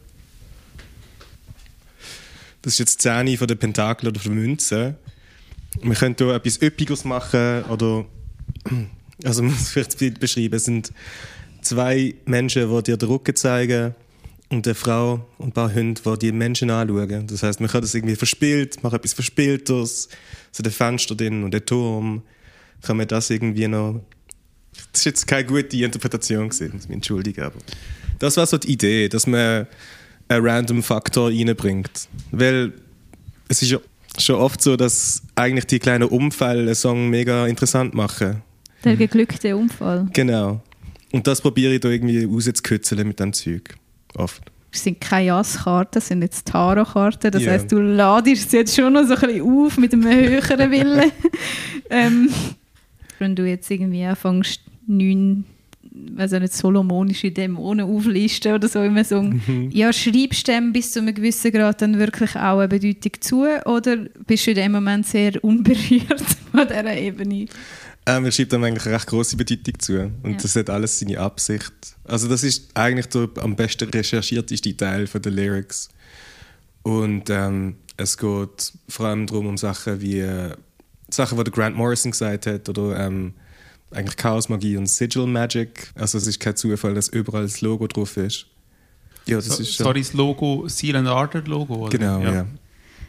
Das 2.61 2.73
ist 2.73 2.79
jetzt 2.79 2.97
die 2.99 3.01
Szene 3.01 3.37
von 3.37 3.47
der 3.47 3.55
Pentakel 3.55 4.09
oder 4.09 4.19
der 4.19 4.31
Münze. 4.31 4.95
Wir 5.81 5.95
können 5.95 6.15
hier 6.17 6.33
etwas 6.33 6.61
Üppiges 6.61 7.05
machen 7.05 7.63
oder 7.65 8.05
also 9.23 9.43
man 9.43 9.51
muss 9.53 9.69
vielleicht 9.69 10.19
beschreiben. 10.19 10.55
Es 10.55 10.65
sind 10.65 10.91
zwei 11.61 12.15
Menschen, 12.25 12.69
die 12.69 12.83
dir 12.83 12.97
den 12.97 13.09
Rücken 13.09 13.35
zeigen 13.35 13.95
und 14.49 14.65
eine 14.65 14.75
Frau 14.75 15.25
und 15.37 15.47
ein 15.47 15.51
paar 15.51 15.73
Hunde, 15.73 16.01
die 16.01 16.17
die 16.17 16.31
Menschen 16.31 16.69
anschauen. 16.69 17.27
Das 17.27 17.43
heißt, 17.43 17.59
man 17.59 17.69
kann 17.69 17.81
das 17.81 17.93
irgendwie 17.93 18.15
verspielt, 18.15 18.81
macht 18.83 18.95
etwas 18.95 19.13
Verspieltes, 19.13 20.09
so 20.51 20.63
der 20.63 20.71
Fenster 20.71 21.15
drin 21.15 21.43
und 21.43 21.51
der 21.53 21.65
Turm. 21.65 22.23
Kann 22.81 22.97
man 22.97 23.07
das 23.07 23.29
irgendwie 23.29 23.67
noch 23.67 24.01
das 24.91 25.01
ist 25.01 25.05
jetzt 25.05 25.27
keine 25.27 25.45
gute 25.45 25.77
Interpretation 25.77 26.49
gewesen, 26.49 26.79
entschuldige, 26.89 27.45
aber 27.45 27.59
das 28.19 28.37
war 28.37 28.45
so 28.45 28.57
die 28.57 28.71
Idee, 28.71 29.09
dass 29.09 29.27
man 29.27 29.67
einen 30.27 30.45
random 30.45 30.83
Faktor 30.83 31.29
reinbringt. 31.29 32.07
Weil 32.31 32.73
es 33.47 33.61
ist 33.61 33.71
ja 33.71 33.79
schon 34.17 34.35
oft 34.35 34.61
so, 34.61 34.75
dass 34.75 35.21
eigentlich 35.35 35.65
die 35.65 35.79
kleinen 35.79 36.09
Unfälle 36.09 36.61
einen 36.61 36.75
Song 36.75 37.09
mega 37.09 37.47
interessant 37.47 37.93
machen. 37.93 38.41
Der 38.83 38.95
geglückte 38.95 39.55
Unfall. 39.55 40.07
Genau. 40.13 40.61
Und 41.11 41.25
das 41.27 41.41
probiere 41.41 41.73
ich 41.73 41.79
da 41.79 41.89
irgendwie 41.89 42.25
rauszukitzeln 42.25 43.07
mit 43.07 43.19
dem 43.19 43.33
Zeug. 43.33 43.75
Oft. 44.15 44.41
Es 44.71 44.83
sind 44.83 44.99
keine 44.99 45.27
Jasskarten, 45.27 45.91
das 45.93 46.07
sind 46.07 46.21
jetzt 46.21 46.47
Tarotkarten. 46.47 47.31
Das 47.31 47.41
yeah. 47.41 47.53
heisst, 47.53 47.71
du 47.71 47.79
ladest 47.79 48.51
jetzt 48.53 48.75
schon 48.75 48.93
noch 48.93 49.07
so 49.07 49.15
ein 49.15 49.21
bisschen 49.21 49.41
auf 49.41 49.77
mit 49.77 49.93
einem 49.93 50.03
höheren 50.03 50.71
Willen. 50.71 51.11
ähm, 51.89 52.29
wenn 53.19 53.35
du 53.35 53.47
jetzt 53.47 53.71
irgendwie 53.71 54.03
anfängst, 54.03 54.61
neun 54.87 55.45
also 56.17 56.39
nicht 56.39 56.53
solomonische 56.53 57.31
Dämonen 57.31 57.85
auflisten 57.85 58.53
oder 58.53 58.67
so 58.67 58.81
immer 58.83 59.03
so. 59.03 59.21
Mhm. 59.21 59.69
Ja, 59.71 59.91
schreibst 59.93 60.47
du 60.47 60.51
dem 60.51 60.73
bis 60.73 60.91
zu 60.91 60.99
einem 60.99 61.13
gewissen 61.13 61.51
Grad 61.51 61.81
dann 61.81 61.97
wirklich 61.97 62.35
auch 62.35 62.59
eine 62.59 62.67
Bedeutung 62.67 63.13
zu 63.19 63.45
oder 63.65 63.97
bist 64.25 64.47
du 64.47 64.51
in 64.51 64.57
dem 64.57 64.71
Moment 64.73 65.07
sehr 65.07 65.43
unberührt 65.43 66.21
von 66.51 66.67
dieser 66.67 66.95
Ebene? 66.95 67.47
Ähm, 68.05 68.25
er 68.25 68.31
schreibt 68.31 68.53
dem 68.53 68.63
eigentlich 68.63 68.85
eine 68.85 68.95
recht 68.95 69.07
große 69.07 69.35
Bedeutung 69.35 69.79
zu 69.79 70.11
und 70.23 70.31
ja. 70.31 70.37
das 70.37 70.55
hat 70.55 70.69
alles 70.69 70.99
seine 70.99 71.19
Absicht. 71.19 71.73
Also 72.05 72.27
das 72.27 72.43
ist 72.43 72.69
eigentlich 72.75 73.07
der 73.07 73.29
am 73.41 73.55
besten 73.55 73.89
recherchierteste 73.89 74.75
Teil 74.77 75.07
von 75.07 75.21
der 75.21 75.31
Lyrics 75.31 75.89
und 76.83 77.29
ähm, 77.29 77.75
es 77.97 78.17
geht 78.17 78.73
vor 78.87 79.07
allem 79.07 79.27
darum 79.27 79.47
um 79.47 79.57
Sachen 79.57 79.99
wie 80.01 80.19
äh, 80.19 80.51
Sachen, 81.09 81.41
die 81.43 81.51
Grant 81.51 81.75
Morrison 81.75 82.11
gesagt 82.11 82.47
hat 82.47 82.69
oder 82.69 83.07
ähm, 83.07 83.33
eigentlich 83.91 84.17
Chaos 84.17 84.49
Magie 84.49 84.77
und 84.77 84.87
Sigil 84.87 85.25
Magic. 85.25 85.91
Also 85.95 86.17
es 86.17 86.27
ist 86.27 86.39
kein 86.39 86.55
Zufall, 86.55 86.93
dass 86.93 87.09
überall 87.09 87.43
das 87.43 87.61
Logo 87.61 87.87
drauf 87.87 88.17
ist. 88.17 88.47
Ja, 89.25 89.37
das 89.37 89.47
so, 89.47 89.61
ist 89.61 89.77
Sorry, 89.77 90.01
das 90.01 90.13
Logo, 90.13 90.67
Seal 90.67 90.95
and 90.95 91.07
Ardor 91.07 91.41
Logo? 91.43 91.75
Oder? 91.75 91.97
Genau, 91.97 92.21
ja. 92.21 92.33
ja. 92.33 92.47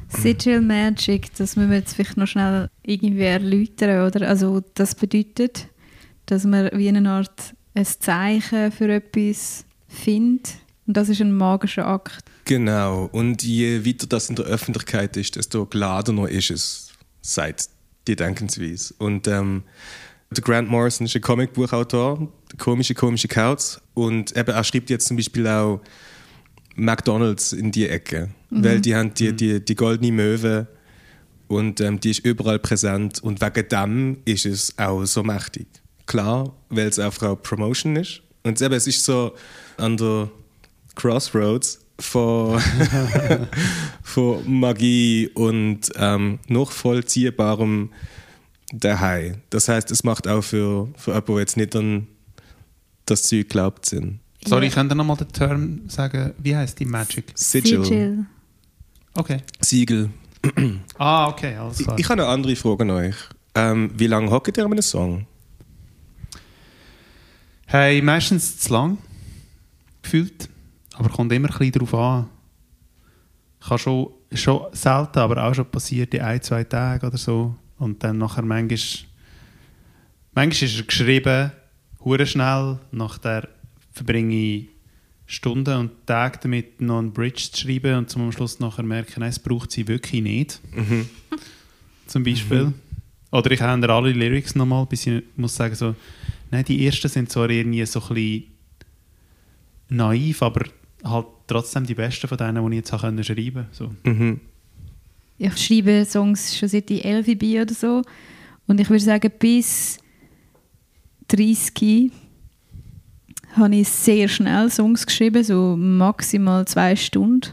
Sigil 0.09 0.61
Magic, 0.61 1.35
das 1.37 1.57
müssen 1.57 1.71
wir 1.71 1.79
jetzt 1.79 1.95
vielleicht 1.95 2.17
noch 2.17 2.27
schnell 2.27 2.71
irgendwie 2.83 3.25
erläutern, 3.25 4.07
oder? 4.07 4.27
Also 4.27 4.63
das 4.75 4.95
bedeutet, 4.95 5.69
dass 6.27 6.45
man 6.45 6.71
wie 6.73 6.89
eine 6.89 7.09
Art 7.09 7.55
ein 7.75 7.85
Zeichen 7.85 8.73
für 8.73 8.89
etwas 8.91 9.65
findet 9.87 10.55
und 10.87 10.97
das 10.97 11.11
ist 11.11 11.21
ein 11.21 11.33
magischer 11.33 11.87
Akt. 11.87 12.25
Genau, 12.47 13.11
und 13.13 13.43
je 13.43 13.85
weiter 13.85 14.07
das 14.07 14.31
in 14.31 14.37
der 14.37 14.47
Öffentlichkeit 14.47 15.19
ist, 15.19 15.37
desto 15.37 15.67
geladener 15.67 16.29
ist 16.29 16.51
es 16.51 16.89
seit 17.21 17.69
die 18.07 18.17
Denkensweise. 18.17 18.95
Und 18.97 19.29
ähm, 19.29 19.65
der 20.31 20.43
Grant 20.43 20.69
Morrison 20.69 21.07
ist 21.07 21.17
ein 21.17 21.23
Comicbuchautor, 21.23 22.29
komische, 22.59 22.95
komische 22.95 23.29
Kauz. 23.29 23.81
Und 23.95 24.37
eben, 24.37 24.51
er 24.51 24.65
schreibt 24.65 24.91
jetzt 24.91 25.09
zum 25.09 25.17
Beispiel 25.17 25.47
auch 25.47 25.81
McDonalds 26.77 27.53
in 27.53 27.73
die 27.73 27.89
Ecke. 27.89 28.29
Mhm. 28.51 28.65
Weil 28.65 28.81
die 28.81 28.95
haben 28.95 29.15
die, 29.15 29.33
die, 29.33 29.65
die 29.65 29.75
goldene 29.75 30.13
Möwe 30.13 30.67
und 31.49 31.81
ähm, 31.81 31.99
die 31.99 32.11
ist 32.11 32.25
überall 32.25 32.59
präsent 32.59 33.23
und 33.23 33.41
wegen 33.41 33.69
dem 33.69 34.19
ist 34.27 34.45
es 34.45 34.79
auch 34.79 35.05
so 35.07 35.23
mächtig. 35.23 35.67
Klar, 36.07 36.55
weil 36.69 36.89
es 36.89 36.99
einfach 36.99 37.29
auch 37.29 37.37
Promotion 37.37 37.97
ist. 37.97 38.23
Und 38.43 38.61
eben, 38.61 38.75
es 38.75 38.87
ist 38.87 39.05
so 39.05 39.35
an 39.79 39.97
der 39.97 40.31
Crossroads 40.95 41.81
von, 41.99 42.61
von 44.03 44.61
Magie 44.61 45.31
und 45.35 45.91
ähm, 45.97 46.39
nachvollziehbarem 46.49 47.91
daheim. 48.73 49.43
Das 49.51 49.69
heißt, 49.69 49.91
es 49.91 50.05
macht 50.05 50.27
auch 50.29 50.43
für, 50.43 50.89
für 50.97 51.11
jemanden, 51.13 51.33
der 51.33 51.39
jetzt 51.41 51.57
nicht 51.57 51.77
an 51.77 52.07
das 53.07 53.23
Zeug 53.23 53.49
glaubt, 53.49 53.87
Sinn. 53.87 54.21
Sorry, 54.47 54.67
Ja. 54.67 54.73
könnt 54.75 54.93
ihr 54.93 54.95
nochmal 54.95 55.17
den 55.17 55.29
Term 55.29 55.89
sagen? 55.89 56.33
Wie 56.39 56.55
heißt 56.55 56.79
die 56.79 56.85
Magic? 56.85 57.33
Sigil. 57.35 57.85
Sigil. 57.85 58.27
Okay. 59.15 59.39
Siegel. 59.61 60.11
Ah, 60.99 61.29
okay, 61.29 61.57
alles 61.57 61.81
Ich, 61.81 61.87
klar. 61.87 61.99
ich 61.99 62.09
habe 62.09 62.23
eine 62.23 62.31
andere 62.31 62.55
Frage 62.57 62.83
an 62.83 62.91
euch. 62.91 63.15
Ähm, 63.55 63.91
wie 63.97 64.07
lange 64.07 64.31
hockt 64.31 64.57
ihr 64.57 64.65
an 64.65 64.73
einem 64.73 64.83
Song? 64.83 65.27
Hey, 67.67 68.01
meistens 68.03 68.59
zu 68.59 68.73
lang 68.73 68.99
gefühlt, 70.03 70.49
aber 70.95 71.09
kommt 71.11 71.33
immer 71.33 71.49
ein 71.51 71.59
bisschen 71.59 71.73
darauf 71.73 71.95
an. 71.95 72.29
Kann 73.61 73.79
schon, 73.79 74.11
schon 74.33 74.67
selten, 74.73 75.19
aber 75.19 75.45
auch 75.45 75.55
schon 75.55 75.71
passiert 75.71 76.15
in 76.15 76.21
ein, 76.23 76.41
zwei 76.41 76.65
Tagen 76.65 77.07
oder 77.07 77.19
so. 77.19 77.55
Und 77.79 78.03
dann 78.03 78.19
nachher 78.19 78.43
manchmal, 78.43 79.07
manchmal 80.35 80.69
ist 80.69 80.79
er 80.79 80.85
geschrieben, 80.85 81.53
hure 82.05 82.27
schnell, 82.27 82.79
nachher 82.91 83.49
verbringe 83.93 84.35
ich 84.35 84.69
Stunden 85.27 85.77
und 85.77 86.07
Tage 86.07 86.39
damit, 86.43 86.81
noch 86.81 86.99
einen 86.99 87.13
Bridge 87.13 87.49
zu 87.53 87.67
schreiben 87.67 87.97
und 87.97 88.11
zum 88.11 88.33
Schluss 88.33 88.61
nachher 88.61 88.83
merken, 88.83 89.23
es 89.23 89.39
braucht 89.39 89.71
sie 89.71 89.87
wirklich 89.87 90.23
nicht. 90.23 90.61
Zum 92.07 92.25
Beispiel. 92.25 92.73
Oder 93.31 93.51
ich 93.51 93.61
ändere 93.61 93.93
alle 93.93 94.13
Lyrics 94.13 94.55
nochmal, 94.55 94.87
bis 94.87 95.07
ich 95.07 95.23
muss 95.37 95.55
sagen, 95.55 95.75
so, 95.75 95.95
nein, 96.51 96.65
die 96.65 96.87
ersten 96.87 97.09
sind 97.09 97.31
zwar 97.31 97.51
irgendwie 97.51 97.85
so 97.85 98.01
ein 98.01 98.15
bisschen 98.15 98.45
naiv, 99.91 100.43
aber 100.43 100.65
halt 101.05 101.27
trotzdem 101.47 101.85
die 101.85 101.95
besten 101.95 102.27
von 102.27 102.39
denen, 102.39 102.65
die 102.65 102.77
ich 102.77 102.81
jetzt 102.81 102.93
habe 102.93 103.25
schreiben 103.25 103.67
so. 103.73 103.93
Mhm. 104.05 104.41
Ich 105.39 105.57
schreibe 105.57 106.05
Songs 106.05 106.57
schon 106.57 106.69
seit 106.69 106.91
ich 106.91 107.05
11 107.05 107.39
bin 107.39 107.63
oder 107.63 107.75
so. 107.75 108.03
Und 108.67 108.81
ich 108.81 108.91
würde 108.91 109.05
sagen, 109.05 109.31
bis 109.39 109.99
30 111.29 112.11
habe 113.53 113.75
ich 113.77 113.89
sehr 113.89 114.29
schnell 114.29 114.71
Songs 114.71 115.07
geschrieben, 115.07 115.43
so 115.45 115.77
maximal 115.77 116.67
zwei 116.67 116.97
Stunden. 116.97 117.51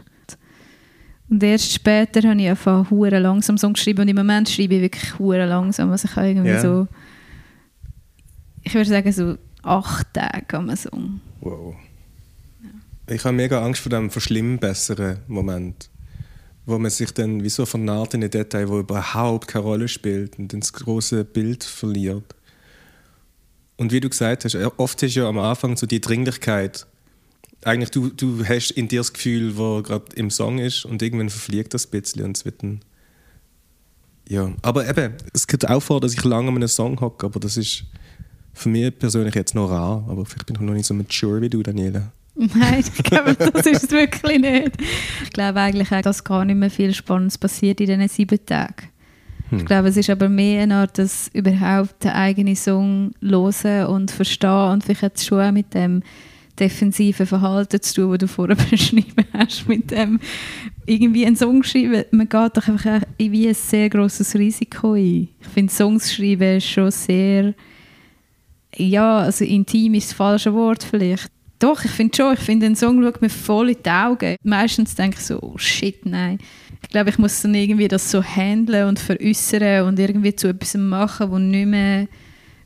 Und 1.28 1.42
erst 1.42 1.72
später 1.72 2.28
habe 2.28 2.40
ich 2.40 2.48
einfach 2.48 2.90
hure 2.90 3.18
langsam 3.18 3.58
Songs 3.58 3.78
geschrieben 3.78 4.02
und 4.02 4.08
im 4.08 4.16
Moment 4.16 4.48
schreibe 4.48 4.76
ich 4.76 4.82
wirklich 4.82 5.18
hure 5.18 5.46
langsam. 5.46 5.90
Also 5.90 6.06
ich 6.08 6.16
habe 6.16 6.28
irgendwie 6.28 6.50
Ja. 6.50 6.60
so, 6.60 6.86
ich 8.62 8.74
würde 8.74 8.88
sagen 8.88 9.12
so 9.12 9.36
acht 9.62 10.12
Tage 10.14 10.58
einem 10.58 10.76
Song. 10.76 11.20
Wow. 11.40 11.74
Ich 13.08 13.24
habe 13.24 13.36
mega 13.36 13.64
Angst 13.64 13.80
vor 13.82 13.90
dem 13.90 14.10
verschlimmbesseren 14.10 15.18
Moment, 15.28 15.90
wo 16.66 16.78
man 16.78 16.90
sich 16.90 17.12
dann 17.12 17.44
wie 17.44 17.48
so 17.48 17.64
vernarrt 17.64 18.14
in 18.14 18.24
ein 18.24 18.30
Detail, 18.30 18.68
wo 18.68 18.80
überhaupt 18.80 19.48
keine 19.48 19.64
Rolle 19.64 19.88
spielt 19.88 20.38
und 20.38 20.52
das 20.52 20.72
große 20.72 21.24
Bild 21.24 21.62
verliert. 21.62 22.34
Und 23.76 23.92
wie 23.92 24.00
du 24.00 24.08
gesagt 24.08 24.44
hast, 24.44 24.56
oft 24.76 25.02
ist 25.02 25.14
ja 25.14 25.28
am 25.28 25.38
Anfang 25.38 25.76
so 25.76 25.86
die 25.86 26.00
Dringlichkeit. 26.00 26.86
Eigentlich, 27.62 27.90
du, 27.90 28.08
du 28.08 28.44
hast 28.44 28.72
in 28.72 28.88
dir 28.88 29.00
das 29.00 29.12
Gefühl, 29.12 29.56
wo 29.56 29.80
gerade 29.82 30.04
im 30.16 30.30
Song 30.30 30.58
ist 30.58 30.84
und 30.84 31.02
irgendwann 31.02 31.30
verfliegt 31.30 31.72
das 31.72 31.86
ein 31.86 31.90
bisschen 31.90 32.24
und 32.24 32.36
es 32.36 32.44
wird 32.44 32.62
dann... 32.62 32.80
Ja, 34.28 34.50
aber 34.62 34.88
eben, 34.88 35.14
es 35.32 35.46
kommt 35.46 35.68
auch 35.68 35.80
vor, 35.80 36.00
dass 36.00 36.14
ich 36.14 36.24
lange 36.24 36.48
an 36.48 36.56
einem 36.56 36.68
Song 36.68 37.00
hocke, 37.00 37.26
aber 37.26 37.38
das 37.38 37.56
ist 37.56 37.84
für 38.54 38.68
mich 38.68 38.98
persönlich 38.98 39.36
jetzt 39.36 39.54
noch 39.54 39.70
rar, 39.70 40.04
aber 40.08 40.24
vielleicht 40.26 40.46
bin 40.46 40.56
ich 40.56 40.62
noch 40.62 40.74
nicht 40.74 40.86
so 40.86 40.94
mature 40.94 41.40
wie 41.40 41.48
du, 41.48 41.62
Daniela. 41.62 42.10
Nein, 42.36 42.84
ich 42.94 43.02
glaube, 43.02 43.34
das 43.34 43.66
ist 43.66 43.84
es 43.84 43.90
wirklich 43.90 44.40
nicht. 44.40 44.72
Ich 45.22 45.30
glaube 45.30 45.60
eigentlich 45.60 45.90
auch, 45.90 46.02
dass 46.02 46.22
gar 46.22 46.44
nicht 46.44 46.56
mehr 46.56 46.70
viel 46.70 46.92
Spannendes 46.92 47.38
passiert 47.38 47.80
in 47.80 47.86
diesen 47.86 48.08
sieben 48.08 48.44
Tagen. 48.44 48.88
Ich 49.52 49.64
glaube, 49.64 49.88
es 49.88 49.96
ist 49.96 50.10
aber 50.10 50.28
mehr 50.28 50.64
eine 50.64 50.74
Art, 50.74 50.98
das 50.98 51.30
überhaupt 51.32 52.02
den 52.02 52.10
eigenen 52.10 52.56
Song 52.56 53.12
hören 53.22 53.86
und 53.86 54.10
verstehen 54.10 54.72
und 54.72 54.84
vielleicht 54.84 55.02
hat 55.02 55.16
es 55.16 55.24
schon 55.24 55.40
auch 55.40 55.52
mit 55.52 55.72
dem 55.72 56.02
defensiven 56.58 57.26
Verhalten 57.26 57.80
zu 57.80 57.94
tun, 57.94 58.10
das 58.10 58.18
du 58.18 58.28
vorher 58.28 58.56
beschrieben 58.70 59.24
hast, 59.32 59.68
mit 59.68 59.90
dem 59.92 60.18
irgendwie 60.84 61.26
einen 61.26 61.36
Song 61.36 61.62
schreiben. 61.62 62.04
Man 62.10 62.28
geht 62.28 62.56
doch 62.56 62.68
einfach 62.68 63.02
auch 63.02 63.02
wie 63.18 63.48
ein 63.48 63.54
sehr 63.54 63.88
grosses 63.88 64.34
Risiko 64.34 64.94
ein. 64.94 65.28
Ich 65.40 65.48
finde, 65.54 65.72
Songs 65.72 66.12
schreiben 66.12 66.56
ist 66.56 66.68
schon 66.68 66.90
sehr 66.90 67.54
ja, 68.78 69.20
also 69.20 69.44
intim 69.44 69.94
ist 69.94 70.10
das 70.10 70.16
falsche 70.16 70.52
Wort 70.52 70.82
vielleicht. 70.82 71.30
Doch, 71.58 71.84
ich 71.84 71.90
finde 71.90 72.14
schon, 72.16 72.34
ich 72.34 72.40
finde, 72.40 72.66
ein 72.66 72.76
Song 72.76 73.02
schaut 73.02 73.22
mir 73.22 73.30
voll 73.30 73.70
in 73.70 73.78
die 73.84 73.90
Augen. 73.90 74.36
Meistens 74.42 74.94
denke 74.94 75.16
ich 75.18 75.24
so, 75.24 75.38
oh 75.40 75.56
shit, 75.56 76.04
nein. 76.04 76.38
Ich 76.82 76.90
glaube, 76.90 77.10
ich 77.10 77.18
muss 77.18 77.40
dann 77.40 77.54
irgendwie 77.54 77.88
das 77.88 78.10
so 78.10 78.22
handeln 78.22 78.88
und 78.88 78.98
veräußern 78.98 79.86
und 79.86 79.98
irgendwie 79.98 80.36
zu 80.36 80.48
etwas 80.48 80.74
machen, 80.74 81.30
wo 81.30 81.38
nicht 81.38 81.66
mehr 81.66 82.08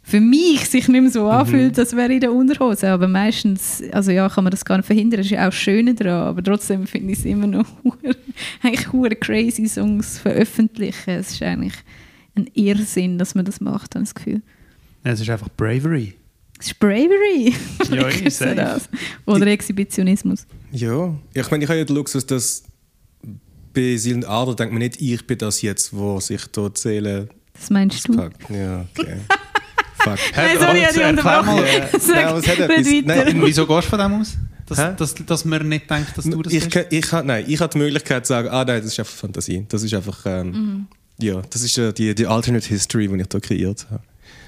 für 0.03 0.20
mich 0.20 0.68
sich 0.68 0.88
nicht 0.88 1.00
mehr 1.00 1.11
so 1.11 1.29
anfühlt, 1.29 1.79
als 1.79 1.94
wäre 1.94 2.09
ich 2.09 2.14
in 2.14 2.20
der 2.20 2.33
Unterhose. 2.33 2.90
Aber 2.90 3.07
meistens, 3.07 3.83
also 3.92 4.11
ja, 4.11 4.29
kann 4.29 4.44
man 4.44 4.50
das 4.50 4.64
gar 4.64 4.79
nicht 4.79 4.87
verhindern, 4.87 5.20
ist 5.20 5.31
ja 5.31 5.42
auch 5.42 5.50
das 5.50 5.57
Schöne 5.57 5.94
daran, 5.94 6.29
aber 6.29 6.42
trotzdem 6.42 6.87
finde 6.87 7.12
ich 7.12 7.20
es 7.20 7.24
immer 7.24 7.46
noch 7.46 7.66
eigentlich 8.62 8.92
hure 8.92 9.14
crazy 9.14 9.68
Songs 9.68 10.18
veröffentlichen. 10.18 11.11
Es 11.11 11.33
ist 11.33 11.42
eigentlich 11.42 11.74
ein 12.35 12.48
Irrsinn, 12.55 13.18
dass 13.18 13.35
man 13.35 13.44
das 13.44 13.61
macht, 13.61 13.94
habe 13.94 14.03
ich 14.03 14.11
das 14.11 14.14
Gefühl. 14.14 14.42
Es 15.05 15.20
ist 15.20 15.31
einfach 15.31 15.48
Bravery. 15.57 16.14
Ist 16.61 16.79
Bravery. 16.79 17.55
Ja, 17.90 18.31
safe. 18.31 18.55
das. 18.55 18.88
Oder 19.27 19.46
Exhibitionismus. 19.49 20.46
Ja, 20.73 21.14
ich 21.35 21.51
meine, 21.51 21.64
ich 21.64 21.70
habe 21.70 21.79
ja 21.81 21.85
den 21.85 21.96
Luxus, 21.96 22.25
dass 22.27 22.62
bei 23.73 23.96
Silent 23.96 24.27
Ader 24.29 24.55
denkt 24.55 24.73
man 24.73 24.81
nicht, 24.81 25.01
ich 25.01 25.27
bin 25.27 25.38
das 25.38 25.62
jetzt, 25.62 25.94
wo 25.96 26.20
sich 26.20 26.44
dort 26.53 26.77
Seele 26.79 27.29
Das 27.55 27.70
meinst 27.70 28.07
du? 28.09 28.16
packt. 28.16 28.49
Ja, 28.51 28.85
okay. 28.96 29.16
Fuck. 29.99 30.18
Nein, 30.37 30.57
sorry, 30.59 30.83
ich 30.90 31.05
unterbrochen. 31.05 31.57
Ja. 31.59 31.88
Nein, 32.14 32.27
hat 32.37 32.59
etwas-. 32.59 33.05
Nein, 33.05 33.42
Wieso 33.44 33.66
gehst 33.66 33.87
du 33.87 33.90
von 33.90 33.99
dem 33.99 34.20
aus? 34.20 34.37
Dass, 34.66 34.96
dass, 34.96 35.14
dass 35.27 35.44
man 35.44 35.68
nicht 35.68 35.90
denkt, 35.90 36.16
dass 36.16 36.25
du 36.25 36.42
das 36.42 36.53
ich, 36.53 36.68
bist? 36.70 36.87
ich, 36.90 37.12
nein, 37.25 37.44
ich 37.49 37.61
habe 37.61 37.73
die 37.73 37.79
Möglichkeit 37.79 38.25
zu 38.25 38.33
sagen, 38.35 38.49
ah 38.51 38.64
nein, 38.64 38.81
das 38.83 38.92
ist 38.92 39.01
einfach 39.01 39.12
Fantasie. 39.14 39.66
Das 39.68 39.83
ist 39.83 39.92
einfach, 39.94 40.25
ähm, 40.27 40.51
Mhm. 40.53 40.87
ja, 41.20 41.42
das 41.51 41.62
ist 41.62 41.77
äh, 41.77 41.92
die, 41.92 42.14
die 42.14 42.27
Alternate 42.29 42.68
History, 42.68 43.09
die 43.09 43.16
ich 43.20 43.27
da 43.27 43.40
kreiert 43.40 43.87
habe. 43.90 44.03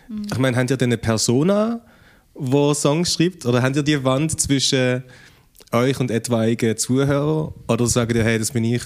Mhm. 0.09 0.27
Ich 0.33 0.39
meine, 0.39 0.57
habt 0.57 0.71
ihr 0.71 0.77
denn 0.77 0.91
eine 0.91 0.97
Persona, 0.97 1.81
die 2.39 2.75
Songs 2.75 3.15
schreibt? 3.15 3.47
Oder 3.47 3.63
habt 3.63 3.77
ihr 3.77 3.83
die 3.83 4.03
Wand 4.05 4.41
zwischen 4.41 5.03
euch 5.73 5.99
und 6.01 6.11
etwaigen 6.11 6.77
Zuhörern? 6.77 7.53
Oder 7.69 7.87
sagt 7.87 8.13
ihr, 8.15 8.25
hey, 8.25 8.39
das 8.39 8.51
bin 8.51 8.65
ich? 8.65 8.83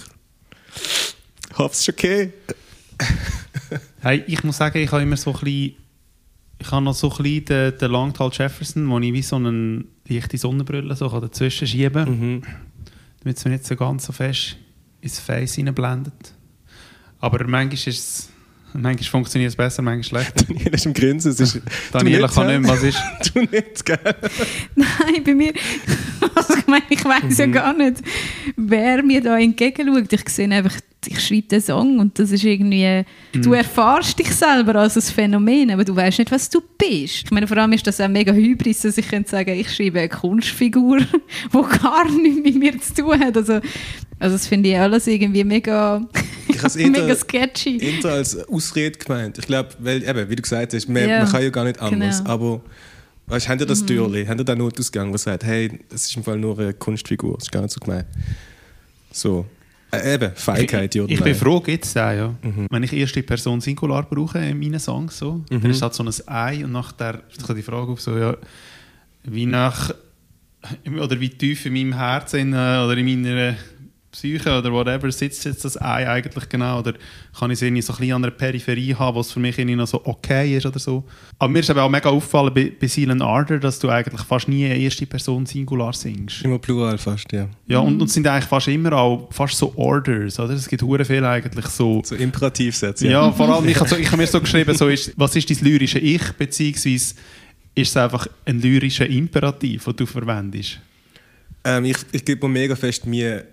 Hab's 1.54 1.88
okay? 1.88 2.32
Hey, 4.00 4.22
ich 4.28 4.44
muss 4.44 4.59
sagen, 4.59 4.78
ich 4.78 4.92
habe 4.92 5.02
immer 5.02 5.16
so 5.16 5.32
ein 5.32 5.40
bisschen, 5.40 5.74
ich 6.61 6.70
habe 6.70 6.85
noch 6.85 6.94
so 6.94 7.11
ein 7.11 7.16
bisschen 7.22 7.44
den, 7.46 7.78
den 7.78 7.90
Longtall 7.90 8.30
Jefferson, 8.32 8.88
wo 8.88 9.00
ich 9.00 9.12
wie 9.12 9.22
so 9.22 9.37
eine 9.37 9.85
leichte 10.06 10.38
Sonnenbrille 10.38 10.94
so 10.94 11.11
kann 11.11 11.22
dazwischen 11.22 11.66
schieben 11.66 12.04
kann, 12.04 12.20
Mhm. 12.20 12.42
damit 13.20 13.37
es 13.38 13.44
mir 13.44 13.50
nicht 13.52 13.66
so 13.66 13.74
ganz 13.74 14.06
so 14.06 14.12
fest 14.12 14.56
ins 15.00 15.18
Face 15.18 15.59
reinblendet. 15.59 16.32
Aber 17.18 17.44
manchmal 17.48 17.74
ist 17.74 17.88
es, 17.88 18.28
manchmal 18.77 19.11
funktioniert 19.11 19.51
es 19.51 19.57
besser, 19.57 19.83
manchmal 19.83 20.25
schlechter. 20.25 20.45
Daniela 20.45 20.75
ist 20.75 20.87
im 20.87 20.95
Grinsen. 20.95 21.33
Es 21.33 21.41
ist, 21.41 21.61
Daniela 21.93 22.29
kann 22.29 22.47
nicht 22.47 22.61
mehr, 22.61 22.71
was 22.71 22.83
ist. 22.83 22.99
Du 23.35 23.41
nicht, 23.41 23.85
gell? 23.85 23.99
Nein, 24.75 25.25
bei 25.25 25.35
mir. 25.35 25.53
Also 26.35 26.55
ich 26.59 26.66
meine, 26.66 26.85
ich 26.90 27.05
weiß 27.05 27.22
Mhm. 27.24 27.37
ja 27.38 27.46
gar 27.46 27.72
nicht, 27.72 27.96
wer 28.57 29.02
mir 29.02 29.20
da 29.22 29.38
entgegenschaut. 29.38 30.12
Ich 30.12 30.29
sehe 30.29 30.50
einfach, 30.50 30.74
ich 31.07 31.20
schreibe 31.20 31.47
den 31.49 31.61
Song 31.61 31.99
und 31.99 32.18
das 32.18 32.30
ist 32.32 32.45
irgendwie. 32.45 33.05
Mhm. 33.34 33.43
Du 33.43 33.53
erfahrst 33.55 34.18
dich 34.18 34.30
selber 34.34 34.74
als 34.76 34.97
ein 34.97 35.03
Phänomen, 35.03 35.70
aber 35.70 35.84
du 35.84 35.95
weißt 35.97 36.18
nicht, 36.18 36.30
was 36.32 36.51
du 36.51 36.61
bist. 36.78 37.24
Ich 37.24 37.30
meine, 37.30 37.47
vor 37.47 37.57
allem 37.57 37.72
ist 37.72 37.86
das 37.86 38.01
auch 38.01 38.09
mega 38.09 38.32
hybris, 38.32 38.82
dass 38.82 38.99
ich 38.99 39.09
könnte 39.09 39.30
sagen, 39.30 39.51
ich 39.59 39.72
schreibe 39.74 40.01
eine 40.01 40.09
Kunstfigur, 40.09 40.99
die 41.53 41.78
gar 41.82 42.11
nichts 42.11 42.43
mit 42.43 42.57
mir 42.57 42.80
zu 42.80 42.95
tun 42.95 43.18
hat. 43.20 43.36
Also, 43.36 43.61
also 44.18 44.34
das 44.36 44.47
finde 44.47 44.70
ich 44.70 44.78
alles 44.78 45.07
irgendwie 45.07 45.45
mega, 45.45 46.07
Ich 46.49 46.59
habe 46.59 46.66
es 46.68 46.76
eher, 46.76 47.16
sketchy. 47.16 47.78
eher 47.78 48.11
als 48.11 48.36
Ausrede 48.49 48.99
gemeint. 48.99 49.38
Ich 49.38 49.47
glaube, 49.47 49.70
weil 49.78 50.03
eben, 50.03 50.28
wie 50.30 50.36
du 50.36 50.43
gesagt 50.43 50.74
hast, 50.74 50.88
man, 50.88 51.09
Ja, 51.09 51.20
man 51.20 51.30
kann 51.30 51.43
ja 51.43 51.51
gar 51.51 51.64
nicht 51.64 51.80
anders. 51.80 52.18
genau. 52.18 52.30
Aber 52.30 52.61
weißt, 53.27 53.49
habt 53.49 53.61
ihr 53.61 53.66
das 53.66 53.85
Türli? 53.85 54.27
Habt 54.27 54.41
ihr 54.41 54.45
den 54.45 54.59
Notausgang, 54.59 55.11
der 55.11 55.18
sagt, 55.18 55.45
hey, 55.45 55.81
das 55.89 56.05
ist 56.05 56.16
im 56.16 56.24
Fall 56.24 56.39
nur 56.39 56.59
eine 56.59 56.74
Kunstfigur, 56.74 57.35
das 57.35 57.45
ist 57.45 57.53
gar 57.53 57.62
nicht 57.62 57.72
so 57.72 57.81
gemeint. 57.81 58.07
So. 59.11 59.47
Äh, 59.93 60.14
eben, 60.14 60.33
Feigheit, 60.35 60.95
ja 60.95 61.05
oder 61.05 61.12
Ich 61.12 61.22
bin 61.22 61.35
froh, 61.35 61.61
gibt 61.61 61.85
es 61.85 61.93
den, 61.93 62.16
ja. 62.16 62.35
Wenn 62.70 62.83
ich 62.83 62.93
erste 62.93 63.22
Person 63.22 63.61
Singular 63.61 64.03
brauche 64.03 64.39
in 64.39 64.59
meinen 64.59 64.81
Songs, 64.81 65.18
so, 65.18 65.45
dann 65.49 65.70
ist 65.70 65.83
halt 65.83 65.95
so 65.95 66.03
ein 66.03 66.12
Ei 66.27 66.64
und 66.64 66.72
nachher 66.72 67.22
kommt 67.45 67.59
die 67.59 67.62
Frage 67.62 67.93
auf, 67.93 68.01
so, 68.01 68.16
ja, 68.16 68.37
wie 69.22 69.47
nach 69.47 69.95
oder 70.85 71.20
wie 71.20 71.29
tief 71.29 71.66
in 71.66 71.74
meinem 71.74 71.95
Herzen 71.95 72.53
äh, 72.53 72.57
oder 72.57 72.97
in 72.97 73.22
meiner 73.22 73.55
Psyche 74.17 74.59
oder 74.59 74.73
whatever 74.73 75.11
sitzt 75.12 75.45
jetzt 75.45 75.64
das 75.64 75.81
Ei 75.81 76.09
eigentlich 76.09 76.49
genau? 76.49 76.79
Oder 76.79 76.95
kann 77.39 77.51
ich 77.51 77.59
es 77.59 77.62
irgendwie 77.62 77.83
so 77.83 77.93
ein 77.93 77.99
bisschen 77.99 78.14
an 78.14 78.23
der 78.23 78.31
Peripherie 78.31 78.95
haben, 78.95 79.17
was 79.17 79.31
für 79.31 79.41
mich 79.41 79.59
irgendwie 79.59 79.77
noch 79.77 79.87
so 79.87 80.01
okay 80.05 80.57
ist 80.57 80.64
oder 80.64 80.79
so? 80.79 81.05
Aber 81.39 81.53
mir 81.53 81.61
ist 81.61 81.71
aber 81.71 81.83
auch 81.83 81.91
mega 81.91 82.09
aufgefallen 82.09 82.53
bei, 82.55 82.73
bei 82.81 82.87
Silent 82.87 83.21
Ardor, 83.21 83.59
dass 83.59 83.79
du 83.79 83.91
eigentlich 83.91 84.23
fast 84.23 84.49
nie 84.49 84.64
eine 84.64 84.79
erste 84.79 85.07
Person 85.07 85.45
Singular 85.45 85.93
singst. 85.93 86.43
Immer 86.43 86.59
plural 86.59 86.97
fast, 86.97 87.31
ja. 87.33 87.49
Ja, 87.67 87.81
und, 87.81 88.01
und 88.01 88.09
es 88.09 88.14
sind 88.14 88.27
eigentlich 88.27 88.47
fast 88.47 88.69
immer 88.69 88.93
auch 88.93 89.29
fast 89.31 89.59
so 89.59 89.73
Orders, 89.77 90.41
oder? 90.41 90.55
Es 90.55 90.67
gibt 90.67 90.83
hure 90.83 91.05
viel 91.05 91.25
eigentlich 91.25 91.67
so... 91.67 92.03
So 92.05 92.14
Imperativsätze. 92.14 93.09
Ja, 93.09 93.31
vor 93.33 93.49
allem, 93.49 93.69
ich 93.69 93.79
habe 93.79 93.89
so, 93.89 93.97
ich 93.97 94.11
hab 94.11 94.19
mir 94.19 94.27
so 94.27 94.41
geschrieben, 94.41 94.75
so 94.75 94.89
ist, 94.89 95.12
was 95.17 95.37
ist 95.37 95.51
dein 95.51 95.59
lyrische 95.61 95.99
Ich, 95.99 96.33
beziehungsweise 96.33 97.14
ist 97.75 97.91
es 97.91 97.97
einfach 97.97 98.27
ein 98.47 98.61
lyrischer 98.61 99.07
Imperativ, 99.07 99.85
den 99.85 99.97
du 99.97 100.07
verwendest? 100.07 100.81
Ähm, 101.64 101.85
ich, 101.85 101.99
ich 102.12 102.25
gebe 102.25 102.47
mir 102.49 102.61
mega 102.61 102.77
fest 102.77 103.07
mir 103.07 103.45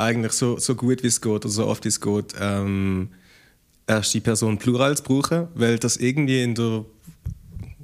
eigentlich 0.00 0.32
so, 0.32 0.58
so 0.58 0.74
gut 0.74 1.02
wie 1.02 1.08
es 1.08 1.20
geht 1.20 1.32
oder 1.32 1.48
so 1.48 1.66
oft 1.66 1.84
wie 1.84 1.88
es 1.88 2.00
geht, 2.00 2.34
ähm, 2.40 3.08
erste 3.86 4.20
Person 4.20 4.58
Plural 4.58 4.96
zu 4.96 5.02
brauchen, 5.02 5.48
weil 5.54 5.78
das 5.78 5.96
irgendwie 5.96 6.42
in 6.42 6.54
der, 6.54 6.84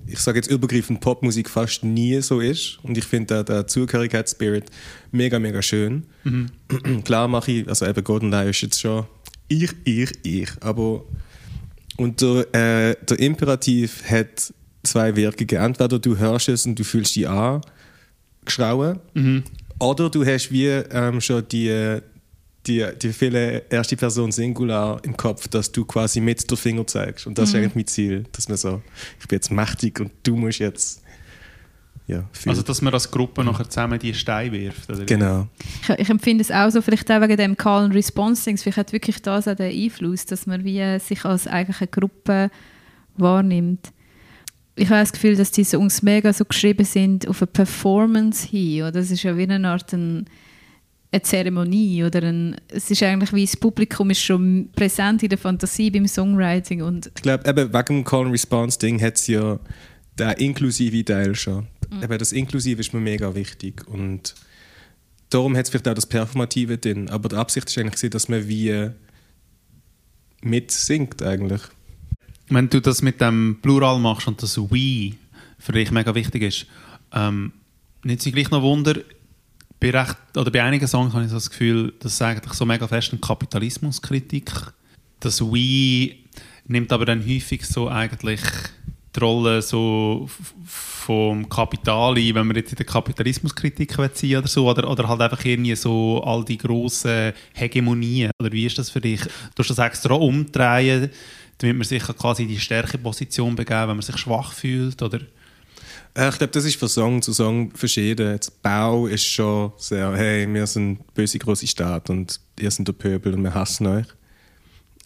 ich 0.07 0.21
sage 0.21 0.39
jetzt 0.39 0.51
übergreifend 0.51 1.01
Popmusik 1.01 1.51
fast 1.51 1.83
nie 1.85 2.21
so 2.21 2.41
ist. 2.41 2.79
Und 2.83 2.97
ich 2.97 3.05
finde 3.05 3.27
der, 3.27 3.45
der 3.45 3.67
Zugehörigkeitsspirit 3.67 4.71
mega, 5.11 5.39
mega 5.39 5.63
schön. 5.63 6.07
Klar 7.05 7.29
mache 7.29 7.53
ich, 7.53 7.69
also 7.69 7.87
eben 7.87 8.05
Golden 8.05 8.31
Lie 8.31 8.51
ist 8.51 8.63
jetzt 8.63 8.81
schon 8.81 9.07
ich, 9.49 9.73
ich, 9.85 10.11
ich, 10.23 10.51
aber 10.61 11.05
und 11.97 12.21
der, 12.21 12.55
äh, 12.55 12.97
der 13.09 13.19
Imperativ 13.19 14.03
hat 14.09 14.53
zwei 14.83 15.17
Wirkungen. 15.17 15.63
Entweder 15.63 15.99
du 15.99 16.19
hörst 16.19 16.49
es 16.49 16.67
und 16.67 16.79
du 16.79 16.85
fühlst 16.85 17.17
dich 17.17 17.29
an, 17.29 17.63
geschrauen, 18.45 19.01
oder 19.79 20.11
du 20.11 20.25
hast 20.25 20.51
wie 20.51 20.67
ähm, 20.67 21.21
schon 21.21 21.47
die, 21.49 21.99
die, 22.67 22.85
die 23.01 23.13
viele 23.13 23.65
erste 23.71 23.97
Person 23.97 24.33
Singular 24.33 25.01
im 25.05 25.17
Kopf, 25.17 25.49
dass 25.49 25.71
du 25.71 25.85
quasi 25.85 26.21
mit 26.21 26.51
den 26.51 26.57
Finger 26.57 26.87
zeigst. 26.87 27.27
Und 27.27 27.39
das 27.39 27.51
ist 27.51 27.55
eigentlich 27.55 27.75
mein 27.75 27.87
Ziel, 27.87 28.25
dass 28.33 28.49
man 28.49 28.57
so, 28.57 28.83
ich 29.21 29.29
bin 29.29 29.37
jetzt 29.37 29.51
mächtig 29.51 30.01
und 30.01 30.11
du 30.23 30.37
musst 30.37 30.59
jetzt 30.59 31.03
ja. 32.09 32.25
Also, 32.47 32.63
dass 32.63 32.83
man 32.83 32.95
als 32.95 33.11
Gruppe 33.11 33.43
nachher 33.43 33.69
zusammen 33.69 33.99
die 33.99 34.15
Steine 34.15 34.53
wirft, 34.53 34.89
oder? 34.89 35.05
genau. 35.05 35.49
Ich, 35.83 35.89
ich 35.89 36.09
empfinde 36.09 36.43
es 36.43 36.53
auch 36.53 36.71
so, 36.71 36.81
vielleicht 36.81 37.11
auch 37.11 37.21
wegen 37.21 37.37
dem 37.37 37.57
Call 37.57 37.85
and 37.85 37.95
Response 37.95 38.45
Dings, 38.45 38.63
vielleicht 38.63 38.79
hat 38.79 38.93
wirklich 38.93 39.21
das 39.23 39.49
auch 39.49 39.57
den 39.57 39.73
Einfluss, 39.73 40.25
dass 40.25 40.47
man 40.47 40.63
wie 40.63 41.01
sich 41.01 41.25
als 41.25 41.49
eigene 41.49 41.89
Gruppe 41.89 42.51
wahrnimmt. 43.17 43.91
Ich 44.77 44.91
habe 44.91 45.01
das 45.01 45.13
Gefühl, 45.13 45.37
dass 45.37 45.51
die 45.51 45.65
Songs 45.65 46.03
mega 46.03 46.33
so 46.33 46.45
geschrieben 46.45 46.85
sind 46.85 47.27
auf 47.27 47.41
eine 47.41 47.47
Performance 47.47 48.47
hin. 48.47 48.83
Oder 48.83 48.97
es 48.97 49.11
ist 49.11 49.23
ja 49.23 49.37
wie 49.37 49.45
eine 49.45 49.67
Art 49.67 49.93
ein, 49.95 50.27
eine 51.11 51.23
Zeremonie 51.23 52.05
oder 52.05 52.23
ein, 52.23 52.57
es 52.69 52.91
ist 52.91 53.03
eigentlich 53.03 53.33
wie 53.33 53.47
das 53.47 53.57
Publikum 53.57 54.11
ist 54.11 54.21
schon 54.21 54.69
präsent 54.77 55.23
in 55.23 55.31
der 55.31 55.39
Fantasie 55.39 55.91
beim 55.91 56.07
Songwriting 56.07 56.83
und 56.83 57.11
Ich 57.17 57.23
glaube, 57.23 57.49
eben 57.49 57.73
wegen 57.73 57.85
dem 57.87 58.05
Call-and-Response-Ding 58.05 59.01
hat 59.01 59.17
es 59.17 59.27
ja 59.29 59.59
den 60.19 60.31
inklusive 60.33 61.05
Teil 61.05 61.35
schon. 61.35 61.69
Eben 62.03 62.19
das 62.19 62.33
Inklusive 62.33 62.81
ist 62.81 62.93
mir 62.93 63.01
mega 63.01 63.35
wichtig. 63.35 63.87
Und 63.89 64.35
darum 65.31 65.57
hat 65.57 65.65
es 65.65 65.71
vielleicht 65.71 65.89
auch 65.89 65.95
das 65.95 66.07
Performative 66.07 66.79
drin. 66.79 67.09
Aber 67.09 67.29
die 67.29 67.37
Absicht 67.37 67.69
ist 67.69 67.79
eigentlich, 67.79 68.11
dass 68.11 68.29
man 68.29 68.47
wie 68.49 68.91
mitsingt 70.43 71.23
eigentlich. 71.23 71.63
Wenn 72.49 72.69
du 72.69 72.81
das 72.81 73.03
mit 73.03 73.21
dem 73.21 73.59
Plural 73.61 73.99
machst 73.99 74.29
und 74.29 74.43
das 74.43 74.57
«we» 74.59 75.15
für 75.59 75.73
dich 75.73 75.91
mega 75.91 76.15
wichtig 76.15 76.43
ist, 76.43 76.67
ähm, 77.13 77.53
nicht 78.05 78.23
sich 78.23 78.33
gleich 78.33 78.51
noch 78.51 78.63
Wunder, 78.63 79.01
bei, 79.81 79.91
recht, 79.91 80.17
oder 80.37 80.51
bei 80.51 80.63
einigen 80.63 80.87
Songs 80.87 81.13
habe 81.13 81.25
ich 81.25 81.31
das 81.31 81.51
Gefühl, 81.51 81.93
das 82.01 82.15
ist 82.15 82.23
eigentlich 82.23 82.53
so 82.55 82.65
mega 82.65 82.87
fest 82.87 83.13
eine 83.13 83.21
Kapitalismuskritik. 83.21 84.51
Das 85.21 85.41
«we» 85.41 86.17
nimmt 86.67 86.93
aber 86.93 87.05
dann 87.05 87.27
häufig 87.27 87.67
so 87.67 87.89
eigentlich 87.89 88.41
die 89.17 89.21
Rolle 89.21 89.63
so 89.63 90.29
vom 90.65 91.49
Kapital 91.49 92.17
ein, 92.17 92.35
wenn 92.35 92.47
man 92.47 92.57
jetzt 92.57 92.73
in 92.73 92.77
der 92.77 92.87
Kapitalismuskritik 92.87 93.93
sein 93.93 94.37
oder 94.37 94.49
so, 94.49 94.69
oder, 94.69 94.91
oder 94.91 95.09
halt 95.09 95.21
einfach 95.21 95.45
irgendwie 95.45 95.77
so 95.77 96.23
all 96.25 96.45
die 96.45 96.59
grossen 96.59 97.33
Hegemonien. 97.55 98.31
Oder 98.41 98.53
wie 98.53 98.67
ist 98.67 98.79
das 98.79 98.91
für 98.91 99.01
dich? 99.01 99.21
Du 99.55 99.61
hast 99.61 99.71
das 99.71 99.79
extra 99.79 100.15
umdrehen, 100.15 101.11
damit 101.59 101.77
man 101.77 101.85
sich 101.85 102.03
quasi 102.03 102.43
in 102.43 102.49
die 102.49 102.59
Stärkeposition 102.59 103.55
begeben, 103.55 103.89
wenn 103.89 103.97
man 103.97 104.03
sich 104.03 104.19
schwach 104.19 104.53
fühlt, 104.53 105.01
oder? 105.01 105.21
Äh, 106.15 106.29
Ich 106.29 106.39
glaube, 106.39 106.53
das 106.53 106.65
ist 106.65 106.77
von 106.77 106.89
Song 106.89 107.23
zu 107.23 107.33
Song 107.33 107.71
verschieden. 107.73 108.33
Jetzt 108.33 108.63
Bau 108.63 109.07
ist 109.07 109.25
schon 109.25 109.73
sehr, 109.77 110.13
hey, 110.15 110.53
wir 110.53 110.67
sind 110.67 111.15
böse 111.15 111.39
große 111.39 111.67
Staat 111.67 112.11
und 112.11 112.41
ihr 112.59 112.71
seid 112.71 112.89
der 112.89 112.93
Pöbel 112.95 113.35
und 113.35 113.43
wir 113.43 113.55
hassen 113.55 113.87
euch. 113.87 114.07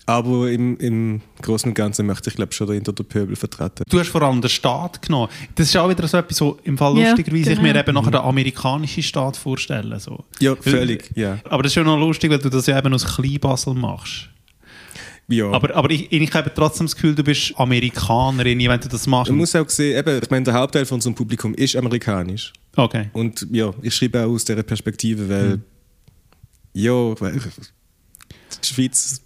Aber 0.07 0.51
im, 0.51 0.77
im 0.79 1.21
Großen 1.43 1.69
und 1.71 1.75
Ganzen 1.75 2.07
möchte 2.07 2.31
ich 2.31 2.37
glaube 2.37 2.53
schon 2.53 2.73
hinter 2.73 2.93
der 2.93 3.05
Pöbel 3.05 3.37
vertreten. 3.37 3.85
Du 3.89 3.99
hast 4.01 4.09
vor 4.09 4.23
allem 4.23 4.41
den 4.41 4.49
Staat 4.49 5.03
genommen. 5.03 5.29
Das 5.55 5.69
ist 5.69 5.77
auch 5.77 5.89
wieder 5.89 6.07
so 6.09 6.17
etwas, 6.17 6.37
so 6.37 6.59
im 6.65 6.77
Fall 6.77 6.97
Ja, 6.99 7.09
lustigerweise 7.11 7.53
ich 7.53 7.59
genau. 7.59 7.73
mir 7.73 7.79
eben 7.79 7.95
nachher 7.95 8.11
den 8.11 8.21
amerikanischen 8.21 9.03
Staat 9.03 9.37
vorstelle. 9.37 10.01
So. 10.01 10.25
Ja, 10.41 10.57
völlig, 10.57 11.11
ja. 11.15 11.39
Aber 11.45 11.63
das 11.63 11.71
ist 11.71 11.75
schon 11.75 11.85
noch 11.85 11.99
lustig, 11.99 12.31
weil 12.31 12.39
du 12.39 12.49
das 12.49 12.67
ja 12.67 12.79
eben 12.79 12.93
aus 12.93 13.05
Kleinbasel 13.05 13.75
machst. 13.75 14.29
ja. 15.29 15.49
Aber, 15.51 15.75
aber 15.77 15.91
ich, 15.91 16.11
ich 16.11 16.35
habe 16.35 16.53
trotzdem 16.53 16.87
das 16.87 16.97
Gefühl, 16.97 17.15
du 17.15 17.23
bist 17.23 17.53
Amerikanerin, 17.57 18.59
wenn 18.59 18.81
du 18.81 18.89
das 18.89 19.07
machst. 19.07 19.31
Man 19.31 19.39
muss 19.39 19.55
auch 19.55 19.69
sehen, 19.69 19.97
eben, 19.99 20.21
ich 20.23 20.31
meine, 20.31 20.45
der 20.45 20.55
Hauptteil 20.55 20.87
von 20.87 20.97
unserem 20.97 21.15
Publikum 21.15 21.55
ist 21.55 21.77
amerikanisch. 21.77 22.53
Okay. 22.75 23.11
Und 23.13 23.47
ja, 23.53 23.73
ich 23.83 23.95
schreibe 23.95 24.25
auch 24.25 24.31
aus 24.31 24.45
dieser 24.45 24.63
Perspektive, 24.63 25.29
weil, 25.29 25.61
ja, 26.73 26.93
weil 27.21 27.39
die 28.63 28.67
Schweiz 28.67 29.21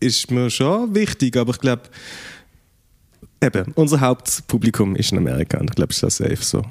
ist 0.00 0.30
mir 0.30 0.50
schon 0.50 0.94
wichtig, 0.94 1.36
aber 1.36 1.52
ich 1.52 1.60
glaube, 1.60 1.82
eben, 3.42 3.72
unser 3.74 4.00
Hauptpublikum 4.00 4.96
ist 4.96 5.12
in 5.12 5.18
Amerika 5.18 5.58
und 5.58 5.70
ich 5.70 5.76
glaube, 5.76 5.92
es 5.92 6.02
ist 6.02 6.04
auch 6.04 6.10
safe 6.10 6.36
so. 6.36 6.64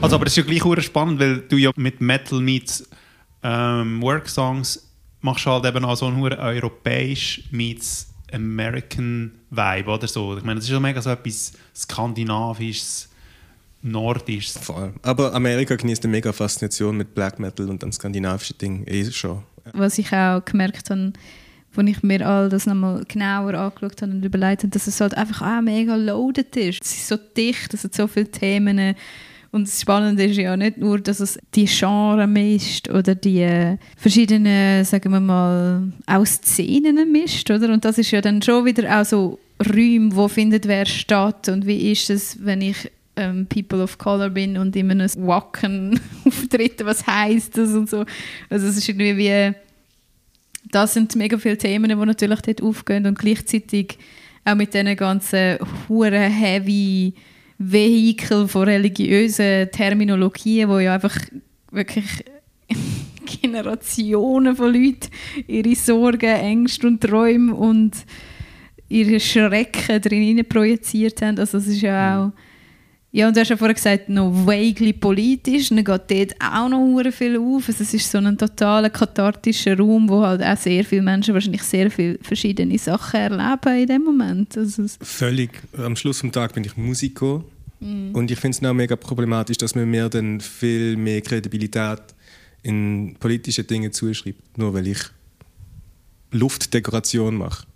Also, 0.00 0.16
aber 0.16 0.26
es 0.26 0.32
ist 0.32 0.36
ja 0.36 0.42
gleich 0.42 0.62
hure 0.62 0.82
spannend, 0.82 1.18
weil 1.18 1.38
du 1.40 1.56
ja 1.56 1.70
mit 1.76 2.00
Metal 2.00 2.40
meets 2.40 2.88
ähm, 3.42 4.02
Work-Songs 4.02 4.86
machst 5.22 5.46
du 5.46 5.50
halt 5.50 5.64
eben 5.64 5.84
auch 5.84 5.96
so 5.96 6.06
einen 6.06 6.18
hure 6.18 6.38
europäisch 6.38 7.44
meets 7.50 8.08
American 8.32 9.32
Vibe 9.50 9.90
oder 9.90 10.06
so. 10.06 10.36
Ich 10.36 10.44
meine, 10.44 10.56
das 10.56 10.64
ist 10.64 10.70
ja 10.70 10.80
mega 10.80 11.00
so 11.00 11.10
etwas 11.10 11.52
skandinavisches, 11.74 13.08
nordisches. 13.82 14.58
Vor 14.58 14.76
allem. 14.78 14.94
Aber 15.02 15.32
Amerika 15.32 15.76
genießt 15.76 16.04
eine 16.04 16.10
mega 16.12 16.32
Faszination 16.32 16.96
mit 16.96 17.14
Black 17.14 17.38
Metal 17.38 17.68
und 17.70 17.82
dem 17.82 17.92
skandinavischen 17.92 18.58
Ding 18.58 18.86
eh 18.86 19.10
schon. 19.10 19.42
was 19.72 19.98
ich 19.98 20.12
auch 20.12 20.44
gemerkt 20.44 20.90
habe, 20.90 21.12
als 21.78 21.88
ich 21.90 22.02
mir 22.02 22.26
all 22.26 22.48
das 22.48 22.66
nochmal 22.66 23.04
genauer 23.06 23.54
angeschaut 23.54 24.02
habe 24.02 24.12
und 24.12 24.24
überlegt 24.24 24.62
habe, 24.62 24.70
dass 24.70 24.86
es 24.86 25.00
halt 25.00 25.16
einfach 25.16 25.42
auch 25.42 25.62
mega 25.62 25.96
loaded 25.96 26.56
ist. 26.56 26.84
Es 26.84 26.92
ist 26.92 27.08
so 27.08 27.16
dicht, 27.16 27.74
es 27.74 27.84
hat 27.84 27.94
so 27.94 28.06
viele 28.06 28.30
Themen. 28.30 28.94
Und 29.52 29.68
das 29.68 29.80
Spannende 29.80 30.24
ist 30.24 30.36
ja 30.36 30.56
nicht 30.56 30.76
nur, 30.76 30.98
dass 30.98 31.20
es 31.20 31.38
die 31.54 31.66
Genre 31.66 32.26
mischt 32.26 32.90
oder 32.90 33.14
die 33.14 33.40
äh, 33.40 33.78
verschiedenen, 33.96 34.84
sagen 34.84 35.12
wir 35.12 35.20
mal, 35.20 35.92
auch 36.06 36.26
Szenen 36.26 37.10
mischt, 37.10 37.50
oder? 37.50 37.72
Und 37.72 37.84
das 37.84 37.96
ist 37.98 38.10
ja 38.10 38.20
dann 38.20 38.42
schon 38.42 38.64
wieder 38.64 39.00
auch 39.00 39.04
so 39.04 39.38
Räume, 39.66 40.14
wo 40.14 40.28
findet 40.28 40.68
wer 40.68 40.84
statt 40.84 41.48
und 41.48 41.66
wie 41.66 41.90
ist 41.90 42.10
es, 42.10 42.44
wenn 42.44 42.60
ich 42.60 42.90
ähm, 43.16 43.46
People 43.46 43.82
of 43.82 43.96
Color 43.96 44.30
bin 44.30 44.58
und 44.58 44.76
in 44.76 44.90
einem 44.90 45.08
Wacken 45.26 45.98
auftrete, 46.26 46.84
was 46.84 47.06
heißt 47.06 47.56
das 47.56 47.70
und 47.70 47.88
so. 47.88 48.04
Also 48.50 48.66
es 48.66 48.76
ist 48.76 48.88
irgendwie 48.88 49.16
wie, 49.16 49.54
das 50.70 50.94
sind 50.94 51.14
mega 51.16 51.38
viele 51.38 51.58
Themen, 51.58 51.88
die 51.88 52.06
natürlich 52.06 52.40
dort 52.40 52.62
aufgehen 52.62 53.06
und 53.06 53.18
gleichzeitig 53.18 53.98
auch 54.44 54.54
mit 54.54 54.74
diesen 54.74 54.96
ganzen 54.96 55.58
hure 55.88 56.20
heavy 56.20 57.14
Vehikel 57.58 58.48
von 58.48 58.64
religiösen 58.64 59.70
Terminologien, 59.70 60.68
wo 60.68 60.78
ja 60.78 60.94
einfach 60.94 61.16
wirklich 61.70 62.04
Generationen 63.42 64.56
von 64.56 64.72
Leuten 64.72 65.08
ihre 65.46 65.74
Sorgen, 65.74 66.26
Ängste 66.26 66.86
und 66.86 67.00
Träume 67.00 67.54
und 67.54 67.92
ihre 68.88 69.20
Schrecken 69.20 70.00
drin 70.00 70.44
projiziert 70.48 71.22
haben. 71.22 71.38
Also 71.38 71.58
es 71.58 71.66
ist 71.66 71.80
ja 71.80 72.26
auch 72.26 72.32
ja, 73.16 73.28
und 73.28 73.34
du 73.34 73.40
hast 73.40 73.48
ja 73.48 73.56
vorher 73.56 73.72
gesagt, 73.72 74.10
noch 74.10 74.30
vaguely 74.30 74.92
politisch, 74.92 75.70
dann 75.70 75.82
geht 75.82 75.88
dort 75.88 76.34
auch 76.38 76.68
noch 76.68 77.10
viel 77.10 77.38
auf. 77.38 77.66
Also 77.66 77.82
es 77.82 77.94
ist 77.94 78.10
so 78.10 78.18
ein 78.18 78.36
totaler 78.36 78.90
kathartischer 78.90 79.78
Raum, 79.78 80.06
wo 80.06 80.20
halt 80.20 80.42
auch 80.42 80.56
sehr 80.58 80.84
viele 80.84 81.00
Menschen 81.00 81.32
wahrscheinlich 81.32 81.62
sehr 81.62 81.90
viele 81.90 82.18
verschiedene 82.20 82.76
Sachen 82.76 83.18
erleben 83.18 83.80
in 83.80 83.86
dem 83.86 84.04
Moment. 84.04 84.58
Also 84.58 84.84
Völlig. 85.00 85.62
Am 85.78 85.96
Schluss 85.96 86.20
vom 86.20 86.30
Tag 86.30 86.52
bin 86.52 86.64
ich 86.64 86.76
Musiker. 86.76 87.42
Und 87.80 88.30
ich 88.30 88.38
finde 88.38 88.58
es 88.58 88.64
auch 88.68 88.74
mega 88.74 88.96
problematisch, 88.96 89.56
dass 89.56 89.74
man 89.74 89.90
mir 89.90 90.10
dann 90.10 90.42
viel 90.42 90.98
mehr 90.98 91.22
Kredibilität 91.22 92.02
in 92.64 93.16
politische 93.18 93.64
Dinge 93.64 93.92
zuschreibt, 93.92 94.58
nur 94.58 94.74
weil 94.74 94.88
ich 94.88 94.98
Luftdekoration 96.32 97.36
mache. 97.36 97.66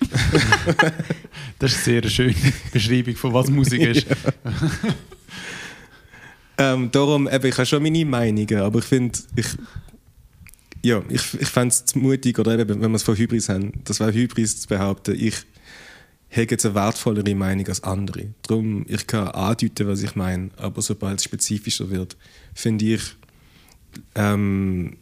Das 1.58 1.72
ist 1.72 1.88
eine 1.88 2.02
sehr 2.02 2.10
schöne 2.10 2.34
Beschreibung 2.72 3.16
von 3.16 3.34
was 3.34 3.48
Musik 3.48 3.80
ist. 3.80 4.06
Ähm, 6.60 6.90
darum, 6.90 7.28
eben, 7.28 7.46
ich 7.46 7.56
habe 7.56 7.66
schon 7.66 7.82
meine 7.82 8.04
Meinungen, 8.04 8.58
aber 8.58 8.80
ich 8.80 8.84
finde, 8.84 9.16
ich, 9.36 9.46
ja, 10.82 11.00
ich, 11.08 11.40
ich 11.40 11.48
fände 11.48 11.72
es 11.72 11.94
mutig, 11.94 12.36
oder 12.36 12.58
eben, 12.58 12.80
wenn 12.80 12.90
wir 12.90 12.96
es 12.96 13.04
von 13.04 13.16
Hybris 13.16 13.48
haben, 13.48 13.72
das 13.84 14.00
wäre 14.00 14.12
Hybris 14.12 14.62
zu 14.62 14.66
behaupten, 14.66 15.14
ich 15.16 15.36
habe 16.32 16.48
jetzt 16.50 16.66
eine 16.66 16.74
wertvollere 16.74 17.34
Meinung 17.36 17.66
als 17.68 17.84
andere. 17.84 18.34
Darum, 18.42 18.84
ich 18.88 19.06
kann 19.06 19.28
andeuten, 19.28 19.86
was 19.86 20.02
ich 20.02 20.16
meine, 20.16 20.50
aber 20.56 20.82
sobald 20.82 21.20
es 21.20 21.24
spezifischer 21.24 21.90
wird, 21.90 22.16
finde 22.54 22.86
ich 22.86 23.02
ähm, 24.16 24.96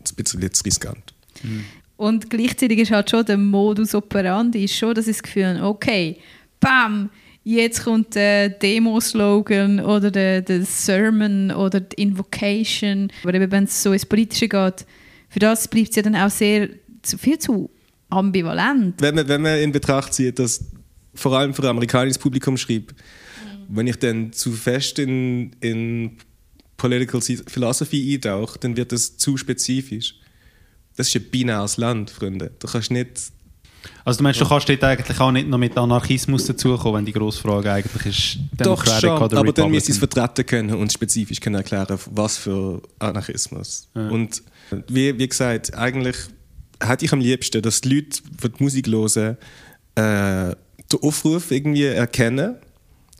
ein 0.00 0.14
bisschen 0.16 0.40
jetzt 0.40 0.64
riskant. 0.64 1.12
Und 1.98 2.30
gleichzeitig 2.30 2.78
ist 2.78 2.92
halt 2.92 3.10
schon 3.10 3.26
der 3.26 3.36
Modus 3.36 3.92
operandi, 3.92 4.64
ist 4.64 4.76
schon, 4.76 4.94
dass 4.94 5.08
ich 5.08 5.16
das 5.16 5.22
Gefühl 5.24 5.58
habe, 5.58 5.66
okay, 5.66 6.16
bam, 6.60 7.10
jetzt 7.42 7.82
kommt 7.82 8.14
der 8.14 8.50
Demo-Slogan 8.50 9.80
oder 9.80 10.12
der, 10.12 10.42
der 10.42 10.64
Sermon 10.64 11.50
oder 11.50 11.80
die 11.80 12.00
Invocation. 12.00 13.10
Aber 13.24 13.34
eben, 13.34 13.50
wenn 13.50 13.64
es 13.64 13.82
so 13.82 13.92
ins 13.92 14.06
Politische 14.06 14.48
geht, 14.48 14.86
für 15.28 15.40
das 15.40 15.66
bleibt 15.66 15.90
es 15.90 15.96
ja 15.96 16.02
dann 16.02 16.14
auch 16.14 16.30
sehr, 16.30 16.68
viel 17.18 17.36
zu 17.40 17.68
ambivalent. 18.10 18.94
Wenn 19.00 19.16
man, 19.16 19.26
wenn 19.26 19.42
man 19.42 19.58
in 19.58 19.72
Betracht 19.72 20.14
zieht, 20.14 20.38
dass 20.38 20.64
vor 21.14 21.36
allem 21.36 21.52
für 21.52 21.62
ein 21.62 21.70
amerikanisches 21.70 22.18
Publikum 22.18 22.56
schreibt, 22.56 22.94
wenn 23.68 23.88
ich 23.88 23.96
dann 23.96 24.32
zu 24.32 24.52
fest 24.52 25.00
in, 25.00 25.50
in 25.58 26.16
Political 26.76 27.20
Philosophy 27.20 28.14
eintauche, 28.14 28.56
dann 28.60 28.76
wird 28.76 28.92
das 28.92 29.16
zu 29.16 29.36
spezifisch. 29.36 30.14
Das 30.98 31.06
ist 31.06 31.14
ein 31.14 31.30
binäres 31.30 31.76
Land, 31.76 32.10
Freunde. 32.10 32.50
Du 32.58 32.66
kannst 32.66 32.90
nicht 32.90 33.30
Also 34.04 34.18
du 34.18 34.24
meinst, 34.24 34.40
du 34.40 34.44
kannst 34.44 34.68
dort 34.68 34.82
eigentlich 34.82 35.20
auch 35.20 35.30
nicht 35.30 35.48
noch 35.48 35.56
mit 35.56 35.78
Anarchismus 35.78 36.44
dazukommen, 36.46 36.98
wenn 36.98 37.06
die 37.06 37.12
grosse 37.12 37.40
Frage 37.40 37.72
eigentlich 37.72 38.06
ist 38.06 38.38
Doch 38.56 38.84
schon, 38.84 39.10
aber 39.10 39.52
dann 39.52 39.70
müssen 39.70 39.86
sie 39.86 39.92
es 39.92 40.02
Republican? 40.02 40.34
vertreten 40.34 40.46
können 40.46 40.74
und 40.74 40.92
spezifisch 40.92 41.38
können 41.38 41.54
erklären, 41.54 41.96
was 42.10 42.36
für 42.36 42.82
Anarchismus. 42.98 43.86
Ja. 43.94 44.08
Und 44.08 44.42
wie, 44.88 45.16
wie 45.16 45.28
gesagt, 45.28 45.72
eigentlich 45.74 46.16
hätte 46.82 47.04
ich 47.04 47.12
am 47.12 47.20
liebsten, 47.20 47.62
dass 47.62 47.80
die 47.80 47.94
Leute, 47.94 48.20
die 48.42 48.48
die 48.48 48.62
Musik 48.64 48.88
hören, 48.88 49.36
äh, 49.94 50.56
den 50.92 51.00
Aufruf 51.00 51.52
irgendwie 51.52 51.84
erkennen, 51.84 52.56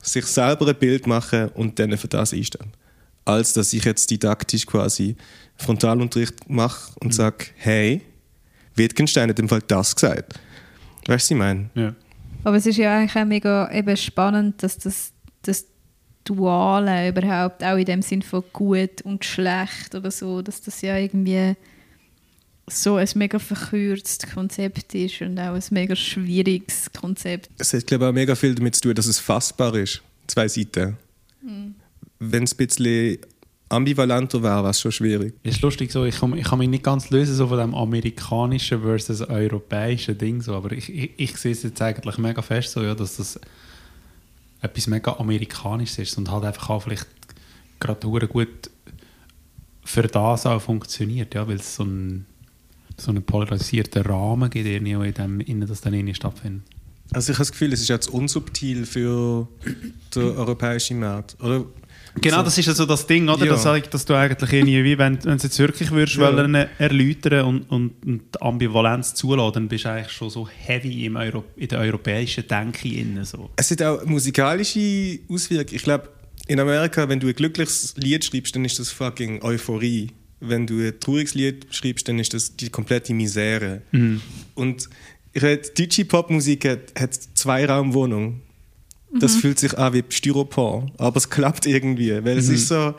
sich 0.01 0.25
selber 0.25 0.67
ein 0.67 0.75
Bild 0.75 1.07
machen 1.07 1.47
und 1.53 1.79
dann 1.79 1.97
für 1.97 2.09
das 2.09 2.33
einstellen. 2.33 2.73
Als 3.23 3.53
dass 3.53 3.71
ich 3.71 3.85
jetzt 3.85 4.11
didaktisch 4.11 4.65
quasi 4.65 5.15
Frontalunterricht 5.59 6.49
mache 6.49 6.93
und 7.01 7.13
sage, 7.13 7.45
hey, 7.57 8.01
Wittgenstein 8.75 9.29
hat 9.29 9.39
im 9.39 9.49
Fall 9.49 9.61
das 9.67 9.95
gesagt. 9.95 10.39
Weißt 11.05 11.07
du, 11.07 11.13
was 11.13 11.31
ich 11.31 11.37
meine? 11.37 11.69
Ja. 11.75 11.95
Aber 12.43 12.55
es 12.55 12.65
ist 12.65 12.77
ja 12.77 12.97
eigentlich 12.97 13.21
auch 13.21 13.25
mega 13.25 13.71
eben 13.71 13.97
spannend, 13.97 14.63
dass 14.63 14.77
das, 14.77 15.11
das 15.41 15.65
Duale 16.23 17.09
überhaupt 17.09 17.63
auch 17.63 17.77
in 17.77 17.85
dem 17.85 18.01
Sinn 18.01 18.21
von 18.21 18.43
gut 18.53 19.01
und 19.03 19.25
schlecht 19.25 19.95
oder 19.95 20.11
so, 20.11 20.41
dass 20.41 20.61
das 20.61 20.81
ja 20.81 20.97
irgendwie 20.97 21.55
so 22.67 22.95
ein 22.95 23.09
mega 23.15 23.39
verkürztes 23.39 24.31
Konzept 24.31 24.93
ist 24.93 25.21
und 25.21 25.39
auch 25.39 25.55
ein 25.55 25.63
mega 25.71 25.95
schwieriges 25.95 26.89
Konzept. 26.93 27.49
Es 27.57 27.73
hat, 27.73 27.87
glaube 27.87 28.05
ich, 28.05 28.09
auch 28.09 28.13
mega 28.13 28.35
viel 28.35 28.55
damit 28.55 28.75
zu 28.75 28.81
tun, 28.81 28.95
dass 28.95 29.07
es 29.07 29.19
fassbar 29.19 29.75
ist. 29.75 30.01
Zwei 30.27 30.47
Seiten. 30.47 30.97
Wenn 32.19 32.43
es 32.43 32.53
ein 32.53 32.57
bisschen 32.57 33.17
ambivalenter 33.69 34.41
wäre, 34.43 34.63
wäre 34.63 34.69
es 34.71 34.79
schon 34.79 34.91
schwierig. 34.91 35.35
Ist 35.43 35.61
lustig 35.61 35.91
so, 35.91 36.05
ich 36.05 36.19
kann, 36.19 36.35
ich 36.37 36.45
kann 36.45 36.59
mich 36.59 36.69
nicht 36.69 36.83
ganz 36.83 37.09
lösen 37.11 37.35
so 37.35 37.47
von 37.47 37.59
dem 37.59 37.75
amerikanischen 37.75 38.81
versus 38.81 39.21
europäischen 39.21 40.17
Ding 40.17 40.41
so, 40.41 40.55
aber 40.55 40.71
ich, 40.71 40.93
ich, 40.93 41.11
ich 41.17 41.37
sehe 41.37 41.51
es 41.51 41.63
jetzt 41.63 41.81
eigentlich 41.81 42.17
mega 42.17 42.41
fest 42.41 42.71
so, 42.71 42.81
ja, 42.81 42.95
dass 42.95 43.17
das 43.17 43.39
etwas 44.61 44.87
mega 44.87 45.13
amerikanisches 45.13 45.99
ist 45.99 46.17
und 46.17 46.29
halt 46.29 46.43
einfach 46.43 46.69
auch 46.69 46.83
vielleicht 46.83 47.07
gerade 47.79 48.27
gut 48.27 48.69
für 49.85 50.03
das 50.03 50.45
auch 50.45 50.61
funktioniert, 50.61 51.33
ja, 51.33 51.47
weil 51.47 51.57
es 51.57 51.75
so 51.75 51.83
ein 51.83 52.25
so 52.99 53.11
einen 53.11 53.23
polarisierten 53.23 54.03
Rahmen 54.03 54.49
gibt, 54.49 54.67
in 54.67 54.83
dem 54.83 55.39
innen 55.39 55.67
das 55.67 55.81
dann 55.81 55.93
irgendwie 55.93 56.13
stattfindet. 56.13 56.63
Also 57.11 57.31
ich 57.31 57.37
habe 57.37 57.43
das 57.43 57.51
Gefühl, 57.51 57.73
es 57.73 57.81
ist 57.81 57.87
jetzt 57.87 58.09
unsubtil 58.09 58.85
für 58.85 59.47
den 60.13 60.23
europäischen 60.37 60.99
Markt. 60.99 61.37
Oder? 61.41 61.65
Genau, 62.21 62.43
das 62.43 62.57
ist 62.57 62.65
ja 62.65 62.73
so 62.73 62.85
das 62.85 63.05
Ding, 63.07 63.29
oder? 63.29 63.45
Ja. 63.45 63.55
Eigentlich- 63.71 63.89
dass 63.89 64.05
du 64.05 64.13
eigentlich 64.15 64.51
irgendwie, 64.53 64.83
wie 64.83 64.97
wenn, 64.97 65.15
wenn 65.23 65.31
du 65.31 65.35
es 65.37 65.43
jetzt 65.43 65.59
wirklich 65.59 65.91
würdest 65.91 66.17
Ja. 66.17 66.33
wollen, 66.35 66.55
erläutern 66.77 67.45
und, 67.45 67.61
und, 67.71 67.93
und 68.05 68.21
die 68.35 68.41
Ambivalenz 68.41 69.13
zulassen, 69.13 69.53
dann 69.53 69.67
bist 69.67 69.85
du 69.85 69.89
eigentlich 69.91 70.11
schon 70.11 70.29
so 70.29 70.47
heavy 70.47 71.05
im 71.05 71.15
Euro, 71.15 71.43
in 71.55 71.67
der 71.67 71.79
europäischen 71.79 72.47
Denke 72.47 72.87
innen. 72.89 73.23
So. 73.25 73.49
Es 73.55 73.71
hat 73.71 73.81
auch 73.83 74.03
musikalische 74.05 75.19
Auswirkungen. 75.29 75.75
Ich 75.75 75.83
glaube, 75.83 76.09
in 76.47 76.59
Amerika, 76.59 77.07
wenn 77.07 77.19
du 77.19 77.27
ein 77.27 77.35
glückliches 77.35 77.93
Lied 77.97 78.25
schreibst, 78.25 78.55
dann 78.55 78.65
ist 78.65 78.79
das 78.79 78.91
fucking 78.91 79.41
Euphorie. 79.43 80.11
Wenn 80.39 80.65
du 80.65 80.79
ein 80.79 80.99
trauriges 80.99 81.35
Lied 81.35 81.67
schreibst, 81.69 82.07
dann 82.07 82.17
ist 82.17 82.33
das 82.33 82.55
die 82.55 82.69
komplette 82.69 83.13
Misere. 83.13 83.81
Und 84.55 84.89
ich 85.33 85.43
rede, 85.43 85.69
deutsche 85.77 86.05
Popmusik 86.05 86.65
hat, 86.65 86.79
hat 86.99 87.13
zwei 87.13 87.65
Raumwohnungen. 87.65 88.41
Das 89.11 89.35
fühlt 89.35 89.57
sich 89.57 89.77
an 89.77 89.93
wie 89.93 90.03
Styropor, 90.07 90.91
aber 90.97 91.17
es 91.17 91.29
klappt 91.29 91.65
irgendwie, 91.65 92.11
weil 92.23 92.37
es 92.37 92.49
ist 92.49 92.67
so, 92.67 92.93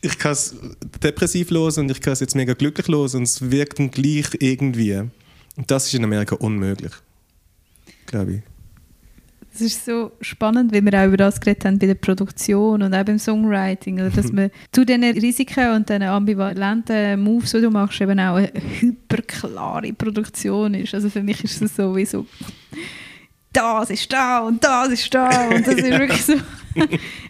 ich 0.00 0.18
kann 0.18 0.32
es 0.32 0.56
depressiv 1.02 1.50
los 1.50 1.76
und 1.76 1.90
ich 1.90 2.00
kann 2.00 2.14
es 2.14 2.20
jetzt 2.20 2.34
mega 2.34 2.54
glücklich 2.54 2.88
los 2.88 3.14
und 3.14 3.24
es 3.24 3.50
wirkt 3.50 3.78
dann 3.78 3.90
gleich 3.90 4.28
irgendwie. 4.38 4.94
Und 4.94 5.70
das 5.70 5.86
ist 5.86 5.94
in 5.94 6.04
Amerika 6.04 6.36
unmöglich, 6.36 6.92
glaube 8.06 8.32
ich. 8.32 8.42
Es 9.52 9.60
ist 9.60 9.86
so 9.86 10.12
spannend, 10.20 10.72
wie 10.72 10.80
wir 10.80 11.02
auch 11.02 11.08
über 11.08 11.16
das 11.16 11.40
geredet 11.40 11.64
haben 11.64 11.80
bei 11.80 11.86
der 11.88 11.96
Produktion 11.96 12.80
und 12.80 12.94
auch 12.94 13.04
beim 13.04 13.18
Songwriting, 13.18 13.98
oder 13.98 14.10
dass 14.10 14.30
man 14.30 14.50
zu 14.70 14.86
diesen 14.86 15.02
Risiken 15.02 15.74
und 15.74 15.88
diesen 15.88 16.04
ambivalenten 16.04 17.20
Moves, 17.20 17.50
die 17.50 17.62
du 17.62 17.70
machst, 17.70 18.00
eben 18.00 18.20
auch 18.20 18.36
eine 18.36 18.52
hyperklare 18.54 19.92
Produktion 19.94 20.74
ist. 20.74 20.94
Also 20.94 21.10
für 21.10 21.24
mich 21.24 21.42
ist 21.42 21.60
es 21.60 21.74
sowieso 21.74 22.24
das 23.52 23.90
ist 23.90 24.12
da 24.12 24.40
und 24.40 24.62
das 24.62 24.88
ist 24.88 25.14
da 25.14 25.48
und 25.48 25.66
das 25.66 25.74
ist 25.74 25.90
wirklich 25.90 26.24
so, 26.24 26.34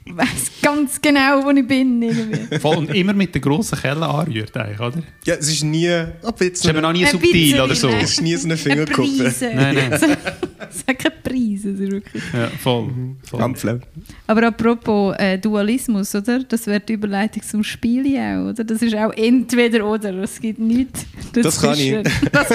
ich 0.05 0.16
weiß 0.16 0.51
ganz 0.62 1.01
genau, 1.01 1.44
wo 1.44 1.51
ich 1.51 1.66
bin. 1.66 2.03
Irgendwie. 2.03 2.59
Voll, 2.59 2.76
und 2.78 2.94
immer 2.94 3.12
mit 3.12 3.34
der 3.34 3.40
grossen 3.40 3.78
Kelle 3.78 4.07
anrührt, 4.07 4.57
eigentlich, 4.57 4.80
oder? 4.80 5.03
Ja, 5.24 5.34
es 5.34 5.49
ist 5.49 5.64
nie. 5.64 5.88
Ab 5.90 6.36
Das 6.38 6.49
ist 6.49 6.66
eben 6.66 6.84
auch 6.84 6.92
nie 6.92 7.05
Ein 7.05 7.12
subtil 7.12 7.32
bisschen, 7.32 7.61
oder 7.61 7.74
so. 7.74 7.88
ne? 7.88 8.01
Es 8.03 8.12
ist 8.12 8.22
nie 8.22 8.36
so 8.36 8.46
eine 8.46 8.57
Fingerkuppe. 8.57 9.34
Nein, 9.40 9.74
nein. 9.74 10.16
Es 10.70 10.84
hat 10.86 10.99
keine 10.99 11.14
Preise, 11.22 11.70
es 11.70 11.80
ist 11.80 11.90
wirklich. 11.90 12.22
Ja, 12.32 12.49
voll. 12.49 12.90
voll. 13.24 13.40
Ampfle. 13.42 13.80
Aber 14.26 14.49
apropos 14.49 15.14
äh, 15.18 15.38
Dualismus, 15.38 16.14
oder? 16.14 16.40
Das 16.44 16.66
wäre 16.66 16.80
die 16.80 16.94
Überleitung 16.94 17.42
zum 17.42 17.64
Spiel 17.64 18.05
auch, 18.18 18.51
oder? 18.51 18.64
Das 18.64 18.82
ist 18.82 18.94
auch 18.94 19.12
entweder 19.14 19.86
oder. 19.86 20.14
Es 20.18 20.40
gibt 20.40 20.59
nichts 20.59 21.07
Das 21.32 21.61
kann 21.61 21.78
ich. 21.78 21.88
Das. 22.32 22.51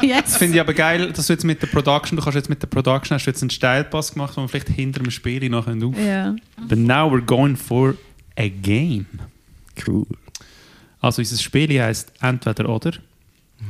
Yes. 0.00 0.22
Das 0.24 0.36
finde 0.36 0.54
ich 0.54 0.60
aber 0.60 0.72
geil, 0.72 1.12
dass 1.12 1.26
du 1.26 1.32
jetzt 1.32 1.44
mit 1.44 1.60
der 1.60 1.66
Production, 1.66 2.16
du 2.16 2.22
kannst 2.22 2.36
jetzt 2.36 2.48
mit 2.48 2.62
der 2.62 2.68
Production, 2.68 3.14
hast 3.16 3.26
du 3.26 3.30
jetzt 3.30 3.42
einen 3.42 3.50
Steilpass 3.50 4.12
gemacht, 4.12 4.36
den 4.36 4.44
wir 4.44 4.48
vielleicht 4.48 4.68
hinter 4.68 5.02
dem 5.02 5.10
Spiel 5.10 5.48
noch 5.50 5.66
auf. 5.66 5.74
Ja. 6.06 6.36
But 6.68 6.78
now 6.78 7.10
we're 7.10 7.24
going 7.24 7.56
for 7.56 7.96
a 8.36 8.48
game. 8.48 9.06
Cool. 9.86 10.06
Also 11.00 11.20
unser 11.20 11.36
Spiel 11.36 11.80
heisst 11.82 12.12
entweder 12.20 12.68
oder. 12.68 12.92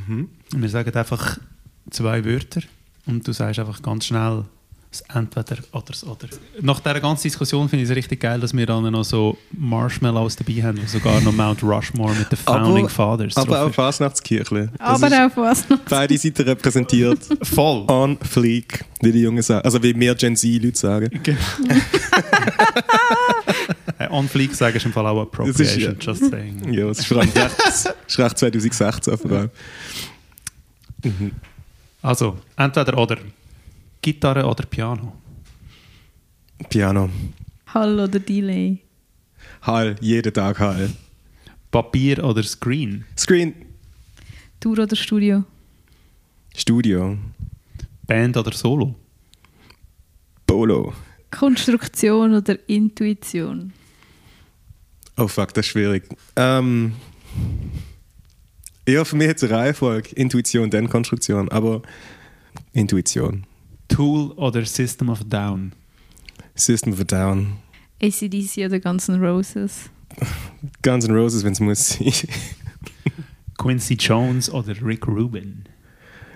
Und 0.07 0.61
wir 0.61 0.69
sagen 0.69 0.93
einfach 0.95 1.37
zwei 1.89 2.23
Wörter 2.23 2.61
und 3.05 3.27
du 3.27 3.33
sagst 3.33 3.59
einfach 3.59 3.81
ganz 3.81 4.05
schnell 4.05 4.45
das 5.01 5.15
entweder 5.15 5.57
oder 5.71 5.83
das 5.87 6.03
oder. 6.03 6.27
Nach 6.61 6.79
dieser 6.79 6.99
ganzen 6.99 7.23
Diskussion 7.23 7.67
finde 7.69 7.83
ich 7.83 7.89
es 7.89 7.95
richtig 7.95 8.19
geil, 8.21 8.39
dass 8.39 8.55
wir 8.55 8.65
dann 8.65 8.91
noch 8.91 9.03
so 9.03 9.37
Marshmallows 9.51 10.35
dabei 10.35 10.63
haben, 10.63 10.81
wo 10.81 10.85
sogar 10.87 11.19
noch 11.21 11.31
Mount 11.33 11.63
Rushmore 11.63 12.13
mit 12.15 12.31
den 12.31 12.37
Founding 12.37 12.85
Aber, 12.85 12.89
Fathers 12.89 13.37
aber 13.37 13.63
auch. 13.65 13.73
Fasnachtskirche. 13.73 14.69
Aber 14.79 15.07
auch 15.07 15.69
noch. 15.69 15.79
beide 15.89 16.17
Seiten 16.17 16.41
repräsentiert. 16.43 17.19
Voll. 17.43 17.85
On 17.89 18.17
fleek, 18.19 18.85
wie 19.01 19.11
die 19.11 19.21
Jungen 19.21 19.41
sagen. 19.41 19.65
Also 19.65 19.81
wie 19.83 19.93
mehr 19.93 20.15
Gen 20.15 20.35
Z-Leute 20.35 20.77
sagen. 20.77 21.09
Äh, 23.99 24.09
On 24.11 24.27
Fleek 24.29 24.53
sagen 24.53 24.77
ist 24.77 24.85
im 24.85 24.93
Fall 24.93 25.07
auch 25.07 25.25
Das 25.25 25.47
ist 25.47 25.71
Appropriation, 25.71 25.97
ja- 25.99 26.13
just 26.13 26.29
saying. 26.29 26.71
Ja, 26.73 26.87
es 26.87 26.99
ist 26.99 27.07
vor 27.07 27.17
allem 27.17 27.29
recht, 27.31 27.55
ist 28.07 28.19
recht 28.19 28.37
2016 28.37 29.17
vor 29.17 29.31
allem. 29.31 29.49
Also, 32.03 32.37
entweder 32.55 32.97
oder. 32.97 33.17
Gitarre 34.01 34.45
oder 34.45 34.65
Piano. 34.65 35.13
Piano. 36.69 37.09
Hall 37.73 37.99
oder 37.99 38.19
Delay. 38.19 38.79
Hall, 39.61 39.95
jeden 40.01 40.33
Tag 40.33 40.59
Hall. 40.59 40.91
Papier 41.71 42.23
oder 42.23 42.43
Screen. 42.43 43.05
Screen, 43.17 43.53
Tour 44.59 44.79
oder 44.79 44.95
Studio. 44.95 45.43
Studio, 46.55 47.17
Band 48.07 48.37
oder 48.37 48.53
Solo. 48.53 48.95
Polo. 50.45 50.93
Konstruktion 51.29 52.33
oder 52.35 52.57
Intuition. 52.67 53.73
Oh 55.17 55.27
fuck, 55.27 55.53
das 55.53 55.65
ist 55.65 55.71
schwierig. 55.71 56.07
Ähm, 56.35 56.93
ja, 58.87 59.03
für 59.03 59.15
mich 59.15 59.27
hat 59.27 59.37
es 59.37 59.43
eine 59.43 59.53
Reihenfolge. 59.53 60.15
Intuition, 60.15 60.69
dann 60.69 60.89
Konstruktion. 60.89 61.49
Aber 61.49 61.81
Intuition. 62.71 63.45
Tool 63.87 64.31
oder 64.33 64.65
System 64.65 65.09
of 65.09 65.21
a 65.21 65.23
Down. 65.23 65.73
System 66.55 66.93
of 66.93 66.99
a 66.99 67.03
Down. 67.03 67.57
ACDC 68.01 68.65
oder 68.65 68.79
Guns 68.79 69.09
N' 69.09 69.19
Roses. 69.19 69.89
Guns 70.81 71.05
N' 71.05 71.15
Roses, 71.15 71.43
wenn 71.43 71.53
es 71.53 71.59
muss 71.59 71.89
sein. 71.89 72.13
Quincy 73.57 73.95
Jones 73.95 74.49
oder 74.51 74.75
Rick 74.81 75.07
Rubin? 75.07 75.65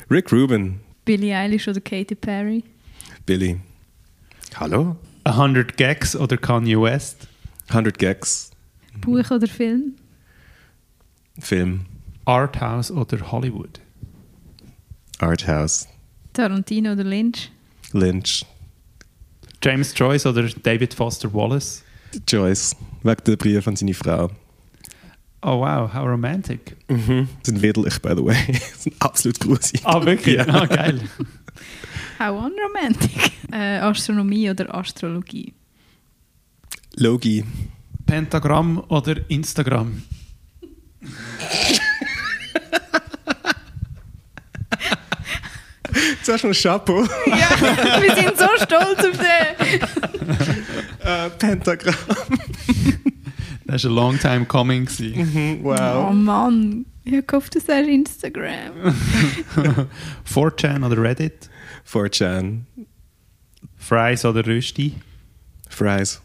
Rick 0.09 0.31
Rubin, 0.31 0.79
Billie 1.05 1.33
Eilish 1.33 1.67
oder 1.67 1.79
Katy 1.79 2.15
Perry? 2.15 2.63
Billy. 3.25 3.59
Hallo? 4.55 4.97
100 5.23 5.77
Gags 5.77 6.15
oder 6.15 6.37
Kanye 6.37 6.81
West? 6.81 7.27
100 7.69 7.97
Gags, 7.97 8.51
Buch 8.99 9.29
oder 9.31 9.47
Film? 9.47 9.95
Film, 11.39 11.85
Arthouse 12.25 12.91
oder 12.91 13.31
Hollywood? 13.31 13.79
Arthouse, 15.19 15.87
Tarantino 16.33 16.93
oder 16.93 17.03
Lynch? 17.03 17.51
Lynch, 17.93 18.45
James 19.61 19.93
Joyce 19.95 20.25
oder 20.25 20.47
David 20.63 20.93
Foster 20.93 21.33
Wallace? 21.33 21.83
Joyce, 22.27 22.75
wegen 23.03 23.23
der 23.25 23.35
Brief 23.35 23.67
an 23.67 23.75
seine 23.75 23.93
Frau. 23.93 24.29
Oh 25.43 25.59
wow, 25.59 25.91
how 25.91 26.05
romantic. 26.05 26.77
Mhm. 26.87 27.27
Sind 27.43 27.61
widerlich, 27.61 27.99
by 28.01 28.09
the 28.15 28.23
way. 28.23 28.37
sind 28.77 28.95
absolut 28.99 29.39
grusig. 29.39 29.81
Ah, 29.83 30.03
wirklich? 30.05 30.35
Ja. 30.35 30.45
Ah, 30.47 30.65
geil. 30.65 31.01
How 32.19 32.37
unromantic. 32.45 33.31
äh, 33.51 33.79
Astronomie 33.79 34.49
oder 34.51 34.73
Astrologie? 34.73 35.53
Logi, 36.95 37.43
Pentagramm 38.05 38.83
oder 38.89 39.29
Instagram? 39.29 40.03
Zuerst 46.23 46.43
mal 46.43 46.53
Chapeau. 46.53 47.03
Ja, 47.27 48.01
wir 48.01 48.15
sind 48.15 48.37
so 48.37 48.47
stolz 48.63 48.99
auf 48.99 49.17
den. 49.17 49.81
äh, 51.05 51.29
Pentagramm. 51.37 51.95
Das 53.65 53.83
war 53.83 53.91
ein 53.91 53.95
long 53.95 54.19
time 54.19 54.45
coming. 54.45 54.87
Mhm, 54.99 55.59
Oh 55.61 55.63
wow. 55.69 56.13
Mann, 56.13 56.85
ich 57.03 57.13
habe 57.13 57.23
gehofft, 57.23 57.55
du 57.55 57.59
sagst 57.59 57.89
Instagram. 57.89 58.95
4chan 60.31 60.85
oder 60.85 61.01
Reddit? 61.01 61.49
4chan, 61.89 62.61
Fries 63.77 64.25
oder 64.25 64.45
Rösti? 64.45 64.95
Fries, 65.69 66.21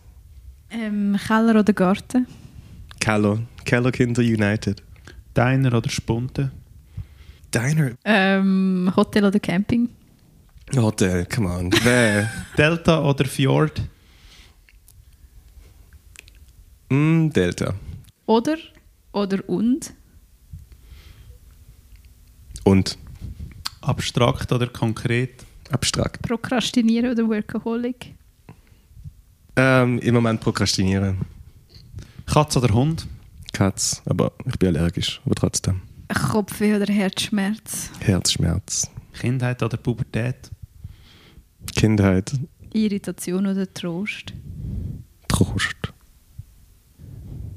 Ähm, 0.70 1.16
Keller 1.26 1.60
oder 1.60 1.72
Garten? 1.72 2.26
Kello, 3.00 3.38
Kello 3.64 3.90
Kinder 3.92 4.22
United. 4.22 4.82
Diner 5.36 5.72
oder 5.74 5.88
Spunte? 5.90 6.50
Diner, 7.54 7.92
Ähm, 8.04 8.92
Hotel 8.96 9.24
oder 9.24 9.38
Camping? 9.40 9.88
Hotel, 10.74 11.26
come 11.26 11.48
on. 11.48 11.70
Wer? 11.82 12.30
Delta 12.58 13.02
oder 13.02 13.24
Fjord? 13.24 13.80
mm, 16.90 17.28
Delta. 17.30 17.74
Oder? 18.26 18.56
Oder 19.12 19.48
und? 19.48 19.94
Und 22.64 22.98
Abstrakt 23.80 24.50
oder 24.52 24.66
konkret? 24.66 25.44
abstrakt. 25.70 26.22
Prokrastinieren 26.22 27.10
oder 27.10 27.28
Workaholic? 27.28 28.14
Ähm, 29.56 29.98
Im 29.98 30.14
Moment 30.14 30.40
prokrastinieren. 30.40 31.18
Katz 32.26 32.56
oder 32.56 32.72
Hund? 32.74 33.06
Katz, 33.52 34.02
aber 34.06 34.32
ich 34.44 34.56
bin 34.58 34.76
allergisch, 34.76 35.20
aber 35.24 35.34
trotzdem. 35.34 35.80
Kopfweh 36.08 36.76
oder 36.76 36.92
Herzschmerz? 36.92 37.90
Herzschmerz. 38.00 38.90
Kindheit 39.12 39.62
oder 39.62 39.76
Pubertät? 39.76 40.50
Kindheit, 41.74 42.32
Irritation 42.72 43.46
oder 43.46 43.72
Trost? 43.72 44.32
Trost, 45.28 45.74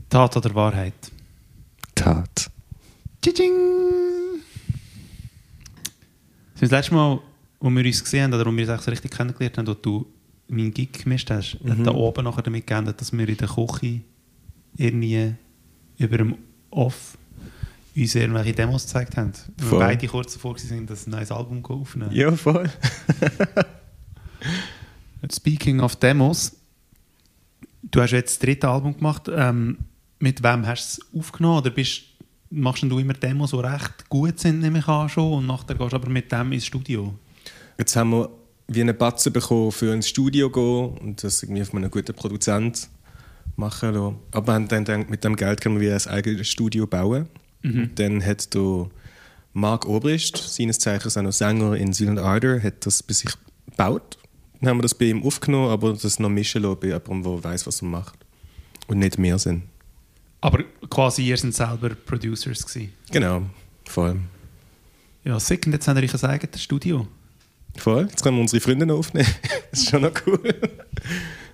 Tat 0.10 0.36
oder 0.38 0.56
Wahrheit? 0.56 0.94
Tat. 1.94 2.50
Tsching! 3.22 3.52
Das 6.60 6.72
letzte 6.72 6.94
Mal, 6.96 7.20
wo 7.60 7.70
wir 7.70 7.86
uns 7.86 8.04
gesehen 8.04 8.24
haben, 8.24 8.34
oder 8.34 8.46
wo 8.46 8.52
wir 8.52 8.62
uns 8.62 8.70
eigentlich 8.70 8.82
so 8.86 8.92
richtig 8.92 9.12
kennengelernt 9.12 9.58
haben, 9.58 9.68
wo 9.68 9.74
du 9.76 10.06
meinen 10.48 10.74
Gig 10.74 10.92
gemischt 10.94 11.30
hast, 11.30 11.60
hat 11.68 11.78
Mhm. 11.78 11.84
da 11.84 11.92
oben 11.92 12.24
nachher 12.24 12.42
damit 12.42 12.66
geändert, 12.66 13.00
dass 13.00 13.14
wir 13.14 13.28
in 13.30 13.38
der 13.38 13.48
Küche 13.48 14.02
irgendwie 14.76 15.36
über 15.98 16.18
dem 16.18 16.36
Off 16.72 17.18
uns 18.02 18.16
irgendwelche 18.16 18.54
Demos 18.54 18.86
gezeigt 18.86 19.18
haben. 19.18 19.34
Voll. 19.58 19.80
beide 19.80 20.08
kurz 20.08 20.34
davor 20.34 20.56
waren, 20.56 20.86
dass 20.86 21.08
ein 21.08 21.12
neues 21.12 21.32
Album 21.32 21.66
aufnehmen. 21.66 22.12
Ja, 22.12 22.32
voll. 22.32 22.70
Speaking 25.32 25.82
of 25.82 25.96
Demos, 25.98 26.56
du 27.84 28.02
hast 28.02 28.12
jetzt 28.12 28.36
das 28.36 28.40
dritte 28.40 28.70
Album 28.70 28.96
gemacht. 28.96 29.30
Ähm, 29.34 29.78
mit 30.20 30.44
wem 30.44 30.66
hast 30.66 30.98
du 30.98 31.02
es 31.02 31.20
aufgenommen? 31.20 31.60
Oder 31.60 31.72
bist, 31.72 32.04
machst 32.50 32.84
du 32.84 33.00
immer 33.00 33.14
Demos, 33.14 33.52
die 33.52 33.58
recht 33.58 34.10
gut 34.10 34.40
sind, 34.40 34.60
nehme 34.60 34.80
ich 34.80 34.88
an 34.88 35.10
schon, 35.10 35.34
und 35.34 35.48
nachher 35.48 35.76
gehst 35.76 35.92
du 35.92 35.96
aber 35.96 36.10
mit 36.10 36.32
dem 36.32 36.52
ins 36.52 36.66
Studio? 36.66 37.14
Jetzt 37.78 37.96
haben 37.96 38.12
wir 38.12 38.30
wie 38.68 38.82
einen 38.82 38.98
Batzen 38.98 39.34
bekommen 39.34 39.72
für 39.72 39.94
ins 39.94 40.08
Studio 40.08 40.50
gehen 40.50 40.98
und 41.00 41.24
das 41.24 41.44
irgendwie 41.44 41.66
von 41.66 41.80
einem 41.80 41.92
guten 41.92 42.14
Produzent 42.14 42.90
machen. 43.56 43.94
Da. 43.94 44.14
Aber 44.32 44.48
wir 44.48 44.54
haben 44.54 44.68
dann 44.68 44.86
gedacht, 44.86 45.10
mit 45.10 45.24
dem 45.24 45.36
Geld 45.36 45.62
können 45.62 45.80
wir 45.80 45.96
ein 45.96 46.08
eigenes 46.08 46.48
Studio 46.48 46.86
bauen. 46.86 47.28
Und 47.64 47.92
Dann 48.00 48.26
hat 48.26 48.54
da 48.56 48.88
Marc 49.54 49.86
Obrist, 49.86 50.38
seines 50.38 50.80
Zeichens 50.80 51.18
auch 51.18 51.22
noch 51.22 51.34
Sänger 51.34 51.76
in 51.76 51.94
Silent 51.94 52.20
Ardor, 52.20 52.62
hat 52.62 52.86
das 52.86 53.04
bei 53.04 53.14
sich 53.14 53.32
gebaut. 53.66 54.18
Dann 54.60 54.70
haben 54.70 54.78
wir 54.78 54.84
das 54.84 54.94
bei 54.94 55.06
ihm 55.06 55.24
aufgenommen, 55.24 55.70
aber 55.70 55.94
das 55.94 56.20
noch 56.20 56.30
mischen 56.30 56.64
lassen 56.64 56.80
bei 56.80 56.88
jemandem, 56.88 57.24
der 57.24 57.44
weiß, 57.44 57.68
was 57.68 57.82
er 57.82 57.88
macht. 57.88 58.18
Und 58.88 59.00
nicht 59.00 59.18
mehr 59.18 59.38
sind. 59.38 59.64
Aber 60.42 60.64
quasi 60.90 61.24
ihr 61.24 61.38
sind 61.38 61.54
selber 61.54 61.90
Producers 61.90 62.66
gewesen. 62.66 62.94
Genau, 63.12 63.44
voll. 63.86 64.20
Ja, 65.24 65.40
sick. 65.40 65.66
Und 65.66 65.74
jetzt 65.74 65.88
haben 65.88 65.98
wir 65.98 66.04
euch 66.04 66.24
ein 66.24 66.30
eigenes 66.30 66.64
Studio. 66.64 67.08
Voll. 67.76 68.08
Jetzt 68.10 68.24
können 68.24 68.38
wir 68.38 68.42
unsere 68.42 68.62
Freunde 68.62 68.86
noch 68.86 68.98
aufnehmen. 68.98 69.28
das 69.72 69.82
ist 69.82 69.90
schon 69.90 70.02
noch 70.02 70.14
cool. 70.26 70.42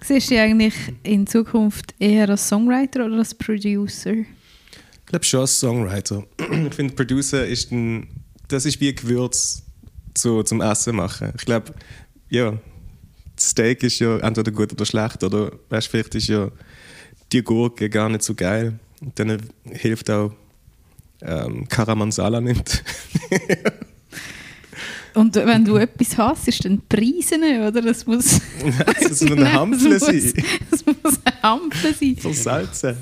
Siehst 0.01 0.29
du 0.29 0.35
dich 0.35 0.39
eigentlich 0.39 0.75
in 1.03 1.25
Zukunft 1.27 1.93
eher 1.99 2.29
als 2.29 2.47
Songwriter 2.47 3.05
oder 3.05 3.17
als 3.17 3.33
Producer? 3.33 4.13
Ich 5.05 5.09
glaube 5.11 5.25
schon 5.25 5.41
als 5.41 5.59
Songwriter. 5.59 6.23
Ich 6.67 6.73
finde, 6.73 6.95
Producer 6.95 7.45
ist 7.45 7.71
ein, 7.71 8.07
das 8.47 8.65
ist 8.65 8.81
wie 8.81 8.89
ein 8.89 8.95
Gewürz 8.95 9.61
zu, 10.15 10.41
zum 10.43 10.61
Essen 10.61 10.95
machen. 10.95 11.31
Ich 11.37 11.45
glaube, 11.45 11.73
ja, 12.29 12.57
Steak 13.39 13.83
ist 13.83 13.99
ja 13.99 14.17
entweder 14.17 14.51
gut 14.51 14.73
oder 14.73 14.85
schlecht 14.85 15.23
oder 15.23 15.51
weißt, 15.69 15.87
vielleicht 15.87 16.15
ist 16.15 16.27
ja 16.27 16.49
die 17.31 17.43
Gurke 17.43 17.89
gar 17.89 18.09
nicht 18.09 18.23
so 18.23 18.33
geil. 18.33 18.79
Und 19.01 19.19
dann 19.19 19.41
hilft 19.65 20.09
auch 20.09 20.31
ähm, 21.21 21.67
Karamanzala 21.67 22.41
nicht. 22.41 22.83
Und 25.13 25.35
wenn 25.35 25.63
du 25.63 25.77
etwas 25.77 26.17
hast, 26.17 26.47
ist 26.49 26.65
dann 26.65 26.77
die 26.77 26.83
Preise 26.89 27.37
nicht, 27.37 27.59
oder? 27.59 27.81
Das 27.81 28.05
muss, 28.05 28.41
das 28.99 29.21
muss 29.21 29.21
eine 29.31 29.53
Hampfle 29.53 29.99
sein. 29.99 30.33
das 30.69 30.85
muss 30.85 31.19
eine 31.23 31.41
Hampfle 31.41 31.93
sein. 31.93 32.17
Versalzen. 32.17 32.97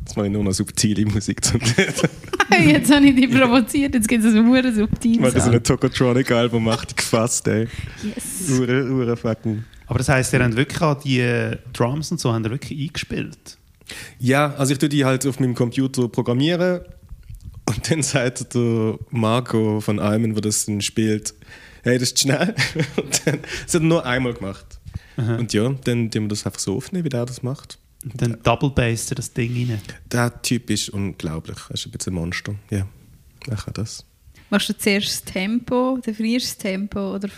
Jetzt 0.00 0.16
mache 0.16 0.26
ich 0.26 0.32
nur 0.32 0.44
noch 0.44 0.52
subtile 0.52 1.06
Musik 1.06 1.44
zum 1.44 1.60
Jetzt 2.66 2.92
habe 2.92 3.06
ich 3.06 3.14
dich 3.14 3.30
provoziert, 3.30 3.94
jetzt 3.94 4.08
gibt 4.08 4.24
es 4.24 4.34
ein 4.34 4.46
hure 4.46 4.64
Weil 4.64 4.74
subtiles 4.74 5.34
das 5.34 5.48
ein 5.48 5.62
Tokotronic-Album 5.62 6.64
macht, 6.64 6.96
gefasst, 6.96 7.46
ey. 7.46 7.68
Yes. 8.02 8.50
Ure, 8.58 8.90
ure 8.90 9.16
fucking. 9.16 9.64
Aber 9.86 9.98
das 9.98 10.08
heisst, 10.08 10.32
ihr 10.32 10.42
habt 10.42 10.56
wirklich 10.56 10.80
auch 10.82 11.00
die 11.00 11.20
äh, 11.20 11.58
Drums 11.72 12.10
und 12.10 12.20
so 12.20 12.32
habt 12.32 12.44
ihr 12.44 12.50
wirklich 12.50 12.80
eingespielt? 12.80 13.58
Ja, 14.18 14.54
also 14.56 14.72
ich 14.72 14.78
tue 14.78 14.88
die 14.88 15.04
halt 15.04 15.26
auf 15.26 15.40
meinem 15.40 15.54
Computer 15.54 16.08
programmieren 16.08 16.80
und 17.66 17.90
dann 17.90 18.02
sagt 18.02 18.54
der 18.54 18.98
Marco 19.10 19.80
von 19.80 19.98
Almen, 20.00 20.34
der 20.34 20.42
das 20.42 20.66
dann 20.66 20.80
spielt, 20.80 21.34
hey, 21.82 21.98
das 21.98 22.10
ist 22.10 22.20
schnell. 22.20 22.54
Und 22.96 23.26
dann, 23.26 23.38
das 23.64 23.74
hat 23.74 23.82
er 23.82 23.86
nur 23.86 24.04
einmal 24.04 24.34
gemacht. 24.34 24.80
Und 25.16 25.52
ja, 25.52 25.68
dann 25.84 26.10
tun 26.10 26.22
wir 26.22 26.28
das 26.28 26.46
einfach 26.46 26.60
so 26.60 26.76
aufnehmen, 26.76 27.04
wie 27.04 27.10
der 27.10 27.26
das 27.26 27.42
macht. 27.42 27.78
Und 28.04 28.20
dann 28.20 28.38
Double 28.42 28.70
Bass 28.70 29.06
das 29.06 29.32
Ding 29.32 29.54
rein. 29.54 29.80
Der 30.10 30.40
Typ 30.42 30.70
ist 30.70 30.88
unglaublich. 30.90 31.58
Er 31.68 31.74
ist 31.74 31.86
ein 31.86 31.92
bisschen 31.92 32.12
ein 32.12 32.16
Monster. 32.16 32.54
Ja, 32.70 32.86
er 33.46 33.56
kann 33.56 33.74
das. 33.74 34.04
Machst 34.48 34.68
du 34.68 34.76
zuerst 34.76 35.08
das 35.08 35.24
Tempo, 35.24 35.98
definierst 36.04 36.46
das 36.46 36.56
Tempo 36.58 37.14
oder 37.14 37.28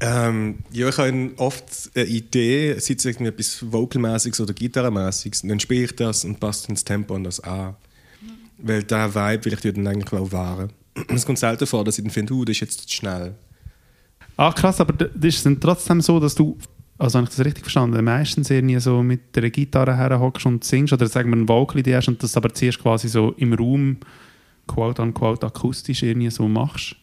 Ähm, 0.00 0.58
ja, 0.72 0.88
ich 0.88 0.98
habe 0.98 1.32
oft 1.36 1.64
eine 1.94 2.04
Idee, 2.04 2.78
sei 2.78 2.94
es 2.94 3.04
irgendwie 3.04 3.28
etwas 3.28 3.64
Vocalmäßiges 3.72 4.40
oder 4.40 4.52
Gitarrenmäßiges, 4.52 5.42
und 5.42 5.48
dann 5.48 5.60
spiele 5.60 5.84
ich 5.84 5.96
das 5.96 6.24
und 6.24 6.40
passe 6.40 6.68
ins 6.68 6.84
Tempo 6.84 7.14
an 7.14 7.24
das 7.24 7.40
an. 7.40 7.76
Weil 8.58 8.82
der 8.84 9.14
Vibe 9.14 9.44
will 9.44 9.52
ich 9.54 9.60
dann 9.60 9.86
eigentlich 9.86 10.12
auch 10.12 10.32
wahren. 10.32 10.72
Es 11.08 11.26
kommt 11.26 11.38
selten 11.38 11.66
vor, 11.66 11.84
dass 11.84 11.98
ich 11.98 12.04
dann 12.04 12.12
finde, 12.12 12.34
uh, 12.34 12.44
das 12.44 12.56
ist 12.56 12.60
jetzt 12.60 12.88
zu 12.88 12.96
schnell. 12.96 13.34
Ah, 14.36 14.52
krass, 14.52 14.80
aber 14.80 14.92
das 14.92 15.34
ist 15.34 15.46
dann 15.46 15.60
trotzdem 15.60 16.00
so, 16.00 16.18
dass 16.18 16.34
du, 16.34 16.56
also 17.02 17.18
habe 17.18 17.28
ich 17.28 17.34
das 17.34 17.44
richtig 17.44 17.64
verstanden, 17.64 18.04
meistens 18.04 18.48
irgendwie 18.48 18.78
so 18.78 19.02
mit 19.02 19.34
der 19.34 19.50
Gitarre 19.50 19.96
herhockst 19.96 20.46
und 20.46 20.62
singst 20.62 20.92
oder 20.92 21.08
sagen 21.08 21.30
wir 21.30 21.36
ein 21.36 21.48
Vocal 21.48 21.82
hast 21.94 22.06
und 22.06 22.22
das 22.22 22.36
aber 22.36 22.54
zuerst 22.54 22.80
quasi 22.80 23.08
so 23.08 23.32
im 23.38 23.54
Raum, 23.54 23.96
quote 24.68 25.02
unquote, 25.02 25.44
akustisch 25.44 26.04
irgendwie 26.04 26.30
so 26.30 26.46
machst. 26.46 26.94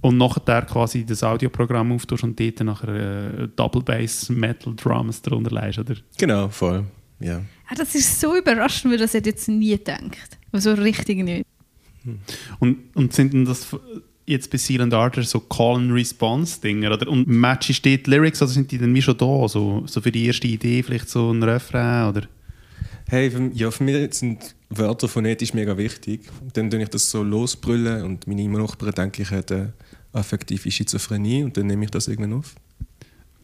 Und 0.00 0.16
nachher 0.16 0.62
quasi 0.62 1.04
das 1.04 1.24
Audioprogramm 1.24 1.90
auftust 1.90 2.22
und 2.22 2.38
dort 2.38 2.60
nachher 2.60 2.88
äh, 2.88 3.48
Double 3.56 3.82
Bass 3.82 4.28
Metal 4.28 4.74
Drums 4.76 5.20
drunter 5.20 5.50
leist, 5.50 5.80
oder? 5.80 5.96
Genau, 6.16 6.48
voll. 6.48 6.84
Ja. 7.18 7.42
Ah, 7.68 7.74
das 7.76 7.96
ist 7.96 8.20
so 8.20 8.36
überraschend, 8.36 8.92
weil 8.92 8.98
das 8.98 9.12
hätte 9.12 9.30
jetzt 9.30 9.48
nie 9.48 9.76
gedacht. 9.76 10.38
Also 10.52 10.72
richtig 10.74 11.18
nicht. 11.24 11.44
Und, 12.60 12.78
und 12.94 13.12
sind 13.12 13.32
denn 13.32 13.44
das 13.44 13.76
jetzt 14.30 14.50
bei 14.50 14.58
Silent 14.58 14.94
Ardor 14.94 15.24
so 15.24 15.40
Call-and-Response-Dinger? 15.40 16.92
Oder? 16.92 17.08
Und 17.08 17.28
matchst 17.28 17.84
du 17.84 17.96
die 17.96 18.10
Lyrics 18.10 18.40
oder 18.42 18.50
sind 18.50 18.70
die 18.70 18.78
dann 18.78 18.94
wie 18.94 19.02
schon 19.02 19.16
da? 19.16 19.48
So, 19.48 19.84
so 19.86 20.00
für 20.00 20.12
die 20.12 20.26
erste 20.26 20.46
Idee 20.46 20.82
vielleicht 20.82 21.08
so 21.08 21.30
ein 21.32 21.42
Refrain? 21.42 22.08
Oder? 22.08 22.22
Hey, 23.08 23.30
für, 23.30 23.50
ja, 23.52 23.70
für 23.70 23.84
mich 23.84 24.14
sind 24.14 24.54
Wörter 24.68 25.08
phonetisch 25.08 25.52
mega 25.52 25.76
wichtig. 25.76 26.22
Dann 26.52 26.70
tue 26.70 26.82
ich 26.82 26.88
das 26.88 27.10
so 27.10 27.22
losbrüllen 27.22 28.04
und 28.04 28.26
meine 28.26 28.48
Nachbarn 28.48 28.92
denken, 28.92 29.22
ich 29.22 29.30
hätte 29.30 29.72
affektive 30.12 30.70
Schizophrenie 30.70 31.42
und 31.44 31.56
dann 31.56 31.66
nehme 31.66 31.84
ich 31.84 31.90
das 31.90 32.08
irgendwann 32.08 32.34
auf. 32.34 32.54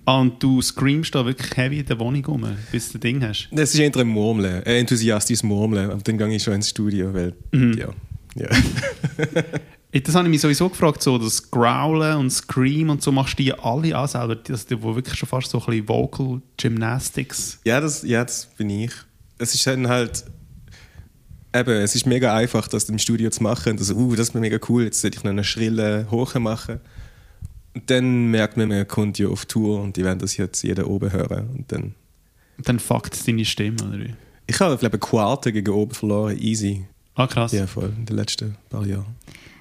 Ah, 0.04 0.20
und 0.20 0.40
du 0.40 0.62
screamst 0.62 1.12
da 1.16 1.26
wirklich 1.26 1.56
heavy 1.56 1.80
in 1.80 1.86
der 1.86 1.98
Wohnung 1.98 2.24
rum, 2.26 2.46
bis 2.70 2.92
du 2.92 2.98
das 2.98 3.00
Ding 3.00 3.20
hast? 3.24 3.48
Das 3.50 3.74
ist 3.74 3.80
eher 3.80 3.90
ein 3.96 4.06
Murmeln, 4.06 4.62
ein 4.62 4.76
enthusiastisches 4.76 5.42
Murmeln. 5.42 5.90
Und 5.90 6.06
dann 6.06 6.16
gehe 6.16 6.28
ich 6.28 6.44
schon 6.44 6.54
ins 6.54 6.68
Studio, 6.68 7.12
weil, 7.12 7.34
ja. 7.52 7.88
ja. 8.36 8.48
Ey, 9.96 10.02
Das 10.02 10.14
habe 10.14 10.26
ich 10.26 10.30
mich 10.30 10.42
sowieso 10.42 10.68
gefragt, 10.68 11.02
so 11.02 11.16
das 11.16 11.50
Growlen 11.50 12.18
und 12.18 12.30
Scream 12.30 12.90
und 12.90 13.00
so 13.00 13.10
machst 13.12 13.38
du 13.38 13.44
die 13.44 13.54
alle 13.54 13.96
an 13.96 14.06
selber, 14.06 14.36
das, 14.36 14.66
wo 14.82 14.94
wirklich 14.94 15.14
schon 15.14 15.26
fast 15.26 15.50
so 15.50 15.58
ein 15.58 15.64
bisschen 15.64 15.88
Vocal 15.88 16.42
Gymnastics. 16.58 17.60
Ja, 17.64 17.80
das, 17.80 18.02
ja, 18.02 18.22
das 18.22 18.44
bin 18.58 18.68
ich. 18.68 18.92
Es 19.38 19.54
ist 19.54 19.66
dann 19.66 19.88
halt. 19.88 20.26
Eben, 21.54 21.70
es 21.70 21.94
ist 21.94 22.04
mega 22.04 22.36
einfach, 22.36 22.68
das 22.68 22.90
im 22.90 22.98
Studio 22.98 23.30
zu 23.30 23.42
machen. 23.42 23.78
Also, 23.78 23.94
uh, 23.94 24.14
das 24.14 24.28
ist 24.28 24.34
mir 24.34 24.42
mega 24.42 24.58
cool, 24.68 24.84
jetzt 24.84 25.00
sollte 25.00 25.16
ich 25.16 25.24
noch 25.24 25.30
eine 25.30 25.44
schrille 25.44 26.06
Hoche 26.10 26.40
machen. 26.40 26.80
Und 27.72 27.88
dann 27.88 28.26
merkt 28.26 28.58
man, 28.58 28.68
man 28.68 28.86
kommt 28.86 29.18
ja 29.18 29.28
auf 29.28 29.46
Tour 29.46 29.80
und 29.80 29.96
die 29.96 30.04
werden 30.04 30.18
das 30.18 30.36
jetzt 30.36 30.62
jeder 30.62 30.90
oben 30.90 31.10
hören. 31.10 31.48
Und 31.56 31.72
dann. 31.72 31.94
Dann 32.58 32.80
fuckt 32.80 33.14
es 33.14 33.24
deine 33.24 33.46
Stimme, 33.46 33.78
oder 33.82 33.98
wie? 33.98 34.14
Ich 34.46 34.60
habe, 34.60 34.76
glaube 34.76 34.98
ich, 34.98 35.02
eine 35.02 35.10
Quarte 35.10 35.54
gegen 35.54 35.72
oben 35.72 35.94
verloren, 35.94 36.36
easy. 36.36 36.84
Ah, 37.14 37.26
krass. 37.26 37.52
Ja, 37.52 37.66
voll, 37.66 37.94
in 37.96 38.04
den 38.04 38.16
letzten 38.16 38.56
paar 38.68 38.84
Jahren. 38.84 39.16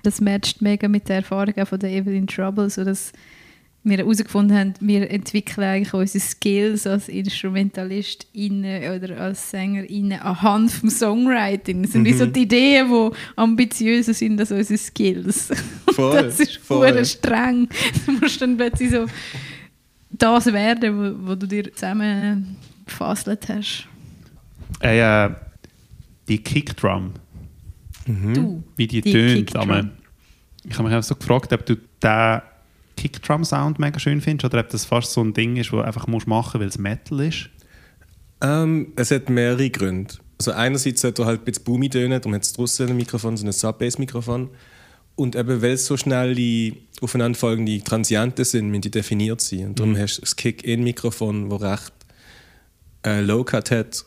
Das 0.05 0.21
matcht 0.21 0.61
mega 0.61 0.87
mit 0.87 1.09
der 1.09 1.17
Erfahrung 1.17 1.53
auch 1.57 1.67
von 1.67 1.79
der 1.79 1.91
Evelyn 1.91 2.27
Trouble, 2.27 2.69
so 2.69 2.83
dass 2.83 3.11
wir 3.85 3.97
herausgefunden 3.97 4.57
haben, 4.57 4.73
wir 4.79 5.09
entwickeln 5.11 5.63
eigentlich 5.63 5.93
unsere 5.93 6.23
Skills 6.23 6.87
als 6.87 7.07
Instrumentalist 7.07 8.25
oder 8.33 9.19
als 9.19 9.51
Sänger 9.51 9.85
anhand 10.25 10.71
vom 10.71 10.89
Songwriting. 10.89 11.83
Das 11.83 11.91
sind 11.91 12.03
wie 12.03 12.13
so 12.13 12.25
die 12.25 12.41
Ideen, 12.41 12.89
die 12.89 13.15
ambitiöser 13.35 14.15
sind 14.15 14.39
als 14.39 14.51
unsere 14.51 14.79
Skills. 14.79 15.49
Voll, 15.95 16.23
das 16.23 16.39
ist 16.39 16.57
voll. 16.57 17.05
streng. 17.05 17.69
Du 18.05 18.13
musst 18.13 18.41
dann 18.41 18.57
plötzlich 18.57 18.89
so 18.89 19.05
das 20.09 20.47
werden, 20.47 20.97
wo, 20.97 21.29
wo 21.29 21.35
du 21.35 21.47
dir 21.47 21.71
zusammen 21.73 22.57
gefasselt 22.85 23.47
hast. 23.47 23.87
Ey, 24.81 24.99
äh, 24.99 25.29
die 26.27 26.39
Kickdrum, 26.39 27.13
Du. 28.05 28.63
wie 28.75 28.87
die, 28.87 29.01
Die 29.01 29.11
tönt. 29.11 29.49
Ich 29.49 29.55
habe 30.77 30.89
mich 30.89 30.93
auch 30.97 31.03
so 31.03 31.15
gefragt, 31.15 31.51
ob 31.53 31.65
du 31.65 31.75
den 32.01 32.41
Kickdrum-Sound 32.97 33.79
mega 33.79 33.99
schön 33.99 34.21
findest 34.21 34.45
oder 34.45 34.61
ob 34.61 34.69
das 34.69 34.85
fast 34.85 35.11
so 35.11 35.21
ein 35.21 35.33
Ding 35.33 35.57
ist, 35.57 35.67
das 35.67 35.71
du 35.71 35.81
einfach 35.81 36.07
musst 36.07 36.27
machen 36.27 36.61
weil 36.61 36.67
es 36.67 36.77
Metal 36.77 37.19
ist. 37.21 37.49
Ähm, 38.41 38.93
es 38.95 39.11
hat 39.11 39.29
mehrere 39.29 39.69
Gründe. 39.69 40.13
Also 40.37 40.51
einerseits 40.51 41.01
sollte 41.01 41.21
er 41.23 41.25
halt 41.27 41.41
ein 41.41 41.45
bisschen 41.45 41.63
boomy 41.63 41.89
tönen, 41.89 42.19
darum 42.21 42.33
hat 42.33 42.43
es 42.43 42.53
draussen 42.53 42.89
ein 42.89 42.97
Mikrofon, 42.97 43.37
so 43.37 43.45
ein 43.45 43.51
Sub-Bass-Mikrofon. 43.51 44.49
Und 45.15 45.35
eben, 45.35 45.61
weil 45.61 45.71
es 45.71 45.85
so 45.85 45.95
schnell 45.95 46.35
die 46.35 46.75
aufeinanderfolgende 47.01 47.81
Transienten 47.81 48.43
sind, 48.43 48.67
müssen 48.69 48.81
die 48.81 48.91
definiert 48.91 49.39
sein. 49.39 49.67
Und 49.67 49.79
darum 49.79 49.93
Mhm. 49.93 49.97
hast 49.99 50.17
du 50.17 50.21
das 50.21 50.35
Kick-In-Mikrofon, 50.35 51.49
das 51.49 51.61
recht 51.61 51.93
äh, 53.05 53.21
Low-Cut 53.21 53.71
hat 53.71 54.05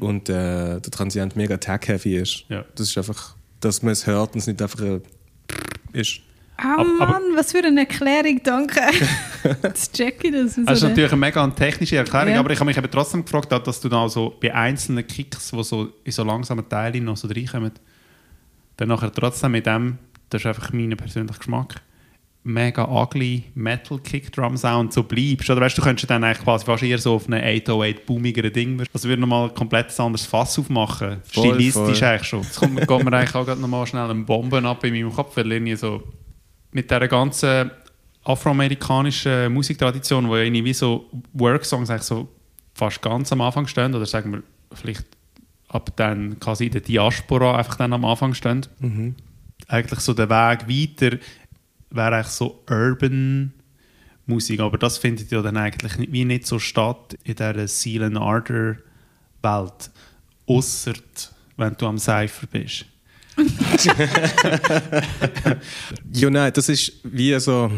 und 0.00 0.28
äh, 0.28 0.80
der 0.80 0.90
Transient 0.90 1.36
mega 1.36 1.56
tag-heavy 1.56 2.16
ist. 2.16 2.44
Mhm. 2.48 2.56
Ja. 2.56 2.64
Das 2.74 2.88
ist 2.88 2.96
einfach, 2.98 3.34
dass 3.60 3.82
man 3.82 3.92
es 3.92 4.06
hört 4.06 4.34
und 4.34 4.38
es 4.40 4.46
nicht 4.46 4.60
einfach 4.62 4.80
ein 4.80 5.02
ist. 5.92 6.20
Oh 6.56 6.62
Aber- 6.62 6.86
aber- 7.00 7.12
Mann, 7.14 7.22
was 7.34 7.50
für 7.52 7.58
eine 7.58 7.80
Erklärung, 7.80 8.40
danke. 8.44 8.80
Jetzt 9.62 9.92
check 9.94 10.22
ich 10.24 10.30
das. 10.32 10.54
Das 10.54 10.74
ist 10.74 10.80
So 10.80 10.88
natürlich 10.88 11.10
eine 11.12 11.20
mega 11.20 11.46
technische 11.48 11.96
Erklärung, 11.96 12.28
Ja. 12.32 12.38
aber 12.40 12.50
ich 12.50 12.58
habe 12.60 12.66
mich 12.68 12.76
eben 12.78 12.90
trotzdem 12.90 13.24
gefragt, 13.24 13.50
dass 13.66 13.80
du 13.80 13.88
dann 13.88 14.08
so 14.08 14.36
bei 14.40 14.54
einzelnen 14.54 15.04
Kicks, 15.06 15.50
die 15.50 15.64
so 15.64 15.92
in 16.04 16.12
so 16.12 16.22
langsamen 16.22 16.68
Teilen 16.68 17.04
noch 17.04 17.16
so 17.16 17.26
reinkommen, 17.28 17.72
dann 18.76 18.88
nachher 18.88 19.12
trotzdem 19.12 19.52
mit 19.52 19.66
dem, 19.66 19.98
das 20.30 20.42
ist 20.42 20.46
einfach 20.46 20.72
mein 20.72 20.90
persönlicher 20.96 21.38
Geschmack, 21.38 21.80
mega 22.44 22.84
ugly 22.84 23.44
Metal 23.54 23.98
Kick 23.98 24.30
Drum 24.30 24.56
Sound 24.56 24.92
so 24.92 25.02
bleibst. 25.02 25.48
Oder 25.48 25.62
weißt 25.62 25.76
du, 25.76 25.80
du 25.80 25.86
könntest 25.86 26.10
dann 26.10 26.22
eigentlich 26.22 26.44
quasi 26.44 26.64
fast 26.66 26.82
eher 26.82 26.98
so 26.98 27.14
auf 27.14 27.26
einem 27.26 27.42
808 27.42 28.06
boomigeren 28.06 28.52
Ding, 28.52 28.82
also 28.92 29.08
würde 29.08 29.20
nochmal 29.20 29.48
ein 29.48 29.54
komplett 29.54 29.98
anderes 29.98 30.26
Fass 30.26 30.58
aufmachen. 30.58 31.22
Voll, 31.24 31.48
Stilistisch 31.48 31.98
voll. 31.98 32.08
eigentlich 32.08 32.28
schon. 32.28 32.42
Jetzt 32.42 32.60
kommt, 32.60 32.76
geht 32.78 32.88
mir 32.88 33.12
eigentlich 33.12 33.34
auch 33.34 33.46
nochmal 33.56 33.86
schnell 33.86 34.10
eine 34.10 34.22
Bombe 34.22 34.62
ab 34.62 34.84
in 34.84 34.92
meinem 34.92 35.12
Kopf, 35.12 35.36
weil 35.36 35.50
irgendwie 35.50 35.74
so 35.74 36.02
mit 36.72 36.90
dieser 36.90 37.08
ganzen 37.08 37.70
afroamerikanischen 38.24 39.52
Musiktradition, 39.52 40.28
wo 40.28 40.36
ja 40.36 40.42
irgendwie 40.42 40.64
wie 40.66 40.74
so 40.74 41.10
Worksongs 41.32 41.90
eigentlich 41.90 42.02
so 42.02 42.28
fast 42.74 43.00
ganz 43.00 43.32
am 43.32 43.40
Anfang 43.40 43.66
stehen, 43.66 43.94
oder 43.94 44.06
sagen 44.06 44.32
wir 44.32 44.42
vielleicht 44.76 45.06
ab 45.68 45.90
dann 45.96 46.38
quasi 46.40 46.66
in 46.66 46.72
der 46.72 46.80
Diaspora 46.82 47.56
einfach 47.56 47.76
dann 47.76 47.92
am 47.92 48.04
Anfang 48.04 48.34
stehen. 48.34 48.66
Eigentlich 49.66 50.00
so 50.00 50.12
der 50.12 50.28
Weg 50.28 50.68
weiter 50.68 51.16
wäre 51.90 52.16
eigentlich 52.16 52.26
so 52.28 52.62
Urban 52.68 53.52
Musik, 54.26 54.60
aber 54.60 54.78
das 54.78 54.98
findet 54.98 55.30
ja 55.30 55.42
dann 55.42 55.56
eigentlich 55.56 55.98
nicht, 55.98 56.12
wie 56.12 56.24
nicht 56.24 56.46
so 56.46 56.58
statt 56.58 57.16
in 57.24 57.34
dieser 57.34 57.68
Silent 57.68 58.16
Ardor 58.16 58.76
Welt, 59.42 59.90
ausser 60.46 60.94
wenn 61.56 61.76
du 61.76 61.86
am 61.86 61.98
Cypher 61.98 62.46
bist. 62.46 62.86
Ja, 66.12 66.30
nein, 66.30 66.52
das 66.52 66.68
ist 66.68 66.92
wie 67.02 67.38
so, 67.40 67.70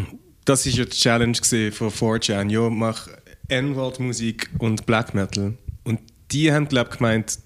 das 0.45 0.67
ist 0.67 0.77
ja 0.77 0.85
die 0.85 0.91
Challenge 0.91 1.37
von 1.73 1.91
4chan. 1.91 2.51
Ja, 2.51 2.69
mach 2.69 3.09
N-Wort-Musik 3.49 4.51
und 4.59 4.87
Black 4.87 5.15
Metal. 5.15 5.57
Und 5.85 6.01
die 6.31 6.53
haben, 6.53 6.69
glaube 6.69 6.91
ich, 6.93 6.99
gemeint, 6.99 7.39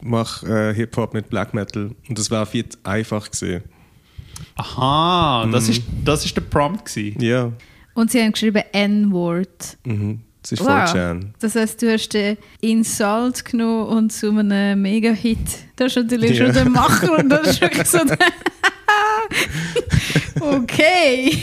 mach 0.00 0.42
äh, 0.42 0.74
Hip-Hop 0.74 1.14
mit 1.14 1.28
Black 1.28 1.54
Metal. 1.54 1.94
Und 2.08 2.18
das 2.18 2.30
war 2.30 2.46
viel 2.46 2.66
einfach 2.84 3.30
gewesen. 3.30 3.64
Aha, 4.56 5.46
das, 5.52 5.68
ist, 5.68 5.82
das 6.04 6.24
ist 6.24 6.34
der 6.36 6.40
Prompt 6.42 6.84
gewesen. 6.86 7.20
Ja, 7.20 7.52
Und 7.94 8.10
sie 8.10 8.20
haben 8.22 8.32
geschrieben 8.32 8.62
N-Wort. 8.72 9.76
mhm. 9.84 10.20
das 10.42 10.52
ist 10.52 10.60
Wow. 10.60 10.68
4chan. 10.68 11.20
Das 11.40 11.54
heisst, 11.56 11.82
du 11.82 11.92
hast 11.92 12.08
den 12.10 12.36
Insult 12.60 13.44
genommen 13.44 13.86
und 13.88 14.12
zu 14.12 14.30
einem 14.30 14.80
Mega-Hit. 14.82 15.38
Das 15.76 15.88
ist 15.88 15.96
natürlich 15.96 16.38
Ja. 16.38 16.44
schon 16.46 16.54
der 16.54 16.68
Macher 16.68 17.18
und 17.18 17.28
das 17.28 17.48
ist 17.48 17.60
wirklich 17.60 17.86
so 17.86 17.98
der 18.04 18.16
Okay, 20.40 21.38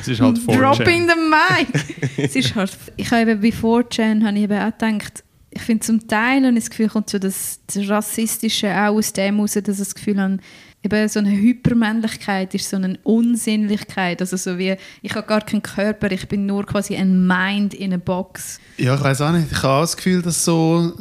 Es 0.00 0.08
ist 0.08 0.20
halt 0.20 0.38
4chan. 0.38 0.58
dropping 0.58 1.08
the 1.08 1.14
mic. 1.14 1.68
es 2.16 2.34
ist 2.36 2.54
halt, 2.54 2.76
ich 2.96 3.10
habe 3.10 3.30
eben 3.30 3.40
bei 3.40 3.48
4chan 3.48 4.24
habe 4.26 4.36
ich 4.36 4.44
eben 4.44 4.58
auch 4.58 4.72
gedacht, 4.78 5.22
ich 5.50 5.62
finde 5.62 5.84
zum 5.86 6.08
Teil 6.08 6.44
und 6.46 6.56
das 6.56 6.68
Gefühl 6.68 6.88
kommt 6.88 7.08
so 7.10 7.18
das, 7.18 7.60
das 7.68 7.88
Rassistische 7.88 8.68
auch 8.74 8.94
aus 8.96 9.12
dem 9.12 9.38
raus, 9.38 9.52
dass 9.52 9.68
ich 9.68 9.78
das 9.78 9.94
Gefühl 9.94 10.20
habe, 10.20 10.38
eben 10.84 11.08
so 11.08 11.18
eine 11.20 11.30
Hypermännlichkeit 11.30 12.54
ist 12.54 12.68
so 12.70 12.76
eine 12.76 12.98
Unsinnlichkeit, 13.02 14.20
also 14.20 14.36
so 14.36 14.58
wie, 14.58 14.76
ich 15.02 15.14
habe 15.14 15.26
gar 15.26 15.40
keinen 15.40 15.62
Körper, 15.62 16.10
ich 16.12 16.28
bin 16.28 16.46
nur 16.46 16.64
quasi 16.66 16.96
ein 16.96 17.26
Mind 17.26 17.74
in 17.74 17.92
a 17.94 17.96
Box. 17.96 18.60
Ja, 18.76 18.94
ich 18.94 19.00
weiß 19.02 19.20
auch 19.22 19.32
nicht. 19.32 19.50
Ich 19.50 19.62
habe 19.62 19.74
auch 19.74 19.80
das 19.82 19.96
Gefühl, 19.96 20.22
dass 20.22 20.44
so 20.44 20.92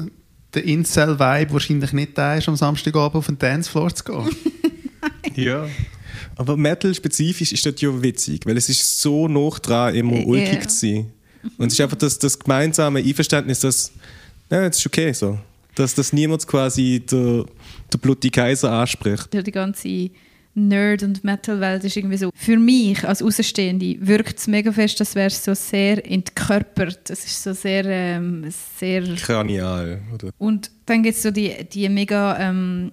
der 0.53 0.63
Incel-Vibe 0.65 1.53
wahrscheinlich 1.53 1.93
nicht 1.93 2.17
da 2.17 2.35
ist, 2.35 2.47
am 2.47 2.55
Samstagabend 2.55 3.15
auf 3.15 3.25
den 3.25 3.37
Dancefloor 3.39 3.93
zu 3.93 4.03
gehen. 4.03 4.29
Ja. 5.35 5.67
Aber 6.35 6.55
Metal 6.57 6.93
spezifisch 6.93 7.51
ist 7.51 7.65
das 7.65 7.79
ja 7.79 8.01
witzig, 8.01 8.45
weil 8.45 8.57
es 8.57 8.69
ist 8.69 9.01
so 9.01 9.27
noch 9.27 9.59
dran, 9.59 9.93
immer 9.95 10.17
Ja. 10.17 10.25
ulkig 10.25 10.69
zu 10.69 10.75
sein. 10.87 11.11
Und 11.57 11.67
es 11.67 11.73
ist 11.73 11.81
einfach 11.81 11.97
das, 11.97 12.17
das 12.19 12.37
gemeinsame 12.39 12.99
Einverständnis, 12.99 13.59
dass, 13.59 13.91
ja, 14.49 14.65
es 14.65 14.77
ist 14.77 14.85
okay 14.85 15.11
so. 15.13 15.37
Dass, 15.75 15.93
dass 15.95 16.13
niemand 16.13 16.45
quasi 16.47 17.03
der, 17.09 17.45
der 17.93 17.99
blutige 17.99 18.41
Kaiser 18.41 18.71
anspricht. 18.71 19.33
Ja, 19.33 19.41
die 19.41 19.51
ganze 19.51 20.09
Nerd- 20.55 21.03
und 21.03 21.23
Metal-Welt 21.23 21.83
ist 21.83 21.97
irgendwie 21.97 22.17
so, 22.17 22.29
für 22.35 22.57
mich 22.57 23.07
als 23.07 23.23
Außenstehende 23.23 23.97
wirkt 24.01 24.37
es 24.37 24.47
mega 24.47 24.71
fest, 24.71 24.99
als 24.99 25.15
wäre 25.15 25.27
es 25.27 25.43
so 25.43 25.53
sehr 25.53 26.05
entkörpert. 26.09 27.09
Es 27.09 27.25
ist 27.25 27.41
so 27.41 27.53
sehr, 27.53 27.85
ähm, 27.85 28.45
sehr... 28.77 29.01
Kranial. 29.15 30.01
Oder? 30.13 30.29
Und 30.37 30.69
dann 30.85 31.01
gibt 31.01 31.15
es 31.15 31.23
so 31.23 31.31
die, 31.31 31.51
die 31.71 31.89
mega 31.89 32.37
ähm, 32.39 32.91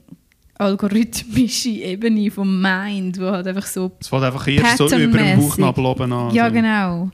algorithmische 0.55 1.69
Ebene 1.69 2.31
vom 2.31 2.63
Mind, 2.63 3.21
wo 3.21 3.27
halt 3.27 3.47
einfach 3.47 3.67
so... 3.67 3.93
Es 4.01 4.09
fällt 4.09 4.23
einfach 4.23 4.47
erst 4.47 4.79
so 4.79 4.87
über 4.97 5.19
dem. 5.19 5.39
Bauchnabel 5.41 5.85
oben 5.85 6.13
an. 6.13 6.35
Ja, 6.35 6.49
so. 6.49 6.55
genau. 6.55 7.11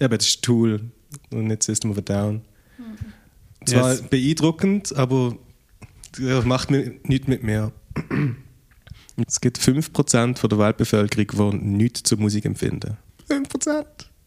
Eben, 0.00 0.16
das 0.16 0.28
ist 0.28 0.42
Tool 0.42 0.80
und 1.30 1.46
nicht 1.46 1.62
System 1.62 1.90
of 1.90 1.98
a 1.98 2.00
Down. 2.00 2.40
Zwar 3.66 3.92
Yes. 3.92 4.02
beeindruckend, 4.02 4.94
aber 4.96 5.36
das 6.18 6.44
macht 6.44 6.70
mir 6.70 6.94
nichts 7.04 7.26
mit 7.28 7.42
mir. 7.42 7.72
Es 9.26 9.40
gibt 9.40 9.58
5% 9.58 10.38
von 10.38 10.50
der 10.50 10.58
Weltbevölkerung, 10.58 11.60
die 11.60 11.66
nichts 11.84 12.02
zur 12.02 12.18
Musik 12.18 12.44
empfinden. 12.44 12.96
5%? 13.28 13.84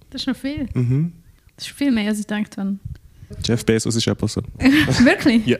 Das 0.09 0.21
ist 0.21 0.27
noch 0.27 0.35
viel. 0.35 0.67
Mhm. 0.73 1.13
Das 1.55 1.67
ist 1.67 1.73
viel 1.75 1.91
mehr, 1.91 2.07
als 2.09 2.19
ich 2.19 2.27
gedacht 2.27 2.57
habe. 2.57 2.77
Jeff 3.43 3.65
Bezos 3.65 3.95
ist 3.95 4.07
einfach 4.07 4.29
so. 4.29 4.41
Wirklich? 4.59 5.45
Ja. 5.45 5.57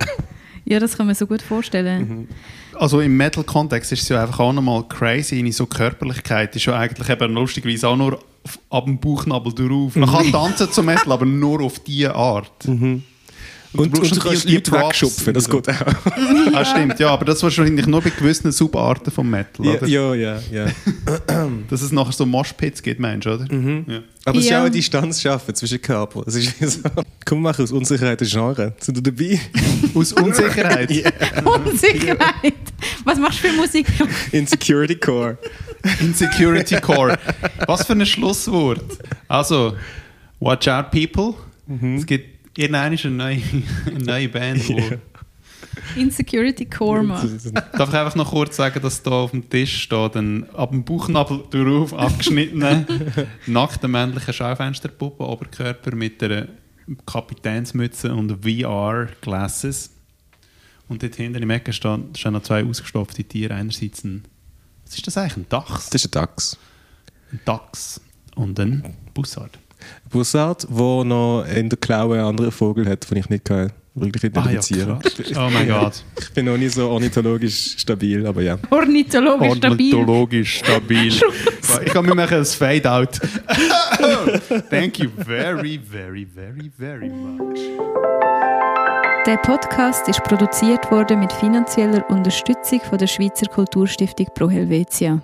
Ja, 0.63 0.80
das 0.80 0.97
kann 0.97 1.05
man 1.05 1.15
so 1.15 1.25
gut 1.28 1.41
vorstellen. 1.41 2.07
Mhm. 2.07 2.28
Also 2.73 2.99
im 3.01 3.15
Metal-Kontext 3.17 3.91
ist 3.93 4.01
es 4.03 4.09
ja 4.09 4.21
einfach 4.21 4.39
auch 4.39 4.53
nochmal 4.53 4.86
crazy. 4.88 5.39
In 5.39 5.51
so 5.51 5.65
Körperlichkeit 5.65 6.55
ist 6.55 6.65
ja 6.65 6.78
eigentlich 6.78 7.09
eben 7.09 7.34
lustigerweise 7.34 7.88
auch 7.88 7.95
nur 7.95 8.19
auf- 8.43 8.59
ab 8.69 8.86
dem 8.86 8.99
Bauchnabel 8.99 9.53
drauf. 9.53 9.95
Man 9.95 10.09
kann 10.09 10.32
tanzen 10.32 10.71
zum 10.71 10.86
Metal, 10.86 11.11
aber 11.11 11.25
nur 11.25 11.61
auf 11.61 11.80
diese 11.80 12.13
Art. 12.15 12.51
Und, 13.78 13.97
du 13.97 14.01
und, 14.01 14.19
kannst 14.19 14.47
die 14.49 14.55
wegschupfen, 14.57 15.34
das 15.34 15.49
geht 15.49 15.69
auch. 15.69 15.75
Ah, 16.53 16.65
stimmt, 16.65 16.99
ja, 16.99 17.09
aber 17.09 17.25
das 17.25 17.43
wahrscheinlich 17.43 17.86
nur 17.88 18.01
bei 18.01 18.09
gewissen 18.09 18.51
Subarten 18.51 19.11
vom 19.11 19.30
Metal, 19.30 19.65
Ja, 19.65 19.73
oder? 19.73 19.88
ja, 19.88 20.13
ja. 20.15 20.39
ja. 20.51 20.65
Dass 21.69 21.82
es 21.82 21.91
nachher 21.91 22.11
so 22.13 22.25
Moshpits 22.25 22.82
gibt, 22.82 22.99
meinst 22.99 23.25
du, 23.25 23.32
oder? 23.36 23.45
Ja. 23.51 23.99
Aber 24.25 24.38
es 24.38 24.43
ist 24.45 24.49
Ja. 24.49 24.59
auch 24.59 24.61
eine 24.63 24.71
Distanz 24.71 25.21
schaffen 25.21 25.53
zwischen 25.55 25.82
Körper. 25.82 26.23
Es 26.28 26.36
ist 26.36 26.59
so, 26.59 26.80
komm, 27.25 27.41
mach 27.41 27.59
aus 27.59 27.71
Unsicherheit 27.71 28.21
ein 28.21 28.28
Genre. 28.28 28.73
Sind 28.80 28.97
du 28.97 29.01
dabei? 29.01 29.39
Aus 29.93 30.13
Unsicherheit. 30.13 30.91
Unsicherheit. 31.45 32.53
Was 33.03 33.17
machst 33.19 33.43
du 33.43 33.47
für 33.49 33.55
Musik? 33.55 33.88
Insecurity 34.32 34.95
Core. 34.95 35.38
Insecurity 36.01 36.75
Core. 36.82 37.17
Was 37.67 37.86
für 37.86 37.93
ein 37.93 38.05
Schlusswort. 38.05 38.82
Also, 39.28 39.75
watch 40.39 40.67
out, 40.67 40.91
people. 40.91 41.34
Es 41.97 42.05
gibt 42.05 42.36
irgendwann 42.57 42.97
eine 42.97 43.11
neue, 43.11 43.41
eine 43.85 44.03
neue 44.03 44.29
Band, 44.29 44.67
wo... 44.69 44.79
Insecurity 45.95 46.65
Core, 46.65 47.03
Mann. 47.03 47.39
Darf 47.73 47.89
ich 47.89 47.95
einfach 47.95 48.15
noch 48.15 48.31
kurz 48.31 48.55
sagen, 48.55 48.81
dass 48.81 49.01
da 49.01 49.11
auf 49.11 49.31
dem 49.31 49.49
Tisch 49.49 49.83
steht 49.83 50.15
ein 50.15 50.49
ab 50.51 50.71
dem 50.71 50.83
Bauchnabel 50.83 51.43
darauf 51.49 51.93
abgeschnittene, 51.93 52.85
nackte 53.47 53.87
männliche 53.87 54.33
Schaufensterpuppe, 54.33 55.23
Oberkörper 55.23 55.95
mit 55.95 56.21
einer 56.23 56.47
Kapitänsmütze 57.05 58.13
und 58.13 58.43
VR-Glasses. 58.43 59.91
Und 60.87 61.03
dort 61.03 61.15
hinten 61.15 61.43
im 61.43 61.49
Ecke 61.49 61.73
stehen, 61.73 62.13
stehen 62.15 62.33
noch 62.33 62.43
zwei 62.43 62.63
ausgestopfte 62.63 63.23
Tiere. 63.23 63.53
Einerseits 63.55 64.03
ein, 64.03 64.23
was 64.85 64.95
ist 64.95 65.05
das 65.05 65.17
eigentlich? 65.17 65.37
Ein 65.37 65.49
Dachs, 65.49 65.89
Das 65.89 66.01
ist 66.03 66.07
ein 66.07 66.11
Dachs. 66.21 66.57
ein 67.31 67.39
Dachs 67.45 68.01
und 68.35 68.59
ein 68.59 68.95
Bussard. 69.13 69.57
Bussard, 70.09 70.67
der 70.69 71.03
noch 71.03 71.45
in 71.53 71.69
der 71.69 71.78
Klaue 71.78 72.17
einen 72.17 72.25
anderen 72.25 72.51
Vogel 72.51 72.88
hat, 72.88 73.09
den 73.09 73.17
ich 73.17 73.30
nicht 73.30 73.45
kann 73.45 73.71
wirklich 73.99 74.23
identifizieren 74.25 74.99
krass. 74.99 75.32
Oh 75.36 75.49
mein 75.51 75.67
Gott. 75.67 76.03
Ich 76.19 76.32
bin 76.32 76.45
noch 76.45 76.57
nicht 76.57 76.73
so 76.73 76.89
ornithologisch 76.89 77.78
stabil, 77.78 78.25
aber 78.25 78.41
ja. 78.41 78.57
Ornithologisch 78.69 79.57
stabil. 79.57 79.93
Ornithologisch 79.93 80.57
stabil. 80.59 81.13
ich 81.86 81.93
kann 81.93 82.05
mir 82.05 82.15
machen 82.15 82.38
ein 82.38 82.45
Fade-out. 82.45 83.19
Thank 84.69 84.99
you 84.99 85.09
very, 85.17 85.80
very, 85.80 86.25
very, 86.25 86.71
very 86.78 87.09
much. 87.09 87.59
Der 89.25 89.38
Podcast 89.38 90.07
ist 90.07 90.23
produziert 90.23 90.89
worden 90.89 91.19
mit 91.19 91.34
finanzieller 91.34 92.09
Unterstützung 92.09 92.80
von 92.82 92.97
der 92.97 93.07
Schweizer 93.07 93.47
Kulturstiftung 93.47 94.28
Pro 94.34 94.49
Helvetia. 94.49 95.21